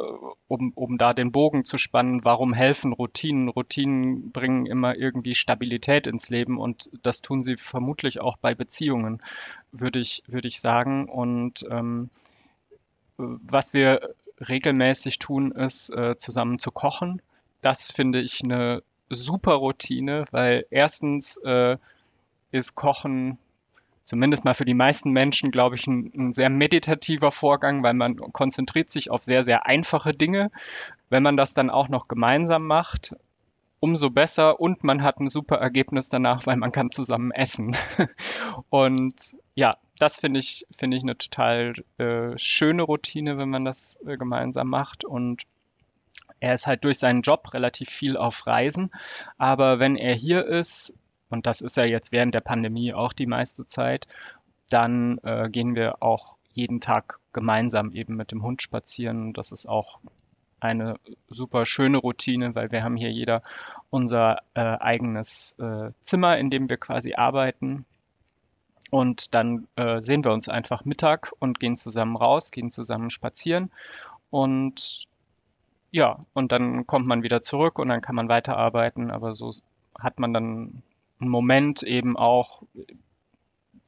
um, 0.47 0.73
um 0.75 0.97
da 0.97 1.13
den 1.13 1.31
Bogen 1.31 1.65
zu 1.65 1.77
spannen, 1.77 2.23
warum 2.23 2.53
helfen 2.53 2.93
Routinen? 2.93 3.49
Routinen 3.49 4.31
bringen 4.31 4.67
immer 4.67 4.95
irgendwie 4.95 5.33
Stabilität 5.33 6.05
ins 6.05 6.29
Leben 6.29 6.59
und 6.59 6.89
das 7.01 7.21
tun 7.21 7.43
sie 7.43 7.57
vermutlich 7.57 8.19
auch 8.19 8.37
bei 8.37 8.53
Beziehungen, 8.53 9.21
würde 9.71 9.99
ich, 9.99 10.23
würde 10.27 10.47
ich 10.47 10.61
sagen. 10.61 11.09
Und 11.09 11.65
ähm, 11.69 12.11
was 13.17 13.73
wir 13.73 14.13
regelmäßig 14.47 15.17
tun, 15.17 15.51
ist 15.51 15.89
äh, 15.89 16.15
zusammen 16.17 16.59
zu 16.59 16.71
kochen. 16.71 17.23
Das 17.61 17.91
finde 17.91 18.21
ich 18.21 18.43
eine 18.43 18.83
super 19.09 19.53
Routine, 19.53 20.25
weil 20.31 20.67
erstens 20.69 21.37
äh, 21.37 21.77
ist 22.51 22.75
Kochen 22.75 23.39
zumindest 24.07 24.45
mal 24.45 24.53
für 24.53 24.65
die 24.65 24.73
meisten 24.73 25.11
Menschen, 25.11 25.51
glaube 25.51 25.75
ich, 25.75 25.85
ein, 25.85 26.11
ein, 26.15 26.31
sehr 26.31 26.49
meditativer 26.49 27.31
Vorgang, 27.31 27.83
weil 27.83 27.93
man 27.93 28.15
konzentriert 28.15 28.89
sich 28.89 29.11
auf 29.11 29.21
sehr, 29.21 29.43
sehr 29.43 29.65
einfache 29.65 30.13
Dinge. 30.13 30.49
Wenn 31.09 31.23
man 31.23 31.35
das 31.35 31.53
dann 31.53 31.69
auch 31.69 31.89
noch 31.89 32.07
gemeinsam 32.07 32.65
macht, 32.65 33.13
umso 33.81 34.09
besser 34.09 34.61
und 34.61 34.85
man 34.85 35.03
hat 35.03 35.19
ein 35.19 35.27
super 35.27 35.57
Ergebnis 35.57 36.07
danach, 36.07 36.45
weil 36.45 36.55
man 36.55 36.71
kann 36.71 36.89
zusammen 36.89 37.31
essen. 37.31 37.75
und 38.69 39.35
ja, 39.55 39.75
das 39.99 40.21
finde 40.21 40.39
ich, 40.39 40.65
finde 40.77 40.95
ich 40.95 41.03
eine 41.03 41.17
total 41.17 41.73
äh, 41.97 42.31
schöne 42.37 42.83
Routine, 42.83 43.37
wenn 43.37 43.49
man 43.49 43.65
das 43.65 43.99
äh, 44.07 44.15
gemeinsam 44.15 44.69
macht 44.69 45.03
und 45.03 45.43
er 46.39 46.53
ist 46.53 46.65
halt 46.65 46.85
durch 46.85 46.99
seinen 46.99 47.23
Job 47.23 47.53
relativ 47.53 47.89
viel 47.89 48.15
auf 48.15 48.47
Reisen, 48.47 48.91
aber 49.37 49.79
wenn 49.79 49.97
er 49.97 50.13
hier 50.13 50.45
ist, 50.45 50.93
und 51.29 51.45
das 51.45 51.61
ist 51.61 51.77
er 51.77 51.87
jetzt 51.87 52.11
während 52.11 52.33
der 52.33 52.41
Pandemie 52.41 52.93
auch 52.93 53.13
die 53.13 53.25
meiste 53.25 53.67
Zeit, 53.67 54.07
dann 54.69 55.19
äh, 55.23 55.49
gehen 55.49 55.75
wir 55.75 56.01
auch 56.01 56.35
jeden 56.51 56.81
Tag 56.81 57.19
gemeinsam 57.33 57.91
eben 57.91 58.15
mit 58.15 58.31
dem 58.31 58.43
Hund 58.43 58.61
spazieren. 58.61 59.33
Das 59.33 59.51
ist 59.51 59.67
auch 59.67 59.99
eine 60.59 60.95
super 61.29 61.65
schöne 61.65 61.97
Routine, 61.97 62.55
weil 62.55 62.71
wir 62.71 62.83
haben 62.83 62.95
hier 62.95 63.11
jeder 63.11 63.43
unser 63.89 64.39
äh, 64.53 64.61
eigenes 64.61 65.55
äh, 65.59 65.91
Zimmer, 66.01 66.37
in 66.37 66.49
dem 66.49 66.69
wir 66.69 66.77
quasi 66.77 67.13
arbeiten. 67.13 67.85
Und 68.89 69.35
dann 69.35 69.67
äh, 69.75 70.01
sehen 70.01 70.23
wir 70.23 70.31
uns 70.31 70.47
einfach 70.49 70.85
Mittag 70.85 71.33
und 71.39 71.59
gehen 71.59 71.77
zusammen 71.77 72.15
raus, 72.15 72.51
gehen 72.51 72.71
zusammen 72.71 73.09
spazieren. 73.09 73.69
Und 74.29 75.07
ja, 75.91 76.19
und 76.33 76.51
dann 76.51 76.87
kommt 76.87 77.05
man 77.05 77.23
wieder 77.23 77.41
zurück 77.41 77.79
und 77.79 77.89
dann 77.89 78.01
kann 78.01 78.15
man 78.15 78.29
weiterarbeiten. 78.29 79.11
Aber 79.11 79.33
so 79.35 79.51
hat 79.99 80.19
man 80.19 80.33
dann 80.33 80.81
einen 81.19 81.29
Moment 81.29 81.83
eben 81.83 82.17
auch, 82.17 82.63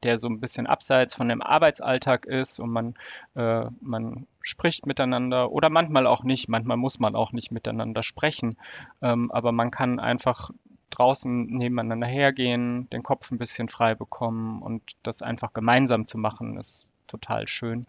der 0.02 0.18
so 0.18 0.28
ein 0.28 0.40
bisschen 0.40 0.66
abseits 0.66 1.14
von 1.14 1.28
dem 1.28 1.42
Arbeitsalltag 1.42 2.24
ist 2.26 2.58
und 2.58 2.70
man, 2.70 2.94
äh, 3.34 3.66
man 3.80 4.26
spricht 4.40 4.86
miteinander 4.86 5.52
oder 5.52 5.68
manchmal 5.68 6.06
auch 6.06 6.22
nicht. 6.22 6.48
Manchmal 6.48 6.76
muss 6.76 6.98
man 6.98 7.14
auch 7.14 7.32
nicht 7.32 7.50
miteinander 7.50 8.02
sprechen, 8.02 8.56
ähm, 9.02 9.30
aber 9.30 9.52
man 9.52 9.70
kann 9.70 10.00
einfach 10.00 10.50
draußen 10.90 11.46
nebeneinander 11.46 12.06
hergehen, 12.06 12.88
den 12.90 13.02
Kopf 13.02 13.30
ein 13.30 13.38
bisschen 13.38 13.68
frei 13.68 13.94
bekommen 13.94 14.62
und 14.62 14.82
das 15.02 15.22
einfach 15.22 15.52
gemeinsam 15.52 16.06
zu 16.06 16.18
machen, 16.18 16.58
ist 16.58 16.88
total 17.06 17.46
schön. 17.46 17.86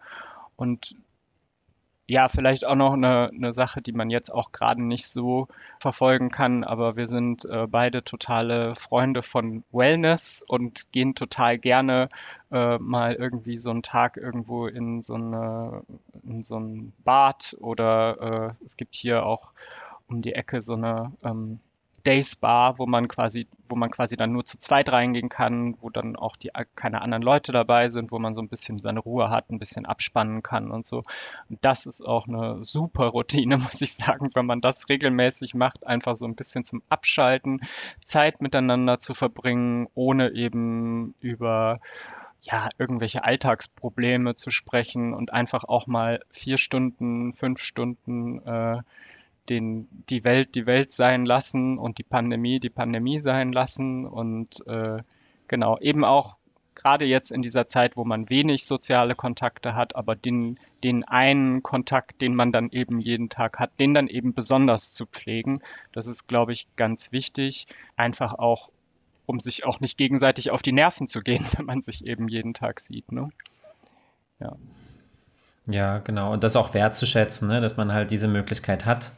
Und 0.56 0.94
ja, 2.12 2.28
vielleicht 2.28 2.66
auch 2.66 2.74
noch 2.74 2.92
eine, 2.92 3.30
eine 3.34 3.54
Sache, 3.54 3.80
die 3.80 3.92
man 3.92 4.10
jetzt 4.10 4.28
auch 4.28 4.52
gerade 4.52 4.84
nicht 4.84 5.06
so 5.06 5.48
verfolgen 5.80 6.28
kann, 6.28 6.62
aber 6.62 6.94
wir 6.94 7.08
sind 7.08 7.46
äh, 7.46 7.66
beide 7.66 8.04
totale 8.04 8.74
Freunde 8.74 9.22
von 9.22 9.64
Wellness 9.72 10.44
und 10.46 10.92
gehen 10.92 11.14
total 11.14 11.56
gerne 11.56 12.10
äh, 12.50 12.76
mal 12.76 13.14
irgendwie 13.14 13.56
so 13.56 13.70
einen 13.70 13.82
Tag 13.82 14.18
irgendwo 14.18 14.66
in 14.66 15.00
so, 15.00 15.14
eine, 15.14 15.84
in 16.22 16.42
so 16.44 16.58
ein 16.60 16.92
Bad 17.02 17.56
oder 17.60 18.56
äh, 18.60 18.64
es 18.66 18.76
gibt 18.76 18.94
hier 18.94 19.24
auch 19.24 19.48
um 20.06 20.20
die 20.20 20.34
Ecke 20.34 20.62
so 20.62 20.74
eine 20.74 21.12
ähm, 21.24 21.60
Days 22.04 22.36
Bar, 22.36 22.78
wo 22.78 22.86
man 22.86 23.08
quasi, 23.08 23.46
wo 23.68 23.76
man 23.76 23.90
quasi 23.90 24.16
dann 24.16 24.32
nur 24.32 24.44
zu 24.44 24.58
zweit 24.58 24.90
reingehen 24.90 25.28
kann, 25.28 25.76
wo 25.80 25.90
dann 25.90 26.16
auch 26.16 26.36
die 26.36 26.50
keine 26.74 27.02
anderen 27.02 27.22
Leute 27.22 27.52
dabei 27.52 27.88
sind, 27.88 28.12
wo 28.12 28.18
man 28.18 28.34
so 28.34 28.42
ein 28.42 28.48
bisschen 28.48 28.78
seine 28.78 29.00
Ruhe 29.00 29.30
hat, 29.30 29.50
ein 29.50 29.58
bisschen 29.58 29.86
abspannen 29.86 30.42
kann 30.42 30.70
und 30.70 30.84
so. 30.86 31.02
Und 31.48 31.58
das 31.62 31.86
ist 31.86 32.02
auch 32.02 32.26
eine 32.26 32.64
super 32.64 33.06
Routine, 33.06 33.56
muss 33.58 33.80
ich 33.80 33.94
sagen, 33.94 34.30
wenn 34.34 34.46
man 34.46 34.60
das 34.60 34.88
regelmäßig 34.88 35.54
macht, 35.54 35.86
einfach 35.86 36.16
so 36.16 36.26
ein 36.26 36.34
bisschen 36.34 36.64
zum 36.64 36.82
Abschalten, 36.88 37.60
Zeit 38.04 38.40
miteinander 38.42 38.98
zu 38.98 39.14
verbringen, 39.14 39.88
ohne 39.94 40.32
eben 40.32 41.14
über 41.20 41.80
ja, 42.42 42.68
irgendwelche 42.76 43.24
Alltagsprobleme 43.24 44.34
zu 44.34 44.50
sprechen 44.50 45.14
und 45.14 45.32
einfach 45.32 45.64
auch 45.64 45.86
mal 45.86 46.20
vier 46.30 46.58
Stunden, 46.58 47.34
fünf 47.34 47.60
Stunden 47.60 48.44
äh, 48.44 48.82
den, 49.48 49.88
die 50.08 50.24
Welt 50.24 50.54
die 50.54 50.66
Welt 50.66 50.92
sein 50.92 51.26
lassen 51.26 51.78
und 51.78 51.98
die 51.98 52.04
Pandemie 52.04 52.60
die 52.60 52.70
Pandemie 52.70 53.18
sein 53.18 53.52
lassen 53.52 54.06
und 54.06 54.66
äh, 54.66 55.02
genau, 55.48 55.78
eben 55.78 56.04
auch 56.04 56.36
gerade 56.74 57.04
jetzt 57.04 57.32
in 57.32 57.42
dieser 57.42 57.66
Zeit, 57.66 57.96
wo 57.96 58.04
man 58.04 58.30
wenig 58.30 58.64
soziale 58.64 59.14
Kontakte 59.14 59.74
hat, 59.74 59.96
aber 59.96 60.16
den, 60.16 60.58
den 60.82 61.04
einen 61.04 61.62
Kontakt, 61.62 62.20
den 62.20 62.34
man 62.34 62.52
dann 62.52 62.70
eben 62.70 63.00
jeden 63.00 63.28
Tag 63.28 63.58
hat, 63.58 63.78
den 63.78 63.94
dann 63.94 64.08
eben 64.08 64.34
besonders 64.34 64.92
zu 64.92 65.06
pflegen, 65.06 65.60
das 65.92 66.06
ist, 66.06 66.26
glaube 66.26 66.52
ich, 66.52 66.66
ganz 66.76 67.12
wichtig. 67.12 67.66
Einfach 67.96 68.34
auch, 68.34 68.70
um 69.26 69.40
sich 69.40 69.64
auch 69.64 69.80
nicht 69.80 69.98
gegenseitig 69.98 70.50
auf 70.50 70.62
die 70.62 70.72
Nerven 70.72 71.06
zu 71.06 71.20
gehen, 71.20 71.44
wenn 71.56 71.66
man 71.66 71.80
sich 71.80 72.06
eben 72.06 72.28
jeden 72.28 72.54
Tag 72.54 72.80
sieht. 72.80 73.12
Ne? 73.12 73.30
Ja. 74.40 74.56
Ja, 75.68 75.98
genau. 75.98 76.32
Und 76.32 76.42
das 76.42 76.56
auch 76.56 76.74
wertzuschätzen, 76.74 77.48
ne? 77.48 77.60
dass 77.60 77.76
man 77.76 77.92
halt 77.92 78.10
diese 78.10 78.28
Möglichkeit 78.28 78.84
hat. 78.84 79.12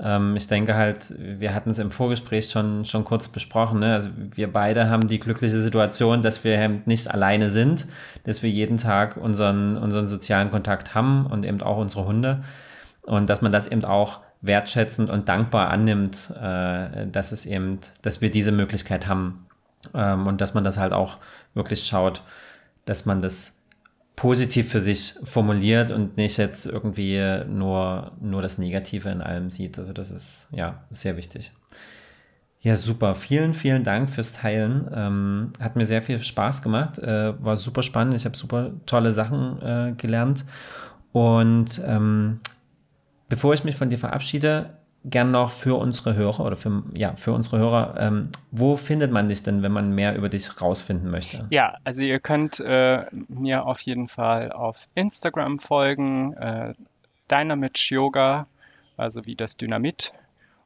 Ähm, 0.00 0.36
ich 0.36 0.46
denke 0.46 0.74
halt, 0.74 1.14
wir 1.18 1.54
hatten 1.54 1.70
es 1.70 1.78
im 1.78 1.90
Vorgespräch 1.90 2.50
schon, 2.50 2.84
schon 2.84 3.04
kurz 3.04 3.28
besprochen. 3.28 3.80
Ne? 3.80 3.92
Also 3.92 4.08
wir 4.16 4.50
beide 4.52 4.88
haben 4.88 5.06
die 5.06 5.18
glückliche 5.18 5.58
Situation, 5.58 6.22
dass 6.22 6.44
wir 6.44 6.68
nicht 6.86 7.10
alleine 7.10 7.50
sind, 7.50 7.86
dass 8.24 8.42
wir 8.42 8.50
jeden 8.50 8.78
Tag 8.78 9.16
unseren, 9.16 9.76
unseren 9.76 10.08
sozialen 10.08 10.50
Kontakt 10.50 10.94
haben 10.94 11.26
und 11.26 11.44
eben 11.44 11.60
auch 11.62 11.76
unsere 11.76 12.06
Hunde. 12.06 12.42
Und 13.02 13.28
dass 13.28 13.42
man 13.42 13.52
das 13.52 13.66
eben 13.68 13.84
auch 13.84 14.20
wertschätzend 14.40 15.10
und 15.10 15.28
dankbar 15.28 15.68
annimmt, 15.70 16.32
äh, 16.40 17.06
dass 17.06 17.32
es 17.32 17.46
eben, 17.46 17.78
dass 18.00 18.20
wir 18.20 18.30
diese 18.30 18.52
Möglichkeit 18.52 19.06
haben. 19.06 19.46
Ähm, 19.94 20.26
und 20.26 20.40
dass 20.40 20.54
man 20.54 20.64
das 20.64 20.78
halt 20.78 20.92
auch 20.92 21.18
wirklich 21.54 21.84
schaut, 21.86 22.22
dass 22.84 23.06
man 23.06 23.20
das 23.22 23.56
positiv 24.22 24.70
für 24.70 24.78
sich 24.78 25.16
formuliert 25.24 25.90
und 25.90 26.16
nicht 26.16 26.36
jetzt 26.36 26.66
irgendwie 26.66 27.20
nur, 27.48 28.12
nur 28.20 28.40
das 28.40 28.56
Negative 28.56 29.08
in 29.08 29.20
allem 29.20 29.50
sieht. 29.50 29.80
Also 29.80 29.92
das 29.92 30.12
ist 30.12 30.46
ja 30.52 30.84
sehr 30.92 31.16
wichtig. 31.16 31.52
Ja, 32.60 32.76
super. 32.76 33.16
Vielen, 33.16 33.52
vielen 33.52 33.82
Dank 33.82 34.08
fürs 34.08 34.32
Teilen. 34.32 34.88
Ähm, 34.94 35.52
hat 35.58 35.74
mir 35.74 35.86
sehr 35.86 36.02
viel 36.02 36.22
Spaß 36.22 36.62
gemacht. 36.62 37.00
Äh, 37.00 37.34
war 37.44 37.56
super 37.56 37.82
spannend. 37.82 38.14
Ich 38.14 38.24
habe 38.24 38.36
super 38.36 38.70
tolle 38.86 39.10
Sachen 39.12 39.60
äh, 39.60 39.94
gelernt. 39.96 40.44
Und 41.10 41.82
ähm, 41.84 42.38
bevor 43.28 43.54
ich 43.54 43.64
mich 43.64 43.74
von 43.74 43.90
dir 43.90 43.98
verabschiede, 43.98 44.70
gern 45.04 45.30
noch 45.30 45.50
für 45.50 45.78
unsere 45.78 46.14
Hörer 46.14 46.44
oder 46.44 46.56
für, 46.56 46.82
ja, 46.94 47.16
für 47.16 47.32
unsere 47.32 47.58
Hörer, 47.58 47.94
ähm, 47.98 48.28
wo 48.50 48.76
findet 48.76 49.10
man 49.10 49.28
dich 49.28 49.42
denn, 49.42 49.62
wenn 49.62 49.72
man 49.72 49.94
mehr 49.94 50.16
über 50.16 50.28
dich 50.28 50.60
rausfinden 50.60 51.10
möchte? 51.10 51.46
Ja, 51.50 51.76
also 51.84 52.02
ihr 52.02 52.20
könnt 52.20 52.60
äh, 52.60 53.06
mir 53.28 53.66
auf 53.66 53.80
jeden 53.80 54.08
Fall 54.08 54.52
auf 54.52 54.88
Instagram 54.94 55.58
folgen, 55.58 56.34
äh, 56.34 56.74
Dynamitch 57.30 57.90
Yoga, 57.90 58.46
also 58.96 59.26
wie 59.26 59.34
das 59.34 59.56
Dynamit 59.56 60.12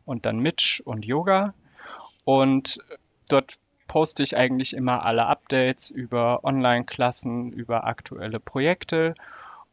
und 0.05 0.27
dann 0.27 0.37
Mitch 0.37 0.83
und 0.85 1.05
Yoga. 1.07 1.55
Und 2.25 2.81
dort 3.29 3.55
poste 3.89 4.23
ich 4.23 4.37
eigentlich 4.37 4.75
immer 4.75 5.05
alle 5.05 5.27
Updates 5.27 5.91
über 5.91 6.45
Online-Klassen, 6.45 7.53
über 7.53 7.85
aktuelle 7.85 8.41
Projekte 8.41 9.15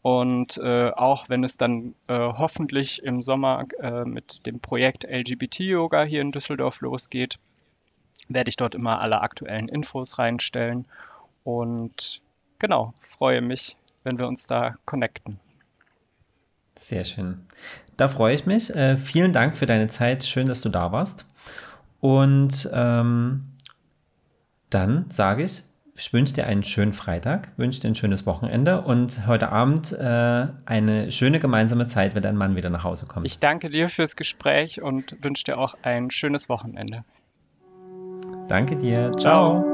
und 0.03 0.57
äh, 0.57 0.89
auch 0.89 1.29
wenn 1.29 1.45
es 1.45 1.55
dann 1.55 1.95
äh, 2.07 2.13
hoffentlich 2.17 3.01
im 3.03 3.23
Sommer 3.23 3.65
äh, 3.79 4.03
mit 4.03 4.45
dem 4.45 4.59
Projekt 4.59 5.05
LGBT 5.05 5.61
Yoga 5.61 6.03
hier 6.03 6.19
in 6.19 6.33
Düsseldorf 6.33 6.81
losgeht, 6.81 7.39
werde 8.27 8.49
ich 8.49 8.57
dort 8.57 8.75
immer 8.75 8.99
alle 8.99 9.21
aktuellen 9.21 9.69
Infos 9.69 10.19
reinstellen. 10.19 10.89
Und 11.45 12.21
genau, 12.59 12.93
freue 13.07 13.39
mich, 13.39 13.77
wenn 14.03 14.17
wir 14.17 14.27
uns 14.27 14.45
da 14.45 14.75
connecten. 14.85 15.39
Sehr 16.75 17.05
schön. 17.05 17.47
Da 17.95 18.09
freue 18.09 18.35
ich 18.35 18.45
mich. 18.45 18.75
Äh, 18.75 18.97
vielen 18.97 19.31
Dank 19.31 19.55
für 19.55 19.67
deine 19.67 19.87
Zeit. 19.87 20.25
Schön, 20.25 20.47
dass 20.47 20.59
du 20.59 20.67
da 20.67 20.91
warst. 20.91 21.25
Und 22.01 22.69
ähm, 22.73 23.53
dann 24.69 25.09
sage 25.09 25.43
ich 25.43 25.63
ich 25.95 26.11
wünsche 26.11 26.33
dir 26.33 26.47
einen 26.47 26.63
schönen 26.63 26.93
Freitag, 26.93 27.49
wünsche 27.57 27.81
dir 27.81 27.89
ein 27.89 27.95
schönes 27.95 28.25
Wochenende 28.25 28.81
und 28.81 29.27
heute 29.27 29.49
Abend 29.49 29.91
äh, 29.91 30.47
eine 30.65 31.11
schöne 31.11 31.39
gemeinsame 31.39 31.87
Zeit, 31.87 32.15
wenn 32.15 32.23
dein 32.23 32.35
Mann 32.35 32.55
wieder 32.55 32.69
nach 32.69 32.83
Hause 32.83 33.05
kommt. 33.07 33.27
Ich 33.27 33.37
danke 33.37 33.69
dir 33.69 33.89
fürs 33.89 34.15
Gespräch 34.15 34.81
und 34.81 35.15
wünsche 35.23 35.43
dir 35.43 35.57
auch 35.57 35.75
ein 35.83 36.09
schönes 36.09 36.49
Wochenende. 36.49 37.03
Danke 38.47 38.75
dir. 38.75 39.15
Ciao. 39.17 39.72